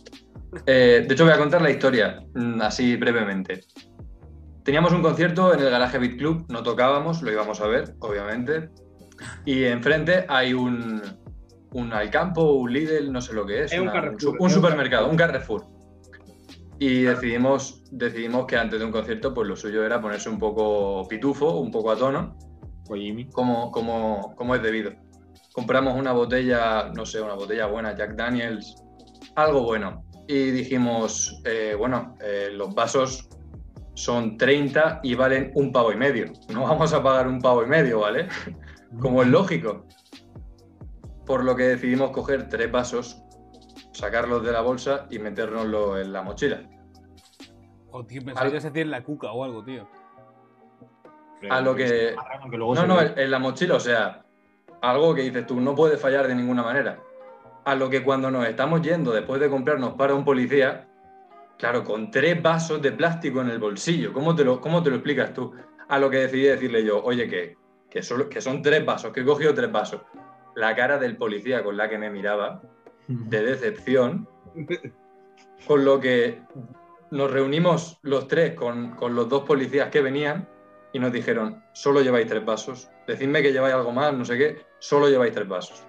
Eh, 0.66 1.04
de 1.06 1.14
hecho, 1.14 1.24
voy 1.24 1.32
a 1.34 1.38
contar 1.38 1.62
la 1.62 1.70
historia, 1.70 2.20
mm, 2.34 2.60
así 2.62 2.96
brevemente. 2.96 3.64
Teníamos 4.64 4.92
un 4.92 5.02
concierto 5.02 5.54
en 5.54 5.60
el 5.60 5.70
Garaje 5.70 5.98
Beat 5.98 6.16
Club, 6.18 6.46
no 6.48 6.62
tocábamos, 6.62 7.22
lo 7.22 7.32
íbamos 7.32 7.60
a 7.60 7.66
ver, 7.66 7.94
obviamente. 8.00 8.70
Y 9.44 9.64
enfrente 9.64 10.24
hay 10.28 10.52
un, 10.54 11.02
un 11.72 11.92
Alcampo, 11.92 12.52
un 12.52 12.72
Lidl, 12.72 13.12
no 13.12 13.20
sé 13.20 13.32
lo 13.34 13.46
que 13.46 13.64
es. 13.64 13.72
Es 13.72 13.80
un 13.80 13.88
una- 13.88 14.50
supermercado, 14.50 15.08
un 15.08 15.16
Carrefour. 15.16 15.66
Y 16.78 17.02
decidimos, 17.02 17.82
decidimos 17.90 18.46
que 18.46 18.56
antes 18.56 18.78
de 18.78 18.84
un 18.84 18.92
concierto, 18.92 19.34
pues 19.34 19.48
lo 19.48 19.56
suyo 19.56 19.84
era 19.84 20.00
ponerse 20.00 20.28
un 20.28 20.38
poco 20.38 21.06
pitufo, 21.08 21.58
un 21.58 21.70
poco 21.70 21.90
a 21.90 21.96
tono 21.96 22.36
como, 23.32 23.70
como, 23.70 24.34
como 24.36 24.54
es 24.54 24.62
debido. 24.62 24.92
Compramos 25.52 25.96
una 25.96 26.12
botella, 26.12 26.90
no 26.94 27.04
sé, 27.04 27.20
una 27.20 27.34
botella 27.34 27.66
buena, 27.66 27.94
Jack 27.96 28.14
Daniels, 28.14 28.76
algo 29.34 29.62
bueno. 29.62 30.04
Y 30.28 30.50
dijimos, 30.50 31.40
eh, 31.44 31.74
bueno, 31.76 32.14
eh, 32.20 32.50
los 32.52 32.74
vasos 32.74 33.28
son 33.94 34.36
30 34.36 35.00
y 35.02 35.14
valen 35.14 35.50
un 35.54 35.72
pavo 35.72 35.90
y 35.90 35.96
medio. 35.96 36.26
No 36.52 36.64
vamos 36.64 36.92
a 36.92 37.02
pagar 37.02 37.26
un 37.26 37.40
pavo 37.40 37.62
y 37.64 37.66
medio, 37.66 38.00
¿vale? 38.00 38.28
Como 39.00 39.22
es 39.22 39.28
lógico. 39.28 39.86
Por 41.26 41.44
lo 41.44 41.56
que 41.56 41.64
decidimos 41.64 42.10
coger 42.10 42.48
tres 42.48 42.70
vasos, 42.70 43.22
sacarlos 43.92 44.44
de 44.44 44.52
la 44.52 44.60
bolsa 44.60 45.06
y 45.10 45.18
metérnoslo 45.18 45.98
en 45.98 46.12
la 46.12 46.22
mochila. 46.22 46.62
Oh, 47.90 48.04
tío, 48.04 48.22
pensaba 48.22 48.48
que 48.50 48.54
decir 48.60 48.76
en 48.78 48.90
la 48.90 49.02
cuca 49.02 49.32
o 49.32 49.44
algo, 49.44 49.64
tío. 49.64 49.88
A 51.50 51.60
lo 51.62 51.74
que- 51.74 52.14
No, 52.74 52.82
se 52.82 52.86
no, 52.86 53.00
en 53.16 53.30
la 53.30 53.38
mochila, 53.38 53.76
o 53.76 53.80
sea, 53.80 54.24
algo 54.82 55.14
que 55.14 55.22
dices 55.22 55.46
tú, 55.46 55.58
no 55.60 55.74
puede 55.74 55.96
fallar 55.96 56.28
de 56.28 56.34
ninguna 56.34 56.62
manera. 56.62 56.98
A 57.68 57.74
lo 57.74 57.90
que 57.90 58.02
cuando 58.02 58.30
nos 58.30 58.48
estamos 58.48 58.80
yendo, 58.80 59.12
después 59.12 59.42
de 59.42 59.50
comprarnos 59.50 59.92
para 59.92 60.14
un 60.14 60.24
policía, 60.24 60.88
claro, 61.58 61.84
con 61.84 62.10
tres 62.10 62.42
vasos 62.42 62.80
de 62.80 62.92
plástico 62.92 63.42
en 63.42 63.50
el 63.50 63.58
bolsillo, 63.58 64.14
¿cómo 64.14 64.34
te 64.34 64.42
lo, 64.42 64.58
cómo 64.58 64.82
te 64.82 64.88
lo 64.88 64.96
explicas 64.96 65.34
tú? 65.34 65.52
A 65.86 65.98
lo 65.98 66.08
que 66.08 66.16
decidí 66.16 66.44
decirle 66.44 66.82
yo, 66.82 67.04
oye, 67.04 67.28
que, 67.28 67.58
que, 67.90 68.02
solo, 68.02 68.30
que 68.30 68.40
son 68.40 68.62
tres 68.62 68.86
vasos, 68.86 69.12
que 69.12 69.20
he 69.20 69.24
cogido 69.26 69.52
tres 69.52 69.70
vasos. 69.70 70.00
La 70.56 70.74
cara 70.74 70.96
del 70.96 71.18
policía 71.18 71.62
con 71.62 71.76
la 71.76 71.90
que 71.90 71.98
me 71.98 72.08
miraba, 72.08 72.62
de 73.06 73.42
decepción, 73.42 74.26
con 75.66 75.84
lo 75.84 76.00
que 76.00 76.40
nos 77.10 77.30
reunimos 77.30 77.98
los 78.00 78.28
tres 78.28 78.54
con, 78.54 78.92
con 78.92 79.14
los 79.14 79.28
dos 79.28 79.44
policías 79.44 79.90
que 79.90 80.00
venían 80.00 80.48
y 80.94 81.00
nos 81.00 81.12
dijeron, 81.12 81.62
solo 81.74 82.00
lleváis 82.00 82.28
tres 82.28 82.46
vasos, 82.46 82.90
decidme 83.06 83.42
que 83.42 83.52
lleváis 83.52 83.74
algo 83.74 83.92
más, 83.92 84.14
no 84.14 84.24
sé 84.24 84.38
qué, 84.38 84.62
solo 84.78 85.10
lleváis 85.10 85.34
tres 85.34 85.46
vasos. 85.46 85.84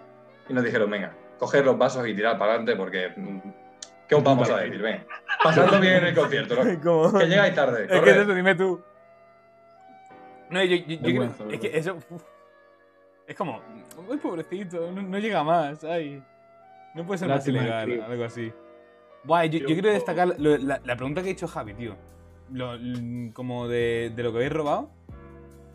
Y 0.49 0.53
nos 0.53 0.65
dijeron, 0.65 0.89
venga, 0.89 1.15
coger 1.39 1.65
los 1.65 1.77
vasos 1.77 2.07
y 2.07 2.13
tirar 2.15 2.37
para 2.37 2.51
adelante 2.53 2.75
porque... 2.75 3.09
mm, 3.15 3.39
¿Qué 4.07 4.15
os 4.15 4.23
vamos 4.23 4.49
a 4.49 4.57
decir? 4.57 4.81
Venga, 4.81 5.05
pasadlo 5.43 5.79
bien 5.79 5.97
en 5.97 6.05
el 6.07 6.15
concierto, 6.15 6.55
¿no? 6.63 6.81
Como- 6.83 7.19
Que 7.19 7.27
llegáis 7.27 7.53
tarde. 7.53 7.87
Es 7.89 8.01
que 8.01 8.09
eso, 8.09 8.33
dime 8.33 8.55
tú. 8.55 8.81
No, 10.49 10.63
yo, 10.63 10.75
yo- 10.77 10.83
yo 10.85 10.97
creo- 10.99 11.01
Vergüenza, 11.01 11.43
es 11.51 11.59
que 11.59 11.77
eso. 11.77 11.95
uf, 12.09 12.23
es 13.27 13.35
como. 13.35 13.61
Uy, 14.07 14.17
pobrecito, 14.17 14.91
no, 14.91 15.01
no 15.03 15.19
llega 15.19 15.43
más, 15.43 15.83
ay. 15.83 16.23
No 16.95 17.05
puede 17.05 17.19
ser 17.19 17.27
más 17.27 17.47
ilegal, 17.47 18.01
algo 18.01 18.23
así. 18.23 18.51
Buah, 19.23 19.45
yo, 19.45 19.63
quiero 19.65 19.89
destacar 19.91 20.29
lo- 20.39 20.57
la, 20.57 20.81
la 20.83 20.95
pregunta 20.95 21.21
que 21.21 21.29
ha 21.29 21.31
hecho 21.31 21.47
Javi, 21.47 21.75
tío. 21.75 21.95
Lo- 22.51 22.79
como 23.33 23.67
de, 23.67 24.11
de 24.15 24.23
lo 24.23 24.31
que 24.31 24.37
habéis 24.39 24.53
robado. 24.53 24.89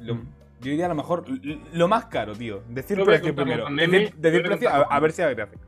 Lo- 0.01 0.17
Mm. 0.17 0.29
Yo 0.61 0.71
diría 0.71 0.87
a 0.87 0.89
lo 0.89 0.95
mejor 0.95 1.25
lo 1.73 1.89
más 1.89 2.07
caro, 2.07 2.35
tío. 2.35 2.63
Decir 2.69 3.03
precio 3.05 3.35
primero. 3.35 3.67
Decir, 3.71 4.43
precio, 4.43 4.71
a, 4.71 5.01
ver 5.01 5.13
si 5.13 5.23
gracia. 5.23 5.59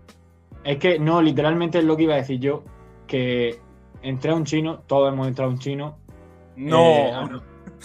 Es 0.65 0.79
que 0.79 0.99
no, 0.99 1.23
literalmente 1.23 1.79
es 1.79 1.85
lo 1.85 1.97
que 1.97 2.05
iba 2.05 2.15
a 2.15 2.19
decir 2.19 2.41
yo, 2.41 2.65
que 3.07 3.61
entré 4.03 4.31
a 4.31 4.35
un 4.35 4.45
chino, 4.45 4.81
todos 4.87 5.13
hemos 5.13 5.29
entrado 5.29 5.51
a 5.51 5.55
un 5.55 5.59
chino 5.59 5.99
No. 6.57 6.81
eh, 6.81 7.13
a, 7.13 7.29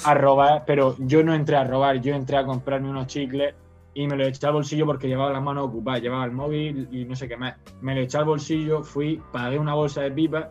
a 0.06 0.14
robar, 0.14 0.64
pero 0.66 0.96
yo 1.00 1.24
no 1.24 1.34
entré 1.34 1.58
a 1.58 1.64
robar, 1.64 2.02
yo 2.02 2.16
entré 2.16 2.38
a 2.38 2.46
comprarme 2.46 2.90
unos 2.90 3.08
chicles 3.08 3.54
y 3.94 4.08
me 4.08 4.16
lo 4.16 4.26
eché 4.26 4.48
al 4.48 4.54
bolsillo 4.54 4.86
porque 4.86 5.08
llevaba 5.08 5.34
las 5.34 5.44
manos 5.44 5.66
ocupadas, 5.68 6.02
llevaba 6.02 6.26
el 6.26 6.32
móvil 6.32 6.88
y 6.92 7.06
no 7.06 7.16
sé 7.16 7.28
qué 7.28 7.38
más. 7.38 7.56
Me 7.82 7.94
lo 7.94 8.02
eché 8.02 8.18
al 8.18 8.26
bolsillo, 8.26 8.84
fui, 8.84 9.22
pagué 9.32 9.60
una 9.60 9.74
bolsa 9.74 10.02
de 10.02 10.12
pipas 10.12 10.48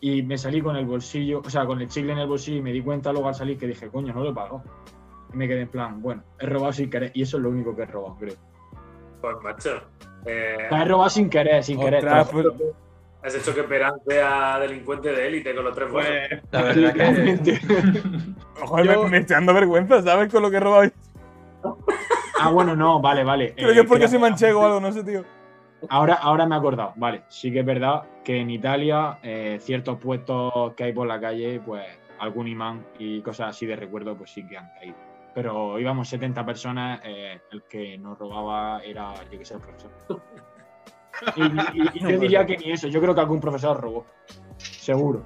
y 0.00 0.22
me 0.22 0.38
salí 0.38 0.60
con 0.60 0.76
el 0.76 0.84
bolsillo, 0.84 1.40
o 1.44 1.50
sea, 1.50 1.66
con 1.66 1.80
el 1.80 1.88
chicle 1.88 2.12
en 2.12 2.18
el 2.18 2.28
bolsillo 2.28 2.58
y 2.58 2.62
me 2.62 2.72
di 2.72 2.80
cuenta 2.80 3.12
luego 3.12 3.28
al 3.28 3.34
salir 3.34 3.58
que 3.58 3.66
dije, 3.66 3.88
coño, 3.88 4.12
no 4.12 4.22
lo 4.22 4.30
he 4.30 4.34
pagado. 4.34 4.62
Y 5.34 5.36
me 5.36 5.48
quedé 5.48 5.62
en 5.62 5.68
plan, 5.68 6.00
bueno, 6.00 6.22
he 6.38 6.46
robado 6.46 6.72
sin 6.72 6.88
querer 6.88 7.10
y 7.12 7.22
eso 7.22 7.38
es 7.38 7.42
lo 7.42 7.50
único 7.50 7.74
que 7.74 7.82
he 7.82 7.86
robado, 7.86 8.16
creo. 8.18 8.34
Pues, 9.20 9.36
macho. 9.42 9.80
eh, 10.26 10.68
he 10.70 10.84
robado 10.84 11.10
sin 11.10 11.28
querer, 11.28 11.64
sin 11.64 11.80
querer. 11.80 12.04
Pues- 12.30 12.46
has 13.22 13.34
hecho 13.34 13.54
que 13.54 13.62
Perán 13.64 13.94
sea 14.06 14.58
delincuente 14.60 15.10
de 15.10 15.26
élite 15.26 15.54
con 15.54 15.64
los 15.64 15.74
tres 15.74 15.90
vasos. 15.90 16.10
Pues, 16.30 16.42
La 16.52 16.62
verdad 16.62 16.92
que... 17.42 17.58
Joder, 18.60 18.86
yo- 18.86 19.02
me, 19.04 19.08
me 19.10 19.18
estoy 19.18 19.34
dando 19.34 19.54
vergüenza, 19.54 20.02
¿sabes? 20.02 20.30
Con 20.32 20.42
lo 20.42 20.50
que 20.50 20.56
he 20.58 20.60
robado. 20.60 20.90
Ah, 22.38 22.50
bueno, 22.50 22.76
no, 22.76 23.00
vale, 23.00 23.24
vale. 23.24 23.54
Creo 23.54 23.70
Eh, 23.70 23.74
que 23.74 23.80
es 23.80 23.86
porque 23.86 24.06
soy 24.08 24.18
manchego 24.18 24.60
o 24.60 24.66
algo, 24.66 24.80
no 24.80 24.92
sé, 24.92 25.02
tío. 25.02 25.24
Ahora, 25.88 26.14
ahora 26.14 26.46
me 26.46 26.54
he 26.54 26.58
acordado, 26.58 26.92
vale. 26.96 27.22
Sí 27.28 27.50
que 27.52 27.60
es 27.60 27.66
verdad 27.66 28.04
que 28.22 28.40
en 28.40 28.50
Italia 28.50 29.18
eh, 29.22 29.58
ciertos 29.60 29.98
puestos 29.98 30.74
que 30.76 30.84
hay 30.84 30.92
por 30.92 31.06
la 31.06 31.20
calle, 31.20 31.60
pues 31.64 31.84
algún 32.18 32.46
imán 32.48 32.84
y 32.98 33.20
cosas 33.22 33.48
así 33.50 33.66
de 33.66 33.76
recuerdo, 33.76 34.16
pues 34.16 34.30
sí 34.30 34.46
que 34.46 34.56
han 34.56 34.68
caído. 34.78 34.96
Pero 35.34 35.78
íbamos 35.80 36.08
70 36.08 36.46
personas, 36.46 37.00
eh, 37.04 37.40
el 37.50 37.62
que 37.64 37.98
nos 37.98 38.18
robaba 38.18 38.80
era, 38.84 39.12
yo 39.30 39.38
que 39.38 39.44
sé, 39.44 39.54
el 39.54 39.60
profesor. 39.60 39.90
Y, 41.36 41.42
y- 41.42 41.90
y 41.94 42.00
yo 42.00 42.18
diría 42.18 42.44
que 42.44 42.56
ni 42.56 42.72
eso, 42.72 42.88
yo 42.88 43.00
creo 43.00 43.14
que 43.14 43.20
algún 43.20 43.38
profesor 43.40 43.80
robó. 43.80 44.04
Seguro. 44.58 45.22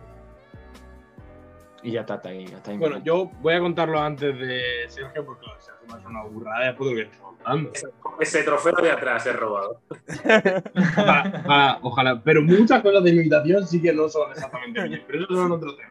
Y 1.83 1.93
ya 1.93 2.01
está, 2.01 2.15
hasta 2.15 2.29
ahí. 2.29 2.45
Hasta 2.45 2.73
ahí 2.73 2.77
bueno, 2.77 2.99
yo 2.99 3.31
voy 3.41 3.55
a 3.55 3.61
contarlo 3.61 3.99
antes 3.99 4.39
de 4.39 4.85
Sergio 4.89 5.25
porque 5.25 5.47
se 5.61 5.71
hace 5.71 5.87
más 5.87 6.05
una 6.05 6.25
burrada 6.25 6.67
después 6.67 6.91
de 6.91 6.95
lo 6.95 7.01
que 7.01 7.07
estoy 7.17 7.21
contando. 7.21 7.73
Ese 8.21 8.43
trofeo 8.43 8.75
de 8.83 8.91
atrás 8.91 9.25
es 9.27 9.35
robado. 9.37 9.81
Ojalá. 11.83 12.21
Pero 12.23 12.43
muchas 12.43 12.83
cosas 12.83 13.03
de 13.03 13.13
mi 13.13 13.21
habitación 13.21 13.67
sí 13.67 13.81
que 13.81 13.93
no 13.93 14.09
son 14.11 14.31
exactamente 14.33 14.89
mías. 14.89 15.01
Pero 15.07 15.25
eso 15.25 15.35
son 15.35 15.53
otro 15.53 15.75
tema. 15.75 15.91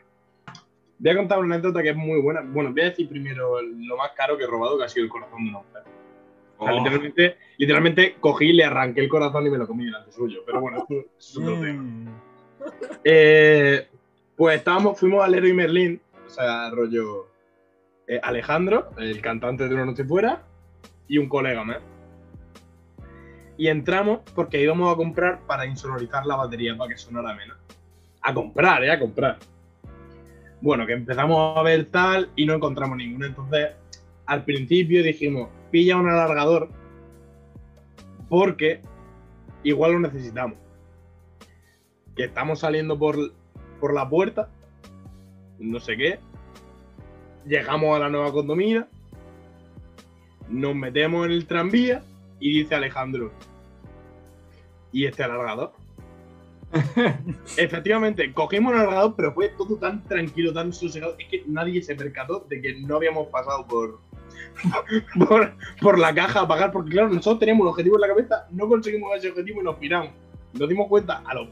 Voy 1.00 1.12
a 1.12 1.16
contar 1.16 1.40
una 1.40 1.56
anécdota 1.56 1.84
que 1.84 1.90
es 1.90 1.96
muy 1.96 2.20
buena. 2.22 2.42
Bueno, 2.42 2.72
voy 2.72 2.82
a 2.82 2.86
decir 2.86 3.08
primero 3.08 3.62
lo 3.62 3.98
más 3.98 4.12
caro 4.16 4.38
que 4.38 4.46
he 4.46 4.48
robado, 4.48 4.78
que 4.78 4.86
ha 4.86 4.90
sido 4.90 5.06
el 5.06 5.12
corazón 5.12 5.44
de 5.44 5.50
una 5.50 5.60
mujer. 5.60 5.84
O 6.58 6.66
sea, 6.66 6.74
Oh. 6.74 6.78
literalmente, 6.78 7.38
literalmente 7.58 8.16
cogí, 8.20 8.52
le 8.52 8.64
arranqué 8.64 9.02
el 9.02 9.10
corazón 9.10 9.46
y 9.46 9.50
me 9.52 9.58
lo 9.60 9.68
comí 9.68 9.86
delante 9.86 10.12
suyo. 10.12 10.42
Pero 10.46 10.60
bueno, 10.60 10.86
eso 10.90 11.06
es 11.20 11.38
otro 11.38 11.62
tema. 11.62 11.84
Mm. 11.84 12.08
Eh, 13.04 13.88
pues 14.36 14.58
estábamos, 14.58 15.00
fuimos 15.00 15.24
al 15.24 15.32
Leroy 15.32 15.54
Merlin, 15.54 16.02
o 16.26 16.30
sea, 16.30 16.70
rollo 16.72 17.28
eh, 18.08 18.20
Alejandro, 18.24 18.90
el 18.98 19.22
cantante 19.22 19.68
de 19.68 19.76
Una 19.76 19.86
Noche 19.86 20.04
Fuera, 20.04 20.44
y 21.08 21.18
un 21.20 21.30
colega 21.30 21.64
más. 21.64 21.78
Y 23.58 23.68
entramos 23.68 24.22
porque 24.36 24.62
íbamos 24.62 24.92
a 24.94 24.96
comprar 24.96 25.42
para 25.48 25.66
insonorizar 25.66 26.26
la 26.26 26.36
batería 26.36 26.76
para 26.78 26.90
que 26.90 26.98
sonara 26.98 27.34
menos. 27.36 27.58
A 28.22 28.34
comprar, 28.34 28.84
¿eh? 28.84 28.92
A 28.92 29.00
comprar. 29.00 29.38
Bueno, 30.62 30.86
que 30.86 30.94
empezamos 30.94 31.58
a 31.58 31.62
ver 31.62 31.86
tal 31.86 32.30
y 32.36 32.46
no 32.46 32.54
encontramos 32.54 32.98
ninguno. 32.98 33.26
Entonces, 33.26 33.72
al 34.26 34.44
principio 34.44 35.04
dijimos, 35.04 35.50
pilla 35.72 35.98
un 35.98 36.10
alargador 36.10 36.70
porque 38.30 38.82
igual 39.64 39.94
lo 39.94 40.00
necesitamos 40.00 40.58
que 42.18 42.24
estamos 42.26 42.60
saliendo 42.60 42.98
por, 42.98 43.32
por 43.80 43.94
la 43.94 44.10
puerta, 44.10 44.50
no 45.60 45.80
sé 45.80 45.96
qué, 45.96 46.20
llegamos 47.46 47.96
a 47.96 48.00
la 48.00 48.10
nueva 48.10 48.34
condomina, 48.34 48.88
nos 50.50 50.76
metemos 50.76 51.28
en 51.28 51.32
el 51.32 51.46
tranvía 51.46 52.02
y 52.40 52.60
dice 52.60 52.74
Alejandro, 52.74 53.32
¿y 54.92 55.06
este 55.06 55.24
alargador? 55.24 55.74
Efectivamente, 57.58 58.34
cogimos 58.34 58.74
un 58.74 58.80
alargador, 58.80 59.16
pero 59.16 59.34
fue 59.34 59.50
todo 59.50 59.78
tan 59.78 60.04
tranquilo, 60.04 60.54
tan 60.54 60.74
sosegado, 60.74 61.16
es 61.18 61.28
que 61.28 61.44
nadie 61.48 61.82
se 61.82 61.96
percató 61.96 62.46
de 62.50 62.62
que 62.62 62.76
no 62.82 62.98
habíamos 62.98 63.28
pasado 63.28 63.66
por, 63.68 64.00
por, 65.82 66.00
la 66.00 66.14
caja 66.14 66.42
a 66.42 66.48
pagar, 66.48 66.72
porque 66.72 66.92
claro, 66.92 67.10
nosotros 67.10 67.40
teníamos 67.40 67.64
un 67.64 67.70
objetivo 67.70 67.96
en 67.96 68.02
la 68.02 68.08
cabeza, 68.08 68.48
no 68.52 68.68
conseguimos 68.68 69.16
ese 69.16 69.30
objetivo 69.30 69.62
y 69.62 69.64
nos 69.64 69.76
piramos. 69.76 70.12
Nos 70.54 70.68
dimos 70.68 70.88
cuenta 70.88 71.22
a 71.26 71.34
los 71.36 71.50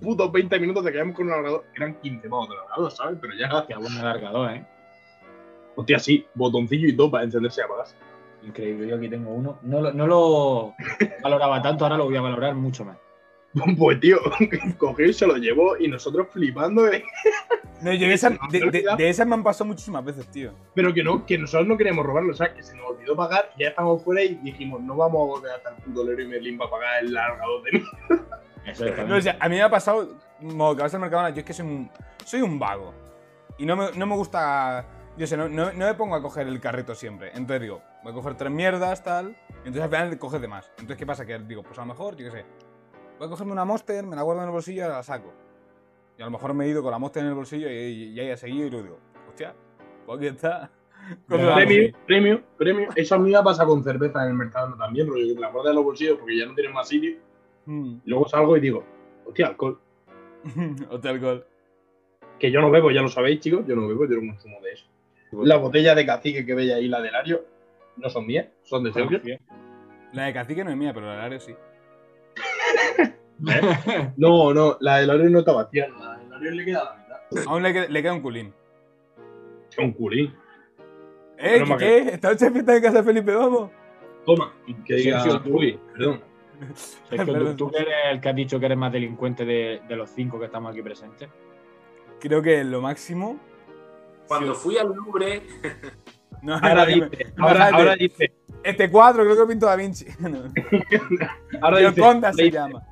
putos 0.00 0.30
20 0.32 0.60
minutos 0.60 0.84
de 0.84 0.90
que 0.90 0.98
íbamos 0.98 1.16
con 1.16 1.26
un 1.26 1.32
alargador. 1.32 1.64
Eran 1.74 1.94
15 2.00 2.28
pavos 2.28 2.48
de 2.48 2.54
alargador, 2.56 2.90
¿sabes? 2.90 3.18
Pero 3.20 3.34
ya. 3.34 3.66
Qué 3.66 3.74
buen 3.76 3.96
alargador, 3.96 4.50
¿eh? 4.50 4.66
Hostia, 5.76 5.98
sí, 5.98 6.26
botoncillo 6.34 6.88
y 6.88 6.96
todo 6.96 7.10
para 7.10 7.24
encenderse 7.24 7.60
y 7.60 7.64
apagarse. 7.64 7.96
Increíble, 8.42 8.88
yo 8.88 8.96
aquí 8.96 9.08
tengo 9.08 9.30
uno. 9.30 9.58
No 9.62 9.92
no 9.92 10.06
lo 10.06 10.74
valoraba 11.22 11.62
tanto, 11.62 11.84
ahora 11.84 11.96
lo 11.96 12.04
voy 12.04 12.16
a 12.16 12.20
valorar 12.20 12.54
mucho 12.54 12.84
más. 12.84 12.98
Pues 13.78 14.00
tío, 14.00 14.18
cogió 14.78 15.06
y 15.06 15.12
se 15.12 15.26
lo 15.26 15.36
llevó 15.36 15.76
y 15.78 15.88
nosotros 15.88 16.26
flipando. 16.32 16.82
de- 16.82 17.04
No, 17.82 17.92
yo 17.92 18.06
de, 18.08 18.14
esa- 18.14 18.36
esas 18.98 19.26
me 19.26 19.34
han 19.34 19.42
pasado 19.42 19.66
muchísimas 19.66 20.02
veces, 20.04 20.26
tío. 20.28 20.52
Pero 20.74 20.94
que 20.94 21.02
no, 21.04 21.26
que 21.26 21.36
nosotros 21.36 21.66
no 21.68 21.76
queríamos 21.76 22.06
robarlo, 22.06 22.32
o 22.32 22.36
sea, 22.36 22.54
que 22.54 22.62
se 22.62 22.74
nos 22.76 22.86
olvidó 22.86 23.14
pagar, 23.14 23.50
ya 23.58 23.68
estamos 23.68 24.02
fuera 24.02 24.22
y 24.22 24.36
dijimos, 24.36 24.80
no 24.80 24.96
vamos 24.96 25.20
a 25.22 25.26
volver 25.32 25.52
hasta 25.52 25.70
el 25.70 25.76
puto 25.82 26.02
Leroy 26.04 26.26
Merlin 26.26 26.56
para 26.56 26.70
pagar 26.70 27.04
el 27.04 27.16
alargador 27.16 27.62
de 27.64 27.72
mí. 27.72 27.84
Eso 28.66 28.86
es 28.86 29.06
No, 29.06 29.16
o 29.16 29.20
sea, 29.20 29.36
a 29.38 29.48
mí 29.50 29.56
me 29.56 29.62
ha 29.62 29.68
pasado, 29.68 30.16
como 30.40 30.74
que 30.74 30.82
vas 30.82 30.94
al 30.94 31.00
Mercadona, 31.00 31.30
yo 31.30 31.40
es 31.40 31.44
que 31.44 31.52
soy 31.52 31.66
un, 31.66 31.90
soy 32.24 32.40
un 32.40 32.58
vago. 32.58 32.94
Y 33.58 33.66
no 33.66 33.76
me, 33.76 33.92
no 33.94 34.06
me 34.06 34.14
gusta, 34.16 34.86
yo 35.18 35.26
sé, 35.26 35.36
no, 35.36 35.48
no, 35.50 35.70
no 35.72 35.84
me 35.86 35.94
pongo 35.94 36.14
a 36.16 36.22
coger 36.22 36.46
el 36.48 36.60
carrito 36.60 36.94
siempre. 36.94 37.28
Entonces 37.34 37.60
digo, 37.60 37.82
voy 38.02 38.12
a 38.12 38.14
coger 38.14 38.34
tres 38.34 38.50
mierdas, 38.50 39.04
tal. 39.04 39.36
Y 39.64 39.68
entonces 39.68 39.82
al 39.82 39.90
final 39.90 40.18
coges 40.18 40.40
de 40.40 40.48
más. 40.48 40.70
Entonces, 40.78 40.96
¿qué 40.96 41.04
pasa? 41.06 41.26
Que 41.26 41.38
digo, 41.40 41.62
pues 41.62 41.76
a 41.78 41.82
lo 41.82 41.88
mejor, 41.88 42.16
yo 42.16 42.24
qué 42.26 42.38
sé, 42.38 42.44
voy 43.18 43.26
a 43.26 43.30
cogerme 43.30 43.52
una 43.52 43.64
Monster, 43.64 44.06
me 44.06 44.16
la 44.16 44.22
guardo 44.22 44.42
en 44.42 44.48
el 44.48 44.52
bolsillo 44.52 44.78
y 44.78 44.82
ahora 44.82 44.96
la 44.96 45.02
saco. 45.02 45.32
Y 46.18 46.22
a 46.22 46.26
lo 46.26 46.30
mejor 46.30 46.54
me 46.54 46.64
he 46.64 46.68
ido 46.68 46.82
con 46.82 46.90
la 46.90 46.98
Monster 46.98 47.22
en 47.22 47.28
el 47.28 47.34
bolsillo 47.34 47.68
y, 47.68 47.72
y, 47.72 48.20
ahí 48.20 48.28
he 48.28 48.36
seguido 48.36 48.66
y 48.66 48.70
luego 48.70 48.84
digo, 48.84 48.98
hostia, 49.28 49.54
pues 50.06 50.18
aquí 50.18 50.26
está. 50.28 50.70
Premio, 51.26 51.92
premio, 52.06 52.42
premio. 52.56 52.88
Eso 52.96 53.14
a 53.16 53.18
mí 53.18 53.30
me 53.30 53.42
pasa 53.42 53.66
con 53.66 53.84
cerveza 53.84 54.22
en 54.22 54.30
el 54.30 54.34
mercado 54.34 54.74
también, 54.76 55.06
rollo, 55.06 55.26
que 55.26 55.34
te 55.34 55.40
la 55.40 55.50
guardas 55.50 55.70
en 55.70 55.76
los 55.76 55.84
bolsillos 55.84 56.18
porque 56.18 56.38
ya 56.38 56.46
no 56.46 56.54
tienes 56.54 56.72
más 56.72 56.88
sitio. 56.88 57.16
Mm. 57.66 57.96
Y 58.04 58.10
luego 58.10 58.28
salgo 58.28 58.56
y 58.56 58.60
digo, 58.60 58.84
hostia, 59.26 59.48
alcohol. 59.48 59.78
Hostia, 60.90 61.10
alcohol. 61.10 61.46
Que 62.38 62.50
yo 62.50 62.60
no 62.60 62.70
bebo, 62.70 62.90
ya 62.90 63.00
lo 63.00 63.08
sabéis, 63.08 63.40
chicos, 63.40 63.66
yo 63.66 63.76
no 63.76 63.88
bebo, 63.88 64.06
yo 64.06 64.20
no 64.20 64.32
consumo 64.32 64.60
de 64.60 64.72
eso. 64.72 64.86
La 65.32 65.56
botella 65.56 65.94
de 65.94 66.04
cacique 66.04 66.44
que 66.44 66.54
veis 66.54 66.72
ahí, 66.72 66.88
la 66.88 67.00
del 67.00 67.14
Ario, 67.14 67.44
no 67.96 68.08
son 68.08 68.26
mías, 68.26 68.48
son 68.62 68.84
de 68.84 68.92
Sergio. 68.92 69.20
La 70.12 70.26
de 70.26 70.32
cacique 70.32 70.62
no 70.64 70.70
es 70.70 70.76
mía, 70.76 70.92
pero 70.92 71.06
la 71.06 71.12
del 71.12 71.20
área 71.22 71.40
sí. 71.40 71.54
No, 74.16 74.54
no, 74.54 74.76
la 74.80 74.98
del 74.98 75.10
Ario 75.10 75.30
no 75.30 75.40
está 75.40 75.52
vacía, 75.52 75.88
la 75.88 76.16
del 76.18 76.32
Ario 76.32 76.50
le 76.52 76.64
queda 76.64 76.84
la 76.84 76.96
mitad. 76.96 77.50
Aún 77.50 77.62
le, 77.62 77.72
queda- 77.72 77.88
le 77.88 78.02
queda 78.02 78.12
un 78.12 78.20
culín. 78.22 78.54
Es 79.70 79.78
un 79.78 79.92
culín. 79.92 80.34
¿Eh? 81.38 81.58
Bueno, 81.60 81.76
¿Qué? 81.76 81.98
¿Esta 82.10 82.30
noche 82.30 82.50
fiesta 82.50 82.76
en 82.76 82.82
casa 82.82 82.98
de 82.98 83.02
Felipe, 83.04 83.34
vamos? 83.34 83.70
Toma, 84.24 84.54
que 84.86 84.94
diga, 84.94 85.42
uy, 85.46 85.78
perdón. 85.92 86.22
Es 87.10 87.20
que 87.24 87.24
tú, 87.26 87.54
tú 87.56 87.70
eres 87.76 87.94
el 88.12 88.20
que 88.20 88.28
has 88.28 88.36
dicho 88.36 88.60
que 88.60 88.66
eres 88.66 88.78
más 88.78 88.92
delincuente 88.92 89.44
de, 89.44 89.82
de 89.88 89.96
los 89.96 90.08
cinco 90.10 90.38
que 90.38 90.46
estamos 90.46 90.70
aquí 90.72 90.80
presentes. 90.82 91.28
Creo 92.20 92.40
que 92.40 92.62
lo 92.64 92.80
máximo. 92.80 93.38
Cuando 94.28 94.54
Sí. 94.54 94.60
fui 94.62 94.78
al 94.78 94.88
Louvre, 94.94 95.42
No, 96.42 96.54
Ahora 96.54 96.74
no, 96.74 96.86
dice, 96.86 97.32
ahora, 97.38 97.68
ahora 97.70 97.96
dice, 97.96 98.32
Este 98.64 98.90
cuadro 98.90 99.22
creo 99.24 99.36
que 99.36 99.46
pinto 99.52 99.66
Da 99.66 99.76
Vinci. 99.76 100.06
No. 100.20 100.38
ahora 101.62 101.78
dice, 101.78 101.92
Gioconda 101.92 102.32
se 102.32 102.42
dice 102.44 102.56
llama. 102.56 102.82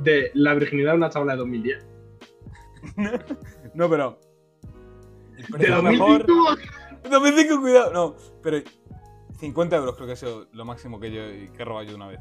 de 0.00 0.30
la 0.34 0.54
virginidad 0.54 0.92
de 0.92 0.96
una 0.96 1.10
chavala 1.10 1.32
de 1.32 1.38
2010. 1.38 1.86
No, 3.74 3.88
pero. 3.88 4.18
De 5.36 5.44
precio 5.50 5.82
mejor. 5.82 6.26
2005. 6.26 7.10
2005, 7.10 7.60
cuidado. 7.60 7.92
No, 7.92 8.14
pero 8.42 8.58
50 9.38 9.76
euros 9.76 9.94
creo 9.96 10.06
que 10.06 10.12
ha 10.12 10.16
sido 10.16 10.46
lo 10.52 10.64
máximo 10.64 10.98
que 11.00 11.10
yo 11.10 11.22
que 11.54 11.62
he 11.62 11.64
robado 11.64 11.84
yo 11.86 11.96
una 11.96 12.08
vez. 12.08 12.20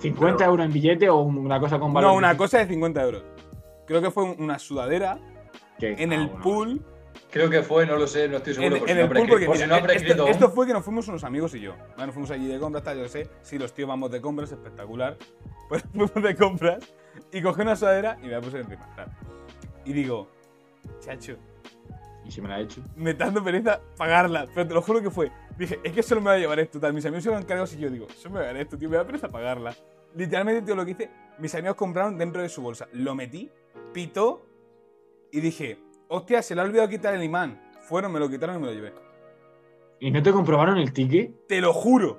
¿50 0.00 0.14
Pero- 0.18 0.50
euros 0.50 0.66
en 0.66 0.72
billete 0.72 1.08
o 1.08 1.18
una 1.20 1.60
cosa 1.60 1.78
con 1.78 1.92
valor? 1.92 2.10
No, 2.12 2.16
una 2.16 2.36
cosa 2.36 2.58
de 2.58 2.66
50 2.66 3.02
euros. 3.02 3.22
Creo 3.86 4.00
que 4.02 4.10
fue 4.10 4.24
un- 4.24 4.36
una 4.38 4.58
sudadera 4.58 5.18
que- 5.78 5.92
en 5.92 6.12
ah, 6.12 6.16
el 6.16 6.26
bueno. 6.28 6.42
pool. 6.42 6.86
Creo 7.34 7.50
que 7.50 7.62
fue, 7.64 7.84
no 7.84 7.96
lo 7.96 8.06
sé, 8.06 8.28
no 8.28 8.36
estoy 8.36 8.52
En, 8.52 8.60
seguro. 8.60 8.78
por 8.78 8.88
en 8.90 8.94
si 8.96 9.00
el 9.02 9.08
pool, 9.08 9.28
porque 9.28 9.46
por 9.46 9.56
si 9.56 9.66
no 9.66 9.74
habré 9.74 9.96
esto, 9.96 10.28
esto 10.28 10.50
fue 10.52 10.66
que 10.68 10.72
nos 10.72 10.84
fuimos 10.84 11.08
unos 11.08 11.24
amigos 11.24 11.52
y 11.56 11.60
yo. 11.60 11.74
Bueno, 11.96 12.12
fuimos 12.12 12.30
allí 12.30 12.46
de 12.46 12.60
compras, 12.60 12.84
tal, 12.84 12.96
yo 12.98 13.08
sé. 13.08 13.28
Sí, 13.42 13.58
los 13.58 13.74
tíos 13.74 13.88
vamos 13.88 14.10
de 14.12 14.20
compras, 14.20 14.52
espectacular. 14.52 15.16
Pues 15.68 15.82
fuimos 15.82 16.14
de 16.14 16.36
compras 16.36 16.94
y 17.32 17.42
cogí 17.42 17.62
una 17.62 17.74
sudadera 17.74 18.16
y 18.22 18.26
me 18.26 18.32
la 18.32 18.40
puse 18.40 18.58
encima. 18.60 18.86
tal. 18.94 19.08
Y 19.84 19.92
digo, 19.94 20.28
chacho, 21.00 21.36
Y 22.24 22.30
si 22.30 22.40
me 22.40 22.48
la 22.48 22.60
he 22.60 22.62
hecho. 22.64 22.82
me 22.96 23.10
está 23.12 23.24
dando 23.24 23.42
pereza 23.42 23.80
pagarla. 23.96 24.46
Pero 24.54 24.68
te 24.68 24.74
lo 24.74 24.82
juro 24.82 25.02
que 25.02 25.10
fue. 25.10 25.32
Dije, 25.58 25.80
es 25.82 25.92
que 25.92 26.02
solo 26.04 26.20
me 26.20 26.26
va 26.26 26.32
a 26.34 26.38
llevar 26.38 26.60
esto, 26.60 26.78
tal. 26.78 26.92
Mis 26.92 27.04
amigos 27.06 27.24
se 27.24 27.30
lo 27.30 27.36
han 27.36 27.44
cargado 27.44 27.66
y 27.74 27.78
yo 27.78 27.90
digo, 27.90 28.06
solo 28.16 28.34
me 28.34 28.40
va 28.40 28.44
a 28.44 28.48
llevar 28.48 28.62
esto, 28.62 28.78
tío, 28.78 28.88
me 28.88 28.96
da 28.96 29.04
pereza 29.04 29.28
pagarla. 29.28 29.74
Literalmente, 30.14 30.62
tío, 30.62 30.76
lo 30.76 30.84
que 30.84 30.92
hice, 30.92 31.10
mis 31.38 31.52
amigos 31.54 31.76
compraron 31.76 32.16
dentro 32.16 32.42
de 32.42 32.48
su 32.48 32.62
bolsa. 32.62 32.86
Lo 32.92 33.14
metí, 33.16 33.50
pitó 33.92 34.46
y 35.32 35.40
dije, 35.40 35.78
hostia, 36.08 36.42
se 36.42 36.54
le 36.54 36.60
ha 36.60 36.64
olvidado 36.64 36.88
quitar 36.88 37.14
el 37.14 37.22
imán. 37.22 37.60
Fueron, 37.82 38.12
me 38.12 38.18
lo 38.20 38.28
quitaron 38.28 38.56
y 38.56 38.58
me 38.60 38.66
lo 38.66 38.72
llevé. 38.72 38.92
¿Y 40.00 40.10
no 40.10 40.22
te 40.22 40.32
comprobaron 40.32 40.76
el 40.78 40.92
ticket? 40.92 41.46
Te 41.46 41.60
lo 41.60 41.72
juro. 41.72 42.18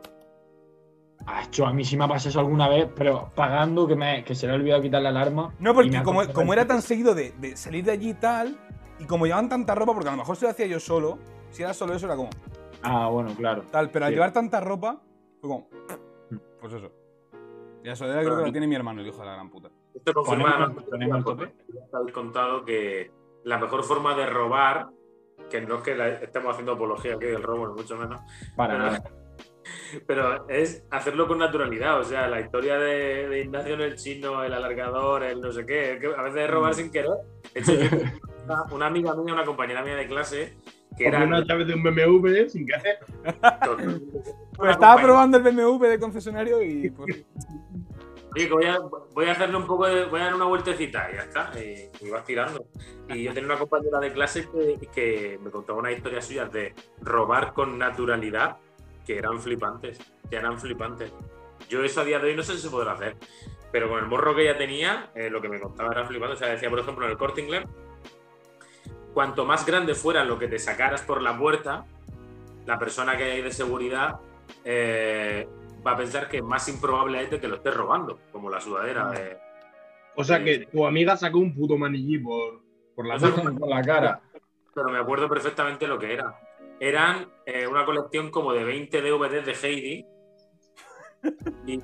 Ah, 1.27 1.43
a 1.65 1.73
mí 1.73 1.83
sí 1.83 1.97
me 1.97 2.05
ha 2.05 2.07
pasado 2.07 2.29
eso 2.29 2.39
alguna 2.39 2.67
vez, 2.69 2.87
pero 2.95 3.31
pagando 3.35 3.87
que, 3.87 3.95
me, 3.95 4.23
que 4.23 4.35
se 4.35 4.45
le 4.45 4.53
ha 4.53 4.55
olvidado 4.55 4.81
quitar 4.81 5.01
la 5.01 5.09
alarma. 5.09 5.53
No, 5.59 5.73
porque 5.73 6.03
como, 6.03 6.21
como 6.33 6.53
era 6.53 6.67
tan 6.67 6.81
seguido 6.81 7.15
de, 7.15 7.31
de 7.39 7.57
salir 7.57 7.83
de 7.83 7.91
allí 7.93 8.09
y 8.11 8.13
tal, 8.13 8.55
y 8.99 9.05
como 9.05 9.25
llevaban 9.25 9.49
tanta 9.49 9.73
ropa, 9.73 9.93
porque 9.93 10.09
a 10.09 10.11
lo 10.11 10.17
mejor 10.19 10.35
se 10.35 10.45
lo 10.45 10.51
hacía 10.51 10.67
yo 10.67 10.79
solo, 10.79 11.17
si 11.49 11.63
era 11.63 11.73
solo 11.73 11.93
eso 11.95 12.05
era 12.05 12.15
como 12.15 12.29
Ah, 12.83 13.07
bueno, 13.09 13.33
claro. 13.35 13.63
tal, 13.71 13.89
pero 13.89 14.05
al 14.05 14.11
Sí. 14.11 14.15
llevar 14.15 14.33
tanta 14.33 14.59
ropa, 14.59 15.01
fue 15.41 15.49
como, 15.49 15.67
pues 16.61 16.73
eso. 16.73 16.91
Y 17.83 17.87
la 17.87 17.95
sudadera 17.95 18.21
creo 18.23 18.37
que 18.37 18.43
la 18.45 18.51
tiene 18.51 18.67
mi 18.67 18.75
hermano, 18.75 19.01
el 19.01 19.07
hijo 19.07 19.19
de 19.19 19.25
la 19.25 19.33
gran 19.33 19.49
puta. 19.49 19.69
esto 19.95 20.13
confirma 20.13 20.57
Ponemos- 20.57 20.75
la 20.75 20.89
ponemos 20.89 21.17
el 21.17 21.23
tope. 21.23 21.53
habéis 21.93 22.13
contado 22.13 22.65
que 22.65 23.09
la 23.45 23.57
mejor 23.57 23.83
forma 23.83 24.13
de 24.15 24.25
robar, 24.25 24.87
que 25.49 25.61
no 25.61 25.75
es 25.77 25.81
que 25.83 25.95
la- 25.95 26.09
estemos 26.09 26.51
haciendo 26.51 26.73
apología 26.73 27.15
aquí 27.15 27.25
del 27.27 27.41
robo, 27.43 27.69
ni 27.69 27.75
mucho 27.75 27.95
menos, 27.95 28.19
Para 28.57 28.73
pero, 28.73 28.85
nada. 28.85 29.03
pero 30.07 30.49
es 30.49 30.83
hacerlo 30.91 31.27
con 31.27 31.37
naturalidad. 31.37 31.99
O 31.99 32.03
sea, 32.03 32.27
la 32.27 32.41
historia 32.41 32.77
de, 32.77 33.27
de 33.29 33.39
Ignacio 33.41 33.75
en 33.75 33.81
el 33.81 33.95
chino, 33.95 34.43
el 34.43 34.53
alargador, 34.53 35.23
el 35.23 35.39
no 35.41 35.51
sé 35.51 35.65
qué, 35.65 35.93
es 35.93 35.99
que 35.99 36.07
a 36.07 36.21
veces 36.23 36.41
es 36.41 36.49
robar 36.49 36.73
sin 36.73 36.91
querer. 36.91 37.11
De 37.53 37.59
hecho, 37.61 37.73
yo- 37.73 37.97
una, 38.45 38.63
una 38.71 38.85
amiga 38.87 39.15
mía, 39.15 39.33
una 39.33 39.45
compañera 39.45 39.83
mía 39.83 39.95
de 39.95 40.07
clase, 40.07 40.53
que 40.97 41.07
era. 41.07 41.23
una 41.23 41.43
llave 41.43 41.65
de 41.65 41.73
un 41.73 41.83
BMW 41.83 42.47
sin 42.47 42.65
querer. 42.65 42.99
Pues 44.57 44.71
estaba 44.71 45.01
probando 45.01 45.37
el 45.37 45.43
BMW 45.43 45.83
de 45.87 45.99
concesionario 45.99 46.61
y 46.61 46.89
pues, 46.91 47.25
Oye, 48.35 48.47
que 48.47 48.53
voy 48.53 48.65
a, 48.65 48.79
voy 49.13 49.29
hacerle 49.29 49.55
un 49.55 49.65
poco 49.65 49.87
de. 49.87 50.05
Voy 50.05 50.19
a 50.19 50.25
dar 50.25 50.35
una 50.35 50.45
vueltecita 50.45 51.09
y 51.09 51.15
ya 51.15 51.21
está. 51.21 51.51
Y, 51.57 51.89
y 52.05 52.09
vas 52.09 52.25
tirando. 52.25 52.65
Y 53.07 53.23
yo 53.23 53.33
tenía 53.33 53.47
una 53.47 53.57
compañera 53.57 53.99
de 53.99 54.11
clase 54.11 54.49
que, 54.51 54.87
que 54.93 55.39
me 55.41 55.49
contaba 55.49 55.79
unas 55.79 55.93
historias 55.93 56.25
suyas 56.25 56.51
de 56.51 56.73
robar 57.01 57.53
con 57.53 57.77
naturalidad 57.77 58.57
que 59.05 59.17
eran 59.17 59.39
flipantes. 59.39 59.99
Que 60.29 60.35
eran 60.35 60.59
flipantes. 60.59 61.13
Yo 61.69 61.81
eso 61.81 62.01
a 62.01 62.03
día 62.03 62.19
de 62.19 62.29
hoy 62.29 62.35
no 62.35 62.43
sé 62.43 62.55
si 62.55 62.59
se 62.59 62.69
podrá 62.69 62.91
hacer. 62.91 63.15
Pero 63.71 63.87
con 63.87 63.99
el 63.99 64.05
morro 64.05 64.35
que 64.35 64.41
ella 64.41 64.57
tenía, 64.57 65.11
eh, 65.15 65.29
lo 65.29 65.41
que 65.41 65.47
me 65.47 65.59
contaba 65.59 65.93
era 65.93 66.05
flipante. 66.05 66.33
O 66.33 66.37
sea, 66.37 66.49
decía, 66.49 66.69
por 66.69 66.79
ejemplo, 66.79 67.05
en 67.05 67.11
el 67.11 67.17
corte 67.17 67.41
inglés, 67.41 67.63
cuanto 69.13 69.45
más 69.45 69.65
grande 69.65 69.95
fuera 69.95 70.25
lo 70.25 70.37
que 70.37 70.49
te 70.49 70.59
sacaras 70.59 71.01
por 71.03 71.21
la 71.21 71.37
puerta, 71.37 71.85
la 72.65 72.77
persona 72.77 73.15
que 73.15 73.23
hay 73.23 73.41
de 73.41 73.51
seguridad 73.51 74.19
eh, 74.65 75.47
va 75.85 75.91
a 75.91 75.97
pensar 75.97 76.27
que 76.27 76.41
más 76.41 76.67
improbable 76.67 77.21
es 77.21 77.29
de 77.29 77.39
que 77.39 77.47
lo 77.47 77.55
estés 77.55 77.73
robando, 77.73 78.19
como 78.31 78.49
la 78.49 78.59
sudadera 78.59 79.11
de. 79.11 79.37
O 80.15 80.23
sea 80.23 80.43
que 80.43 80.67
tu 80.67 80.85
amiga 80.85 81.17
sacó 81.17 81.39
un 81.39 81.53
puto 81.53 81.77
manillí 81.77 82.17
por, 82.17 82.61
por 82.95 83.05
la. 83.05 83.17
Por 83.17 83.85
cara. 83.85 84.21
Pero 84.73 84.89
me 84.89 84.99
acuerdo 84.99 85.29
perfectamente 85.29 85.87
lo 85.87 85.99
que 85.99 86.13
era. 86.13 86.39
Eran 86.79 87.27
eh, 87.45 87.67
una 87.67 87.85
colección 87.85 88.29
como 88.29 88.53
de 88.53 88.63
20 88.63 89.01
DVDs 89.01 89.45
de 89.45 89.53
Heidi. 89.53 90.05
Y 91.65 91.79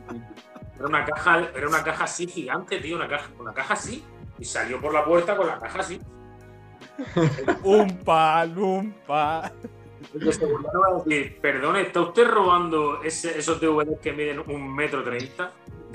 era 0.78 0.88
una 0.88 1.06
caja, 1.06 1.50
era 1.56 1.68
una 1.68 1.84
caja 1.84 2.04
así 2.04 2.28
gigante, 2.28 2.80
tío, 2.80 2.96
una 2.96 3.08
caja, 3.08 3.32
una 3.40 3.54
caja 3.54 3.74
así. 3.74 4.04
Y 4.40 4.46
salió 4.46 4.82
por 4.82 4.94
la 4.94 5.06
puerta 5.06 5.36
con 5.36 5.48
la 5.48 5.60
caja 5.60 5.80
así. 5.80 6.02
un 7.64 7.98
pal, 8.00 8.58
un 8.58 8.94
pal. 9.08 9.52
Va 10.02 10.88
a 11.00 11.04
decir, 11.04 11.40
perdón, 11.42 11.76
¿está 11.78 12.02
usted 12.02 12.28
robando 12.28 13.02
ese- 13.04 13.38
esos 13.38 13.60
DVDs 13.62 14.00
que 14.00 14.12
miden 14.14 14.40
un 14.48 14.74
metro 14.76 15.04
treinta? 15.04 15.52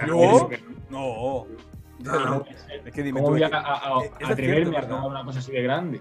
¿Yo? 0.06 0.48
No. 0.90 1.46
No, 1.98 2.24
no. 2.24 2.44
Es 2.84 2.92
que 2.92 3.02
dime 3.02 3.20
¿Cómo 3.20 3.28
tú. 3.28 3.32
voy 3.34 3.42
a, 3.42 3.46
a- 3.48 3.98
a- 3.98 4.02
es 4.04 4.10
cierto, 4.10 4.32
atreverme 4.32 4.76
a 4.76 4.80
robar 4.82 5.06
una 5.06 5.24
cosa 5.24 5.38
así 5.38 5.50
de 5.52 5.62
grande? 5.62 6.00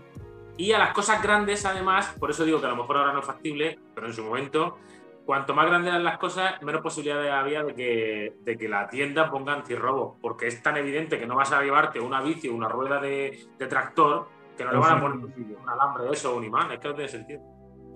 Y 0.58 0.72
a 0.74 0.78
las 0.80 0.94
cosas 0.94 1.22
grandes, 1.22 1.66
además, 1.66 2.14
por 2.20 2.32
eso 2.32 2.44
digo 2.46 2.60
que 2.60 2.66
a 2.68 2.70
lo 2.70 2.76
mejor 2.78 2.98
ahora 2.98 3.14
no 3.14 3.20
es 3.20 3.26
factible, 3.26 3.80
pero 3.94 4.08
en 4.08 4.14
su 4.14 4.24
momento, 4.24 4.78
cuanto 5.26 5.54
más 5.54 5.66
grandes 5.68 5.90
eran 5.90 6.04
las 6.04 6.18
cosas, 6.18 6.62
menos 6.62 6.82
posibilidades 6.82 7.32
había 7.32 7.64
de 7.64 7.74
que, 7.74 8.34
de 8.42 8.58
que 8.58 8.70
la 8.70 8.88
tienda 8.90 9.30
ponga 9.32 9.54
antirrobo, 9.54 10.18
porque 10.22 10.48
es 10.48 10.62
tan 10.62 10.78
evidente 10.78 11.18
que 11.20 11.26
no 11.26 11.36
vas 11.36 11.52
a 11.52 11.62
llevarte 11.62 12.00
una 12.00 12.22
bici 12.22 12.48
o 12.50 12.54
una 12.56 12.68
rueda 12.70 13.00
de, 13.02 13.48
de 13.58 13.68
tractor 13.68 14.28
que 14.58 14.64
no 14.64 14.72
le 14.72 14.78
van 14.78 14.98
a 14.98 15.02
poner 15.02 15.18
un 15.18 15.70
alambre 15.70 16.04
de 16.06 16.12
eso 16.12 16.34
o 16.34 16.38
un 16.38 16.44
imán, 16.46 16.72
es 16.72 16.80
que 16.80 16.88
no 16.88 16.94
tiene 16.96 17.10
sentido. 17.10 17.42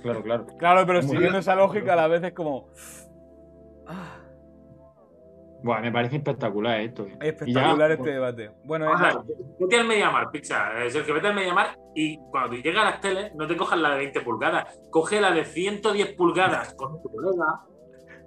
Claro, 0.02 0.24
claro. 0.24 0.46
Claro, 0.58 0.86
pero 0.86 1.00
Muy 1.00 1.04
siguiendo 1.04 1.30
bien. 1.30 1.40
esa 1.40 1.56
lógica, 1.56 1.94
a 1.94 1.96
la 1.96 2.08
vez 2.08 2.24
es 2.24 2.34
como. 2.34 2.68
ah, 3.88 4.16
Bueno, 5.62 5.82
me 5.82 5.92
parece 5.92 6.16
espectacular 6.18 6.80
esto. 6.80 7.06
eh. 7.06 7.18
espectacular 7.22 7.90
ya, 7.90 7.96
este 7.96 8.10
debate. 8.12 8.52
Bueno, 8.64 8.94
es- 8.94 9.18
vete 9.60 9.78
al 9.80 9.88
Mediamar, 9.88 10.32
pizza, 10.32 10.84
eh, 10.86 10.90
Sergio, 10.90 11.14
vete 11.14 11.28
al 11.28 11.36
Mediamar 11.36 11.78
y 11.94 12.18
cuando 12.32 12.56
llegas 12.56 12.82
a 12.86 12.90
las 12.92 13.02
teles, 13.02 13.36
no 13.36 13.46
te 13.46 13.58
cojas 13.58 13.78
la 13.80 13.90
de 13.92 13.98
20 13.98 14.22
pulgadas, 14.22 14.80
coge 14.90 15.20
la 15.20 15.32
de 15.32 15.44
110 15.44 16.14
pulgadas 16.16 16.74
con 16.76 17.02
tu 17.02 17.10
colega, 17.12 17.66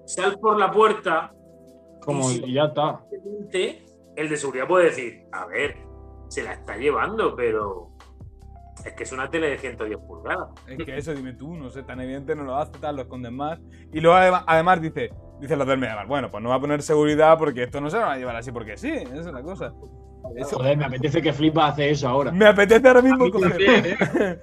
sal 0.05 0.39
por 0.41 0.59
la 0.59 0.71
puerta 0.71 1.33
como 2.05 2.31
y 2.31 2.35
si- 2.35 2.53
ya 2.53 2.65
está. 2.65 3.01
El 4.15 4.29
de 4.29 4.37
seguridad 4.37 4.67
puede 4.69 4.87
decir, 4.87 5.25
a 5.33 5.47
ver, 5.47 5.77
se 6.29 6.43
la 6.43 6.53
está 6.53 6.77
llevando, 6.77 7.35
pero 7.35 7.92
es 8.85 8.93
que 8.95 9.03
es 9.03 9.13
una 9.13 9.29
tele 9.31 9.49
de 9.51 9.59
110 9.59 9.99
pulgadas. 10.01 10.49
Es 10.67 10.79
que 10.85 10.97
eso, 10.97 11.13
dime 11.15 11.33
tú, 11.35 11.55
no 11.55 11.71
sé, 11.71 11.83
tan 11.83 12.01
evidente 12.01 12.35
no 12.35 12.45
lo 12.45 12.57
hace, 12.57 12.73
tal, 12.81 12.97
lo 12.97 13.03
esconden 13.03 13.35
más. 13.37 13.59
Y 13.93 14.01
luego 14.01 14.17
además, 14.17 14.45
además 14.47 14.81
dice, 14.81 15.11
dice 15.41 15.57
los 15.57 15.67
del 15.67 15.79
Mediamar, 15.79 16.07
bueno, 16.07 16.31
pues 16.31 16.43
no 16.43 16.49
va 16.51 16.57
a 16.57 16.61
poner 16.61 16.83
seguridad 16.83 17.39
porque 17.39 17.65
esto 17.65 17.81
no 17.81 17.91
se 17.91 17.97
lo 17.99 18.03
van 18.05 18.13
a 18.13 18.17
llevar 18.19 18.37
así 18.37 18.51
porque 18.53 18.77
sí, 18.77 18.91
esa 18.91 19.15
es 19.15 19.27
la 19.27 19.43
cosa. 19.43 19.73
Eso- 20.37 20.57
Joder, 20.59 20.77
me 20.79 20.85
apetece 20.87 21.21
que 21.21 21.33
Flipa 21.33 21.67
hace 21.69 21.91
eso 21.91 22.09
ahora. 22.09 22.31
me 22.33 22.47
apetece 22.47 22.87
ahora 22.89 23.03
mismo 23.03 23.31
coger. 23.31 23.51
también, 23.51 23.85
¿eh? 23.87 24.39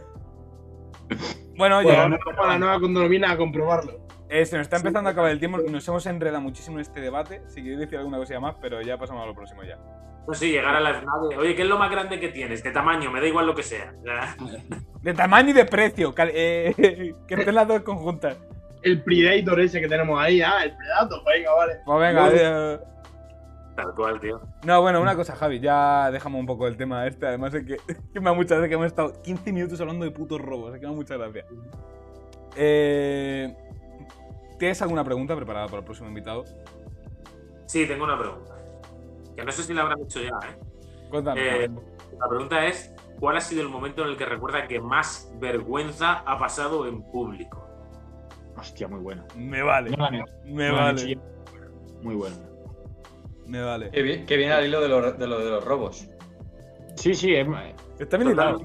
Bueno, 1.57 1.77
oye, 1.79 1.87
Bueno, 1.87 2.09
no 2.09 2.17
para 2.35 2.47
la 2.53 2.59
nueva 2.59 2.79
condomina 2.79 3.31
a 3.31 3.37
comprobarlo. 3.37 4.07
Eh, 4.29 4.45
se 4.45 4.57
nos 4.57 4.65
está 4.65 4.77
empezando 4.77 5.09
a 5.09 5.11
acabar 5.11 5.31
el 5.31 5.39
tiempo, 5.39 5.57
nos 5.57 5.87
hemos 5.87 6.05
enredado 6.05 6.41
muchísimo 6.41 6.77
en 6.77 6.81
este 6.81 7.01
debate. 7.01 7.41
Si 7.47 7.61
queréis 7.61 7.79
decir 7.79 7.97
alguna 7.97 8.17
cosilla 8.17 8.39
más, 8.39 8.55
pero 8.61 8.81
ya 8.81 8.97
pasamos 8.97 9.23
a 9.23 9.25
lo 9.25 9.35
próximo 9.35 9.63
ya. 9.63 9.77
No 10.27 10.33
sé, 10.35 10.49
llegar 10.49 10.75
a 10.75 10.79
la 10.79 11.01
nave. 11.01 11.37
Oye, 11.37 11.55
¿qué 11.55 11.63
es 11.63 11.67
lo 11.67 11.79
más 11.79 11.89
grande 11.89 12.19
que 12.19 12.29
tienes? 12.29 12.63
De 12.63 12.71
tamaño, 12.71 13.09
me 13.09 13.19
da 13.19 13.27
igual 13.27 13.47
lo 13.47 13.55
que 13.55 13.63
sea. 13.63 13.93
De 15.01 15.13
tamaño 15.13 15.49
y 15.49 15.53
de 15.53 15.65
precio, 15.65 16.13
eh, 16.17 16.73
que 17.27 17.33
estén 17.33 17.55
las 17.55 17.67
dos 17.67 17.81
conjuntas. 17.81 18.37
El 18.83 19.01
Predator 19.01 19.59
ese 19.61 19.81
que 19.81 19.87
tenemos 19.87 20.19
ahí, 20.21 20.41
ah, 20.41 20.63
el 20.63 20.75
Predator, 20.75 21.21
venga, 21.25 21.53
vale. 21.53 21.73
Pues 21.85 21.99
venga, 21.99 22.29
eh, 22.33 22.79
Tal 23.75 23.95
cual, 23.95 24.19
tío. 24.19 24.41
No, 24.65 24.81
bueno, 24.81 25.01
una 25.01 25.15
cosa, 25.15 25.35
Javi, 25.35 25.61
ya 25.61 26.11
dejamos 26.11 26.39
un 26.41 26.45
poco 26.45 26.67
el 26.67 26.75
tema 26.75 27.07
este. 27.07 27.27
Además, 27.27 27.53
es 27.53 27.65
que, 27.65 27.77
que 28.13 28.19
me 28.19 28.25
da 28.25 28.33
mucha 28.33 28.55
gracia 28.55 28.67
que 28.67 28.75
hemos 28.75 28.87
estado 28.87 29.13
15 29.21 29.53
minutos 29.53 29.79
hablando 29.79 30.03
de 30.03 30.11
putos 30.11 30.41
robos. 30.41 30.73
Es 30.73 30.81
que 30.81 30.85
me 30.85 30.91
da 30.91 30.97
mucha 30.97 31.15
gracia. 31.15 31.45
Eh, 32.57 33.55
¿Tienes 34.59 34.81
alguna 34.81 35.03
pregunta 35.03 35.35
preparada 35.35 35.65
para 35.67 35.79
el 35.79 35.85
próximo 35.85 36.09
invitado? 36.09 36.43
Sí, 37.65 37.87
tengo 37.87 38.03
una 38.03 38.19
pregunta. 38.19 38.55
Que 39.35 39.43
no 39.43 39.51
sé 39.51 39.63
si 39.63 39.73
la 39.73 39.81
habrán 39.83 40.01
hecho 40.01 40.21
ya, 40.21 40.37
¿eh? 40.47 40.57
Cuéntanos. 41.09 41.41
Eh, 41.41 41.69
La 42.19 42.27
pregunta 42.29 42.65
es: 42.67 42.93
¿cuál 43.19 43.37
ha 43.37 43.41
sido 43.41 43.61
el 43.61 43.69
momento 43.69 44.03
en 44.03 44.09
el 44.09 44.17
que 44.17 44.25
recuerda 44.25 44.67
que 44.67 44.79
más 44.81 45.31
vergüenza 45.39 46.19
ha 46.25 46.37
pasado 46.37 46.85
en 46.87 47.01
público? 47.03 47.65
Hostia, 48.57 48.87
muy 48.89 48.99
buena. 48.99 49.23
me 49.35 49.63
vale. 49.63 49.95
Me 50.45 50.69
vale. 50.71 51.17
Muy 52.01 52.15
buena. 52.15 52.35
Me 53.47 53.61
vale. 53.63 53.89
Que, 53.91 54.01
vi- 54.01 54.25
que 54.25 54.35
viene 54.37 54.51
al 54.53 54.65
hilo 54.65 54.81
de 54.81 54.89
lo 54.89 55.11
de, 55.13 55.27
lo 55.27 55.39
de 55.39 55.49
los 55.49 55.63
robos. 55.63 56.07
Sí, 56.95 57.13
sí, 57.15 57.33
es, 57.33 57.47
Está 57.97 58.17
bien 58.17 58.31
hilado. 58.31 58.59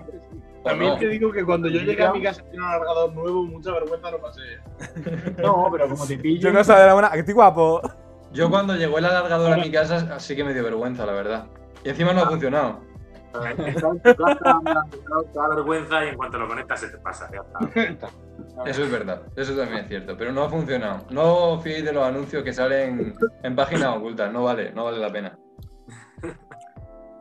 También 0.65 0.93
no. 0.93 0.99
te 0.99 1.09
digo 1.09 1.31
que 1.31 1.45
cuando 1.45 1.69
yo 1.69 1.81
llegué 1.81 2.03
a 2.03 2.13
mi 2.13 2.23
casa 2.23 2.43
y 2.53 2.57
un 2.57 2.65
alargador 2.65 3.13
nuevo, 3.13 3.45
mucha 3.45 3.71
vergüenza 3.73 4.11
no 4.11 4.19
pasé. 4.19 4.43
No, 5.43 5.69
pero 5.71 5.89
como 5.89 6.07
te 6.07 6.17
pillo. 6.17 6.49
Yo 6.49 6.53
no 6.53 6.65
sabía 6.65 6.83
de 6.83 6.89
la 6.89 6.95
buena. 6.95 7.11
¡Que 7.11 7.19
estoy 7.21 7.35
guapo! 7.35 7.83
Yo 8.33 8.51
cuando 8.51 8.75
llegó 8.75 8.99
el 8.99 9.05
alargador 9.05 9.53
a 9.53 9.57
mi 9.59 9.71
casa, 9.71 10.19
sí 10.19 10.35
que 10.35 10.43
me 10.43 10.55
dio 10.55 10.65
vergüenza, 10.65 11.07
la 11.07 11.13
verdad. 11.13 11.47
Y 11.85 11.91
encima 11.91 12.13
no 12.13 12.23
ha 12.23 12.29
funcionado. 12.29 12.81
Está 13.35 13.89
en 13.89 14.01
tu 14.01 14.15
casa, 14.23 14.61
te 15.33 15.39
da 15.39 15.49
vergüenza 15.49 16.05
y 16.05 16.09
en 16.09 16.17
cuanto 16.17 16.39
lo 16.39 16.47
conectas 16.47 16.81
se 16.81 16.89
te 16.89 16.99
pasa. 16.99 17.29
Eso 18.65 18.85
es 18.85 18.91
verdad, 18.91 19.23
eso 19.35 19.57
también 19.57 19.83
es 19.83 19.89
cierto, 19.89 20.17
pero 20.17 20.33
no 20.33 20.45
ha 20.45 20.49
funcionado. 20.49 21.07
No 21.11 21.51
os 21.51 21.63
fiéis 21.63 21.85
de 21.85 21.93
los 21.93 22.05
anuncios 22.05 22.45
que 22.45 22.53
salen 22.53 23.15
en 23.43 23.57
páginas 23.57 23.97
ocultas, 23.97 24.33
no 24.33 24.45
vale, 24.45 24.73
no 24.73 24.85
vale 24.85 24.99
la 24.99 25.11
pena. 25.11 25.39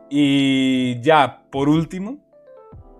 Y 0.08 1.00
ya, 1.00 1.42
por 1.50 1.68
último, 1.68 2.18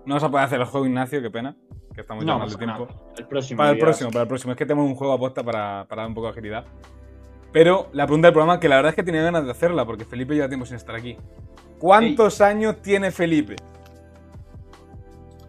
no 0.05 0.13
vas 0.15 0.23
a 0.23 0.29
poder 0.29 0.45
hacer 0.45 0.59
el 0.59 0.65
juego, 0.67 0.85
Ignacio, 0.85 1.21
qué 1.21 1.29
pena. 1.29 1.55
Que 1.93 2.01
estamos 2.01 2.25
ya 2.25 2.33
No, 2.33 2.39
mal 2.39 2.49
de 2.49 2.55
tiempo. 2.57 2.87
El 3.17 3.25
próximo. 3.27 3.57
Para 3.57 3.69
el 3.71 3.75
día. 3.77 3.85
próximo, 3.85 4.11
para 4.11 4.21
el 4.23 4.27
próximo. 4.27 4.51
Es 4.51 4.57
que 4.57 4.65
tenemos 4.65 4.89
un 4.89 4.95
juego 4.95 5.13
aposta 5.13 5.43
para, 5.43 5.85
para 5.87 6.01
dar 6.01 6.09
un 6.09 6.15
poco 6.15 6.27
de 6.27 6.31
agilidad. 6.31 6.65
Pero 7.53 7.87
la 7.93 8.05
pregunta 8.05 8.27
del 8.27 8.33
programa, 8.33 8.59
que 8.59 8.67
la 8.67 8.75
verdad 8.75 8.89
es 8.89 8.95
que 8.95 9.03
tenía 9.03 9.21
ganas 9.23 9.45
de 9.45 9.51
hacerla, 9.51 9.85
porque 9.85 10.03
Felipe 10.03 10.33
lleva 10.35 10.49
tiempo 10.49 10.65
sin 10.65 10.75
estar 10.75 10.93
aquí. 10.95 11.15
¿Cuántos 11.79 12.41
años 12.41 12.81
tiene 12.81 13.11
Felipe? 13.11 13.55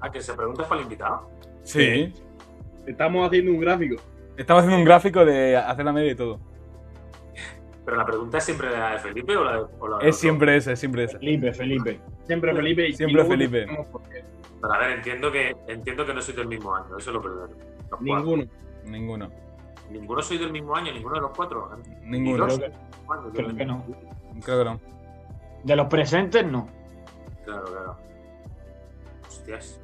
Ah, 0.01 0.11
que 0.11 0.21
se 0.21 0.35
pregunta 0.35 0.63
para 0.65 0.77
el 0.81 0.83
invitado. 0.85 1.31
Sí. 1.63 2.13
Estamos 2.87 3.27
haciendo 3.27 3.51
un 3.51 3.59
gráfico. 3.61 3.97
Estamos 4.37 4.61
haciendo 4.63 4.79
un 4.79 4.85
gráfico 4.85 5.25
de 5.25 5.57
hacer 5.57 5.85
la 5.85 5.93
media 5.93 6.13
y 6.13 6.15
todo. 6.15 6.39
Pero 7.85 7.97
la 7.97 8.05
pregunta 8.05 8.39
es 8.39 8.45
siempre 8.45 8.71
la 8.71 8.93
de 8.93 8.99
Felipe 8.99 9.37
o 9.37 9.45
la 9.45 9.53
de. 9.57 9.65
o 9.79 9.89
la 9.89 9.99
de 9.99 10.09
Es 10.09 10.17
otro? 10.17 10.21
siempre 10.21 10.57
ese, 10.57 10.73
es 10.73 10.79
siempre 10.79 11.05
ese. 11.05 11.19
Felipe, 11.19 11.53
Felipe. 11.53 12.01
Siempre 12.27 12.55
Felipe. 12.55 12.89
y 12.89 12.93
Siempre 12.95 13.25
Felipe. 13.25 13.67
Pero 14.67 14.75
a 14.75 14.79
ver, 14.85 14.97
entiendo 14.97 15.31
que, 15.31 15.57
entiendo 15.69 16.05
que 16.05 16.13
no 16.13 16.21
sois 16.21 16.37
del 16.37 16.49
mismo 16.49 16.75
año, 16.75 16.99
eso 16.99 17.11
es 17.11 17.15
lo 17.15 17.23
primero. 17.23 17.49
Ninguno. 18.01 18.45
Ninguno. 18.85 19.31
Ninguno 19.91 20.23
sois 20.23 20.41
del 20.41 20.51
mismo 20.51 20.75
año, 20.75 20.93
ninguno 20.93 21.15
de 21.15 21.21
los 21.21 21.31
cuatro. 21.37 21.71
Ninguno. 22.03 22.49
Ni 22.49 22.57
Creo 22.57 22.59
que, 22.59 23.31
creo 23.33 23.57
que 23.57 23.65
no. 23.65 23.85
Creo 24.43 24.59
que 24.59 24.65
no. 24.65 24.81
De 25.63 25.77
los 25.77 25.87
presentes, 25.87 26.45
no. 26.45 26.69
Claro, 27.45 27.65
claro. 27.67 27.97
Hostias. 29.29 29.81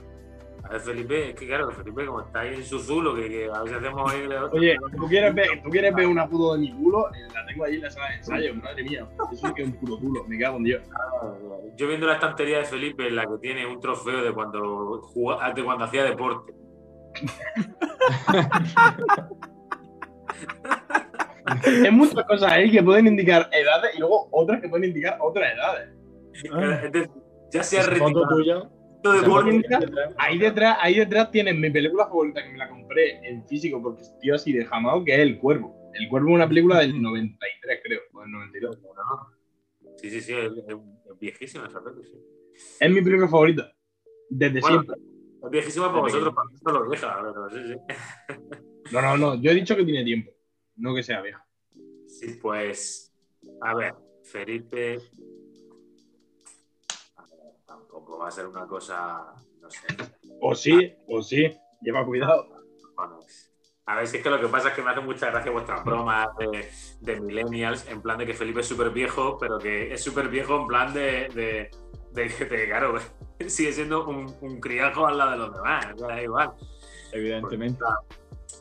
A 0.74 0.78
Felipe, 0.80 1.28
es 1.30 1.34
que 1.34 1.46
claro, 1.46 1.70
Felipe, 1.70 2.06
como 2.06 2.22
está 2.22 2.40
ahí 2.40 2.54
en 2.54 2.64
su 2.64 2.78
zulo, 2.78 3.14
que, 3.14 3.28
que 3.28 3.44
a 3.52 3.60
ver 3.62 3.68
si 3.68 3.74
hacemos 3.74 4.10
ahí. 4.10 4.26
Oye, 4.52 4.74
¿tú 4.96 5.06
quieres, 5.06 5.34
ver, 5.34 5.48
¿tú 5.62 5.68
quieres 5.68 5.94
ver 5.94 6.06
una 6.06 6.26
foto 6.26 6.54
de 6.54 6.60
mi 6.60 6.72
culo? 6.72 7.08
Eh, 7.10 7.28
La 7.34 7.44
tengo 7.46 7.64
ahí 7.64 7.74
en 7.74 7.82
la 7.82 7.90
sala 7.90 8.08
de 8.08 8.14
ensayo, 8.16 8.54
madre 8.54 8.82
mía. 8.84 9.06
Eso 9.32 9.48
sí 9.48 9.54
que 9.54 9.62
es 9.62 9.68
un 9.68 9.74
puro 9.74 9.98
culo, 9.98 10.24
me 10.26 10.38
cago 10.38 10.56
en 10.56 10.64
Dios. 10.64 10.82
Yo 11.76 11.88
viendo 11.88 12.06
la 12.06 12.14
estantería 12.14 12.58
de 12.58 12.64
Felipe, 12.64 13.06
en 13.06 13.16
la 13.16 13.26
que 13.26 13.36
tiene 13.42 13.66
un 13.66 13.80
trofeo 13.80 14.22
de 14.24 14.32
cuando, 14.32 15.02
jugaba- 15.02 15.52
de 15.52 15.62
cuando 15.62 15.84
hacía 15.84 16.04
deporte. 16.04 16.54
Hay 21.84 21.90
muchas 21.90 22.24
cosas 22.24 22.50
ahí 22.52 22.70
que 22.70 22.82
pueden 22.82 23.06
indicar 23.08 23.48
edades 23.52 23.94
y 23.94 23.98
luego 23.98 24.28
otras 24.30 24.60
que 24.60 24.68
pueden 24.68 24.88
indicar 24.88 25.18
otras 25.20 25.52
edades. 25.52 25.88
Es 26.84 26.92
decir, 26.92 27.10
ya 27.50 27.62
se 27.62 27.78
ha 27.78 27.80
Esa 27.82 27.96
foto 27.96 28.24
retirado 28.28 28.70
de 29.02 30.14
Ahí 30.18 30.38
detrás, 30.38 30.78
ahí 30.80 30.94
detrás 30.96 31.30
tienes 31.30 31.56
mi 31.56 31.70
película 31.70 32.06
favorita 32.06 32.42
que 32.42 32.50
me 32.50 32.58
la 32.58 32.68
compré 32.68 33.18
en 33.28 33.46
físico 33.46 33.82
porque 33.82 34.02
estoy 34.02 34.30
así 34.30 34.52
de 34.52 34.64
jamado, 34.64 35.04
que 35.04 35.14
es 35.14 35.20
El 35.20 35.38
Cuervo. 35.38 35.90
El 35.94 36.08
Cuervo 36.08 36.30
es 36.30 36.34
una 36.36 36.48
película 36.48 36.78
del 36.78 37.00
93, 37.00 37.80
creo, 37.82 38.00
o 38.12 38.20
del 38.20 38.30
92. 38.30 38.78
Sí, 39.96 40.10
sí, 40.10 40.20
sí, 40.20 40.34
es, 40.34 40.52
viejísima 41.20 41.66
esa 41.66 41.82
peli, 41.82 42.04
sí. 42.04 42.18
Es 42.80 42.90
mi 42.90 43.02
película 43.02 43.28
favorita. 43.28 43.72
Desde 44.28 44.60
Bueno, 44.60 44.82
siempre. 44.82 45.02
Es 45.44 45.50
viejísima 45.50 45.88
para 45.88 46.00
vosotros, 46.00 46.34
para 46.34 46.48
mí 46.48 46.56
no 46.64 46.72
lo 46.72 46.88
vieja, 46.88 47.18
pero 47.20 47.50
sí, 47.50 47.74
sí. 47.74 48.92
No, 48.92 49.00
no, 49.00 49.16
no. 49.16 49.34
Yo 49.40 49.50
he 49.50 49.54
dicho 49.54 49.76
que 49.76 49.84
tiene 49.84 50.04
tiempo. 50.04 50.32
No 50.76 50.94
que 50.94 51.02
sea 51.02 51.20
vieja. 51.22 51.44
Sí, 52.06 52.38
pues. 52.40 53.12
A 53.60 53.74
ver, 53.74 53.94
Felipe. 54.22 54.98
Va 58.22 58.28
a 58.28 58.30
ser 58.30 58.46
una 58.46 58.66
cosa. 58.66 59.34
No 59.60 59.70
sé. 59.70 59.80
O 60.40 60.54
sí, 60.54 60.94
o 61.08 61.22
sí. 61.22 61.50
Lleva 61.80 62.04
cuidado. 62.06 62.46
Bueno, 62.94 63.18
a 63.86 63.96
ver, 63.96 64.06
si 64.06 64.18
es 64.18 64.22
que 64.22 64.30
lo 64.30 64.40
que 64.40 64.46
pasa 64.46 64.68
es 64.68 64.74
que 64.74 64.82
me 64.82 64.90
hacen 64.90 65.04
mucha 65.04 65.30
gracia 65.30 65.50
vuestras 65.50 65.84
bromas 65.84 66.28
de, 66.38 66.68
de 67.00 67.20
millennials, 67.20 67.88
en 67.88 68.00
plan 68.00 68.16
de 68.16 68.26
que 68.26 68.34
Felipe 68.34 68.60
es 68.60 68.66
súper 68.68 68.90
viejo, 68.90 69.38
pero 69.38 69.58
que 69.58 69.92
es 69.92 70.02
súper 70.02 70.28
viejo 70.28 70.60
en 70.60 70.66
plan 70.68 70.94
de, 70.94 71.28
de, 71.34 71.70
de 72.12 72.28
que, 72.28 72.44
de, 72.44 72.66
claro, 72.66 72.94
sigue 73.48 73.72
siendo 73.72 74.06
un, 74.06 74.32
un 74.40 74.60
criajo 74.60 75.06
al 75.06 75.18
lado 75.18 75.32
de 75.32 75.36
los 75.38 75.54
demás, 75.54 75.86
o 75.94 75.98
sea, 75.98 76.08
da 76.08 76.22
igual. 76.22 76.52
Evidentemente. 77.12 77.82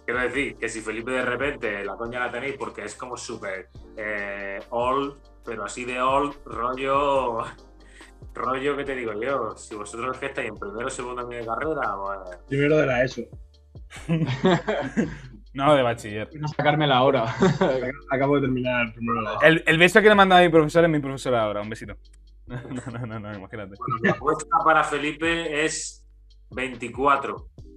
Quiero 0.05 0.21
decir 0.21 0.55
que 0.55 0.67
si 0.69 0.81
Felipe 0.81 1.11
de 1.11 1.21
repente 1.21 1.85
la 1.85 1.95
coña 1.95 2.19
la 2.19 2.31
tenéis 2.31 2.57
porque 2.57 2.83
es 2.83 2.95
como 2.95 3.15
súper 3.15 3.69
eh, 3.97 4.59
old, 4.71 5.17
pero 5.45 5.63
así 5.65 5.85
de 5.85 6.01
old, 6.01 6.35
rollo. 6.45 7.43
Rollo, 8.33 8.77
¿qué 8.77 8.83
te 8.85 8.95
digo 8.95 9.13
yo? 9.21 9.55
Si 9.57 9.75
vosotros 9.75 10.17
que 10.17 10.27
estáis 10.27 10.49
en 10.49 10.57
primero 10.57 10.87
o 10.87 10.89
segundo 10.89 11.21
año 11.21 11.37
de 11.37 11.45
carrera, 11.45 11.95
pues. 11.97 12.37
Primero 12.47 12.77
de 12.77 12.85
la 12.85 13.03
ESO. 13.03 13.21
No, 15.53 15.75
de 15.75 15.83
bachiller. 15.83 16.29
No 16.39 16.47
sacarme 16.47 16.87
la 16.87 17.03
hora. 17.03 17.25
Acabo 18.09 18.35
de 18.35 18.41
terminar 18.43 18.85
el 18.85 18.93
primero 18.93 19.19
de 19.19 19.23
la 19.25 19.31
ESO. 19.33 19.45
El, 19.45 19.63
el 19.67 19.77
beso 19.77 20.01
que 20.01 20.07
le 20.07 20.15
manda 20.15 20.37
a 20.37 20.41
mi 20.41 20.47
profesor 20.47 20.85
es 20.85 20.89
mi 20.89 20.99
profesor 20.99 21.35
ahora. 21.35 21.61
Un 21.61 21.69
besito. 21.69 21.93
No, 22.47 22.99
no, 22.99 23.05
no, 23.05 23.19
no, 23.19 23.33
imagínate. 23.33 23.75
Bueno, 23.77 23.97
la 24.03 24.11
apuesta 24.11 24.57
para 24.65 24.83
Felipe 24.83 25.63
es 25.65 26.05
24. 26.51 27.47
Me 27.57 27.67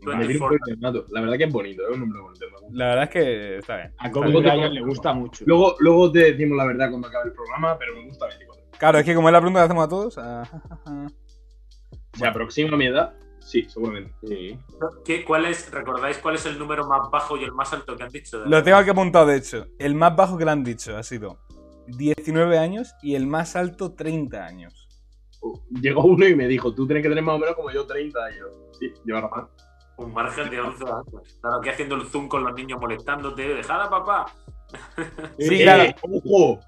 tiro 0.00 0.12
un 0.12 0.18
24. 0.18 0.58
internato. 0.58 1.06
La 1.10 1.20
verdad 1.20 1.36
que 1.36 1.44
es 1.44 1.52
bonito, 1.52 1.82
es 1.88 1.94
un 1.94 2.00
nombre 2.00 2.20
bonito. 2.20 2.46
me 2.46 2.52
gusta. 2.52 2.68
La 2.70 2.86
verdad 2.86 3.04
es 3.04 3.10
que 3.10 3.56
está 3.58 3.76
bien. 3.76 3.94
A 3.98 4.08
Bryant 4.08 4.72
le 4.72 4.80
gusta 4.82 5.12
mucho. 5.12 5.44
Luego, 5.46 5.76
luego 5.80 6.12
te 6.12 6.32
decimos 6.32 6.56
la 6.58 6.64
verdad 6.64 6.90
cuando 6.90 7.08
acabe 7.08 7.28
el 7.28 7.32
programa, 7.34 7.76
pero 7.78 7.94
me 7.96 8.04
gusta 8.06 8.26
24. 8.26 8.49
Claro, 8.80 8.98
es 8.98 9.04
que 9.04 9.14
como 9.14 9.28
es 9.28 9.32
la 9.32 9.40
pregunta 9.40 9.60
que 9.60 9.64
hacemos 9.66 9.84
a 9.84 9.88
todos. 9.88 10.18
ah, 10.18 10.42
¿Se 12.14 12.26
aproxima 12.26 12.74
a 12.74 12.76
mi 12.78 12.86
edad? 12.86 13.14
Sí, 13.40 13.66
seguramente. 13.68 14.12
Sí. 14.26 14.58
¿Qué, 15.04 15.24
cuál 15.24 15.46
es, 15.46 15.70
¿Recordáis 15.70 16.18
cuál 16.18 16.34
es 16.34 16.46
el 16.46 16.58
número 16.58 16.86
más 16.86 17.10
bajo 17.10 17.36
y 17.36 17.44
el 17.44 17.52
más 17.52 17.72
alto 17.72 17.96
que 17.96 18.02
han 18.02 18.08
dicho? 18.10 18.44
Lo 18.46 18.62
tengo 18.62 18.78
aquí 18.78 18.90
apuntado, 18.90 19.26
de 19.26 19.36
hecho. 19.36 19.66
El 19.78 19.94
más 19.94 20.16
bajo 20.16 20.36
que 20.36 20.44
le 20.44 20.50
han 20.50 20.64
dicho 20.64 20.96
ha 20.96 21.02
sido 21.02 21.38
19 21.88 22.58
años 22.58 22.94
y 23.02 23.14
el 23.14 23.26
más 23.26 23.54
alto 23.56 23.92
30 23.92 24.44
años. 24.44 24.88
Uh, 25.42 25.58
Llegó 25.80 26.02
uno 26.04 26.26
y 26.26 26.34
me 26.34 26.46
dijo, 26.48 26.74
tú 26.74 26.86
tienes 26.86 27.02
que 27.02 27.08
tener 27.10 27.24
más 27.24 27.36
o 27.36 27.38
menos 27.38 27.54
como 27.54 27.70
yo 27.70 27.86
30 27.86 28.18
años. 28.24 28.48
Sí, 28.78 28.92
lleva 29.04 29.22
razón. 29.22 29.48
Un 29.96 30.12
margen 30.14 30.48
de 30.50 30.60
11 30.60 30.84
años. 30.84 31.38
Claro, 31.40 31.56
aquí 31.58 31.68
haciendo 31.68 31.94
el 31.96 32.06
zoom 32.08 32.28
con 32.28 32.44
los 32.44 32.54
niños 32.54 32.80
molestándote. 32.80 33.42
Dejad 33.54 33.82
a 33.82 33.90
papá. 33.90 34.26
Sí, 35.38 35.54
Eh, 35.56 35.62
claro. 35.62 35.94
Ojo, 36.02 36.60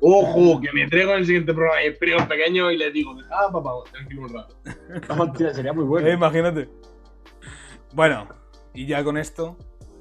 ojo, 0.00 0.60
que 0.60 0.72
me 0.72 0.86
traigo 0.88 1.12
en 1.12 1.18
el 1.18 1.26
siguiente 1.26 1.52
programa 1.54 1.82
y 1.84 1.90
primos 1.92 2.22
pequeños 2.26 2.72
y 2.72 2.76
les 2.76 2.92
digo, 2.92 3.14
ah, 3.30 3.48
papá, 3.52 3.70
tranquilo 3.90 4.22
un 4.22 4.34
rato. 4.34 4.56
Hostia, 5.18 5.54
sería 5.54 5.72
muy 5.72 5.84
Eh, 5.84 5.86
bueno. 5.86 6.10
imagínate. 6.10 6.68
Bueno, 7.92 8.28
y 8.74 8.86
ya 8.86 9.02
con 9.02 9.16
esto, 9.16 9.56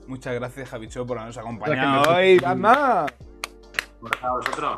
muchas 0.07 0.35
gracias, 0.35 0.69
Javicho, 0.69 1.05
por 1.05 1.17
habernos 1.17 1.37
acompañado 1.37 2.15
hoy. 2.15 2.39
Bueno, 2.39 2.67
a 4.21 4.31
vosotros. 4.31 4.77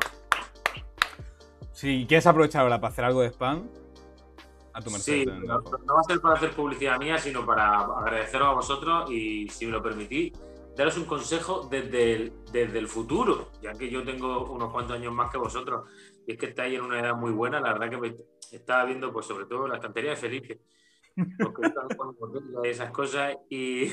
Si 1.72 2.06
quieres 2.08 2.28
aprovechar 2.28 2.64
ahora 2.64 2.80
para 2.80 2.92
hacer 2.92 3.06
algo 3.06 3.22
de 3.22 3.28
spam, 3.30 3.70
a 4.74 4.82
tu 4.82 4.92
merced. 4.92 5.14
Sí, 5.14 5.26
no, 5.26 5.60
no 5.60 5.94
va 5.96 6.02
a 6.02 6.04
ser 6.04 6.20
para 6.22 6.36
hacer 6.36 6.52
publicidad 6.52 7.00
mía, 7.00 7.18
sino 7.18 7.46
para 7.46 7.80
agradeceros 7.80 8.48
a 8.48 8.52
vosotros 8.52 9.12
y, 9.12 9.48
si 9.50 9.66
me 9.66 9.72
lo 9.74 9.82
permitís, 9.82 10.34
daros 10.80 10.98
un 10.98 11.04
consejo 11.04 11.68
desde 11.70 12.14
el, 12.14 12.34
desde 12.54 12.80
el 12.80 12.88
futuro, 12.88 13.52
ya 13.62 13.74
que 13.74 13.90
yo 13.90 14.02
tengo 14.06 14.50
unos 14.50 14.72
cuantos 14.72 14.96
años 14.96 15.12
más 15.12 15.30
que 15.30 15.38
vosotros 15.38 15.90
y 16.26 16.32
es 16.32 16.38
que 16.38 16.46
estáis 16.46 16.74
en 16.74 16.86
una 16.86 17.02
edad 17.02 17.16
muy 17.16 17.32
buena. 17.32 17.60
La 17.60 17.74
verdad 17.74 17.90
que 17.90 17.98
me 17.98 18.16
estaba 18.50 18.86
viendo, 18.86 19.12
pues 19.12 19.26
sobre 19.26 19.46
todo 19.46 19.68
la 19.68 19.76
estantería 19.76 20.12
de 20.12 20.16
Felipe, 20.16 20.62
porque 21.38 21.68
están 21.68 21.90
con 21.98 22.16
esas 22.66 22.92
cosas. 22.92 23.36
Y, 23.50 23.88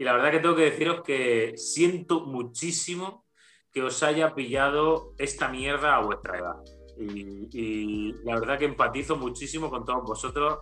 y 0.00 0.04
la 0.04 0.14
verdad 0.14 0.32
que 0.32 0.40
tengo 0.40 0.56
que 0.56 0.64
deciros 0.64 1.02
que 1.02 1.52
siento 1.56 2.26
muchísimo 2.26 3.24
que 3.70 3.84
os 3.84 4.02
haya 4.02 4.34
pillado 4.34 5.14
esta 5.18 5.48
mierda 5.48 5.94
a 5.94 6.04
vuestra 6.04 6.40
edad. 6.40 6.56
Y 6.98 8.14
la 8.24 8.40
verdad 8.40 8.58
que 8.58 8.64
empatizo 8.64 9.14
muchísimo 9.14 9.70
con 9.70 9.84
todos 9.84 10.02
vosotros. 10.02 10.58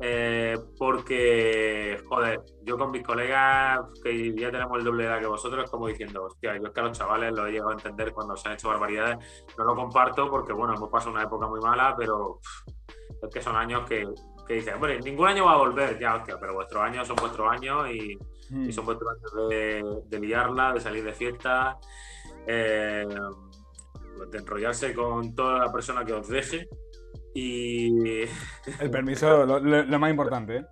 Eh, 0.00 0.56
porque, 0.78 2.02
joder, 2.08 2.40
yo 2.62 2.76
con 2.76 2.90
mis 2.90 3.02
colegas, 3.02 3.80
que 4.02 4.34
ya 4.34 4.50
tenemos 4.50 4.78
el 4.78 4.84
doble 4.84 5.04
de 5.04 5.10
edad 5.10 5.20
que 5.20 5.26
vosotros, 5.26 5.70
como 5.70 5.86
diciendo, 5.88 6.24
hostia, 6.24 6.56
yo 6.56 6.66
es 6.66 6.72
que 6.72 6.80
a 6.80 6.84
los 6.84 6.98
chavales 6.98 7.32
lo 7.32 7.46
he 7.46 7.52
llegado 7.52 7.70
a 7.70 7.74
entender 7.74 8.12
cuando 8.12 8.36
se 8.36 8.48
han 8.48 8.54
hecho 8.54 8.68
barbaridades. 8.68 9.18
No 9.56 9.64
lo 9.64 9.74
comparto 9.74 10.28
porque, 10.30 10.52
bueno, 10.52 10.74
hemos 10.74 10.90
pasado 10.90 11.12
una 11.12 11.22
época 11.22 11.46
muy 11.46 11.60
mala, 11.60 11.94
pero 11.96 12.40
es 13.22 13.32
que 13.32 13.40
son 13.40 13.56
años 13.56 13.88
que, 13.88 14.04
que 14.46 14.54
dices, 14.54 14.74
hombre, 14.74 15.00
ningún 15.00 15.28
año 15.28 15.44
va 15.44 15.52
a 15.52 15.58
volver, 15.58 15.98
ya, 15.98 16.16
hostia, 16.16 16.36
pero 16.40 16.54
vuestros 16.54 16.82
años 16.82 17.06
son 17.06 17.16
vuestros 17.16 17.50
años 17.50 17.88
y, 17.90 18.18
Mm. 18.50 18.68
y 18.68 18.72
son 18.72 18.84
vuestros 18.84 19.10
años 19.10 19.48
de, 19.48 19.82
de 20.06 20.20
liarla, 20.20 20.72
de 20.72 20.80
salir 20.80 21.04
de 21.04 21.12
fiesta. 21.12 21.78
Eh, 22.46 23.06
de 24.30 24.38
enrollarse 24.38 24.94
con 24.94 25.34
toda 25.34 25.58
la 25.58 25.72
persona 25.72 26.04
que 26.04 26.12
os 26.12 26.28
deje. 26.28 26.68
Y 27.34 28.22
El 28.80 28.90
permiso, 28.90 29.44
lo, 29.46 29.58
lo- 29.58 29.82
lo 29.84 29.98
más 29.98 30.10
importante, 30.10 30.56
¿eh? 30.58 30.64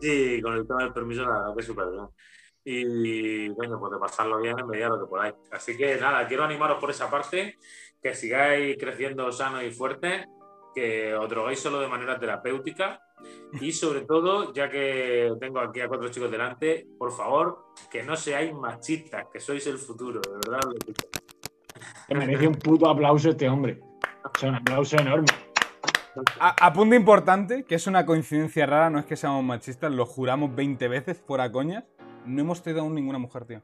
sí, 0.00 0.40
con 0.42 0.54
el 0.54 0.66
tema 0.66 0.84
del 0.84 0.92
permiso, 0.92 1.22
la 1.22 1.30
verdad 1.40 1.54
que 1.54 1.60
es 1.60 1.66
súper 1.66 1.86
bien. 1.90 2.06
Y 2.66 3.48
bueno, 3.50 3.78
pues 3.78 3.92
de 3.92 3.98
pasarlo 3.98 4.38
bien 4.40 4.58
en 4.58 4.66
medida 4.66 4.84
de 4.86 4.90
lo 4.92 5.00
que 5.04 5.10
podáis. 5.10 5.34
Así 5.52 5.76
que 5.76 5.96
nada, 5.96 6.26
quiero 6.26 6.44
animaros 6.44 6.78
por 6.78 6.90
esa 6.90 7.10
parte, 7.10 7.56
que 8.02 8.14
sigáis 8.14 8.76
creciendo 8.78 9.30
sano 9.32 9.62
y 9.62 9.70
fuerte, 9.70 10.24
que 10.74 11.14
os 11.14 11.28
droguéis 11.28 11.60
solo 11.60 11.80
de 11.80 11.88
manera 11.88 12.18
terapéutica 12.18 13.00
y 13.60 13.72
sobre 13.72 14.02
todo, 14.02 14.52
ya 14.54 14.68
que 14.70 15.30
tengo 15.40 15.60
aquí 15.60 15.80
a 15.80 15.88
cuatro 15.88 16.08
chicos 16.10 16.30
delante, 16.30 16.86
por 16.98 17.12
favor, 17.12 17.66
que 17.90 18.02
no 18.02 18.16
seáis 18.16 18.52
machistas, 18.54 19.26
que 19.32 19.40
sois 19.40 19.66
el 19.66 19.78
futuro, 19.78 20.20
de 20.20 20.32
verdad. 20.50 20.60
Que 22.08 22.14
merece 22.14 22.48
un 22.48 22.54
puto 22.54 22.88
aplauso 22.88 23.30
este 23.30 23.48
hombre. 23.48 23.78
O 24.24 24.38
sea, 24.38 24.48
un 24.50 24.54
aplauso 24.56 24.96
enorme. 24.96 25.26
A, 26.40 26.66
a 26.66 26.72
punto 26.72 26.94
importante, 26.94 27.64
que 27.64 27.74
es 27.74 27.86
una 27.86 28.06
coincidencia 28.06 28.66
rara, 28.66 28.90
no 28.90 28.98
es 28.98 29.04
que 29.06 29.16
seamos 29.16 29.42
machistas, 29.44 29.92
lo 29.92 30.06
juramos 30.06 30.54
20 30.54 30.88
veces, 30.88 31.20
fuera 31.26 31.50
coñas. 31.50 31.84
No 32.24 32.40
hemos 32.40 32.62
tenido 32.62 32.82
aún 32.82 32.94
ninguna 32.94 33.18
mujer, 33.18 33.44
tío. 33.44 33.60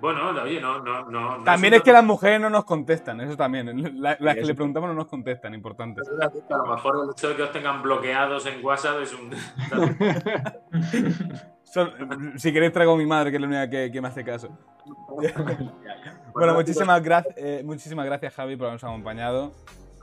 Bueno, 0.00 0.30
oye, 0.42 0.60
no, 0.60 0.80
no, 0.80 1.08
no. 1.08 1.44
También 1.44 1.72
es 1.74 1.82
que 1.82 1.92
las 1.92 2.04
mujeres 2.04 2.38
no 2.40 2.50
nos 2.50 2.64
contestan, 2.64 3.20
eso 3.22 3.36
también. 3.36 3.66
La- 4.02 4.16
Las 4.20 4.34
que 4.34 4.40
eso. 4.40 4.48
le 4.48 4.54
preguntamos 4.54 4.88
no 4.90 4.94
nos 4.94 5.06
contestan, 5.06 5.54
importante. 5.54 6.02
A 6.20 6.56
lo 6.58 6.66
mejor 6.74 6.96
el 7.04 7.10
hecho 7.12 7.28
de 7.30 7.36
que 7.36 7.42
os 7.42 7.52
tengan 7.52 7.80
bloqueados 7.82 8.44
en 8.46 8.62
WhatsApp 8.64 8.96
es 9.02 9.14
un. 9.14 9.30
Si 12.36 12.52
queréis 12.52 12.72
traigo 12.72 12.92
a 12.92 12.96
mi 12.96 13.04
madre, 13.06 13.30
que 13.32 13.36
es 13.36 13.40
la 13.40 13.46
única 13.48 13.68
que, 13.68 13.90
que 13.90 14.00
me 14.00 14.06
hace 14.08 14.22
caso. 14.24 14.48
Bueno, 16.34 16.54
muchísimas, 16.54 17.00
gracias 17.00 17.62
muchísimas 17.64 18.04
gracias, 18.06 18.34
Javi, 18.34 18.56
por 18.56 18.66
habernos 18.66 18.82
acompañado. 18.84 19.52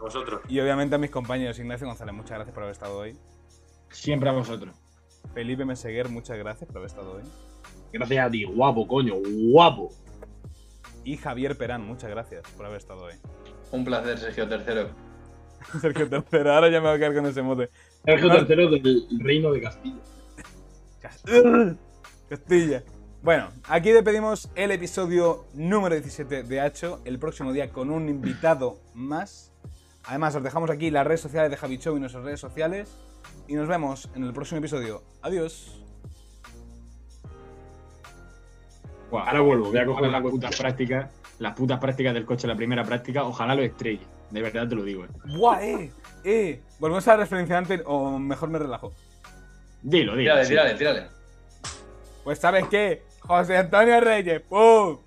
A 0.02 0.06
vosotros. 0.06 0.42
Y 0.50 0.60
obviamente 0.60 0.96
a 0.96 0.98
mis 0.98 1.12
compañeros 1.12 1.60
Ignacio 1.60 1.86
González, 1.86 2.16
muchas 2.16 2.32
gracias 2.32 2.54
por 2.56 2.64
haber 2.64 2.74
estado 2.74 2.98
hoy. 2.98 3.16
Siempre 3.92 4.30
a 4.30 4.32
vosotros. 4.32 4.76
Felipe 5.36 5.64
Meseguer, 5.64 6.10
muchas 6.10 6.40
gracias 6.40 6.68
por 6.68 6.78
haber 6.78 6.90
estado 6.90 7.18
hoy. 7.18 7.24
Gracias 7.94 8.26
a 8.26 8.32
ti, 8.32 8.44
guapo, 8.46 8.88
coño, 8.88 9.14
guapo. 9.52 9.90
Y 11.04 11.18
Javier 11.18 11.56
Perán, 11.56 11.86
muchas 11.86 12.10
gracias 12.10 12.42
por 12.58 12.66
haber 12.66 12.80
estado 12.80 13.04
hoy. 13.04 13.14
Un 13.72 13.86
placer, 13.86 14.18
Sergio 14.18 14.50
Tercero. 14.50 14.90
Sergio 15.80 16.10
Tercero, 16.10 16.52
ahora 16.52 16.70
ya 16.70 16.82
me 16.82 16.88
voy 16.88 16.96
a 16.96 16.98
quedar 16.98 17.14
con 17.14 17.28
ese 17.28 17.44
mote. 17.44 17.70
Sergio 18.04 18.28
No. 18.28 18.40
III 18.40 18.80
del 18.80 19.08
Reino 19.20 19.52
de 19.52 19.62
Castilla. 19.62 20.02
Castilla. 22.28 22.84
Bueno, 23.22 23.50
aquí 23.68 23.92
despedimos 23.92 24.50
el 24.56 24.72
episodio 24.72 25.46
número 25.54 25.94
17 25.94 26.42
de 26.42 26.60
Hacho. 26.60 27.02
El 27.06 27.20
próximo 27.20 27.54
día 27.54 27.70
con 27.70 27.92
un 27.92 28.10
invitado 28.10 28.80
más. 28.96 29.51
Además, 30.06 30.36
os 30.36 30.44
dejamos 30.44 30.70
aquí 30.70 30.90
las 30.92 31.06
redes 31.06 31.22
sociales 31.22 31.52
de 31.52 31.58
Javi 31.58 31.78
Show 31.78 31.96
y 31.96 32.00
nuestras 32.00 32.24
redes 32.24 32.40
sociales. 32.40 32.90
Y 33.48 33.54
nos 33.54 33.68
vemos 33.68 34.10
en 34.16 34.24
el 34.24 34.34
próximo 34.34 34.60
episodio. 34.60 35.04
Adiós. 35.22 35.78
Ahora 39.12 39.42
vuelvo, 39.42 39.70
voy 39.70 39.78
a 39.78 39.86
coger 39.86 40.04
Las 40.04 40.12
la 40.12 40.22
putas 40.22 40.56
prácticas, 40.56 41.10
las 41.40 41.54
putas 41.54 41.80
prácticas 41.80 42.14
del 42.14 42.26
coche, 42.26 42.48
la 42.48 42.56
primera 42.56 42.84
práctica, 42.84 43.24
ojalá 43.24 43.56
lo 43.56 43.62
estrelle. 43.62 44.06
De 44.30 44.42
verdad 44.42 44.68
te 44.70 44.76
lo 44.76 44.84
digo. 44.84 45.04
eh. 45.04 45.10
¡Buah, 45.38 45.62
eh! 45.64 45.92
¡Eh! 46.24 46.62
Volvemos 46.80 47.06
a 47.10 47.12
la 47.12 47.18
referencia 47.18 47.58
antes 47.58 47.82
o 47.86 48.18
mejor 48.18 48.50
me 48.50 48.58
relajo. 48.60 48.94
Dilo, 49.82 50.16
dilo. 50.16 50.32
Tírale, 50.32 50.46
sí. 50.46 50.50
tírale, 50.52 50.74
tírale. 50.76 51.08
Pues, 52.24 52.40
¿sabes 52.40 52.68
qué? 52.70 53.04
José 53.20 53.58
Antonio 53.58 54.00
Reyes, 54.00 54.42
¡pum! 54.42 54.98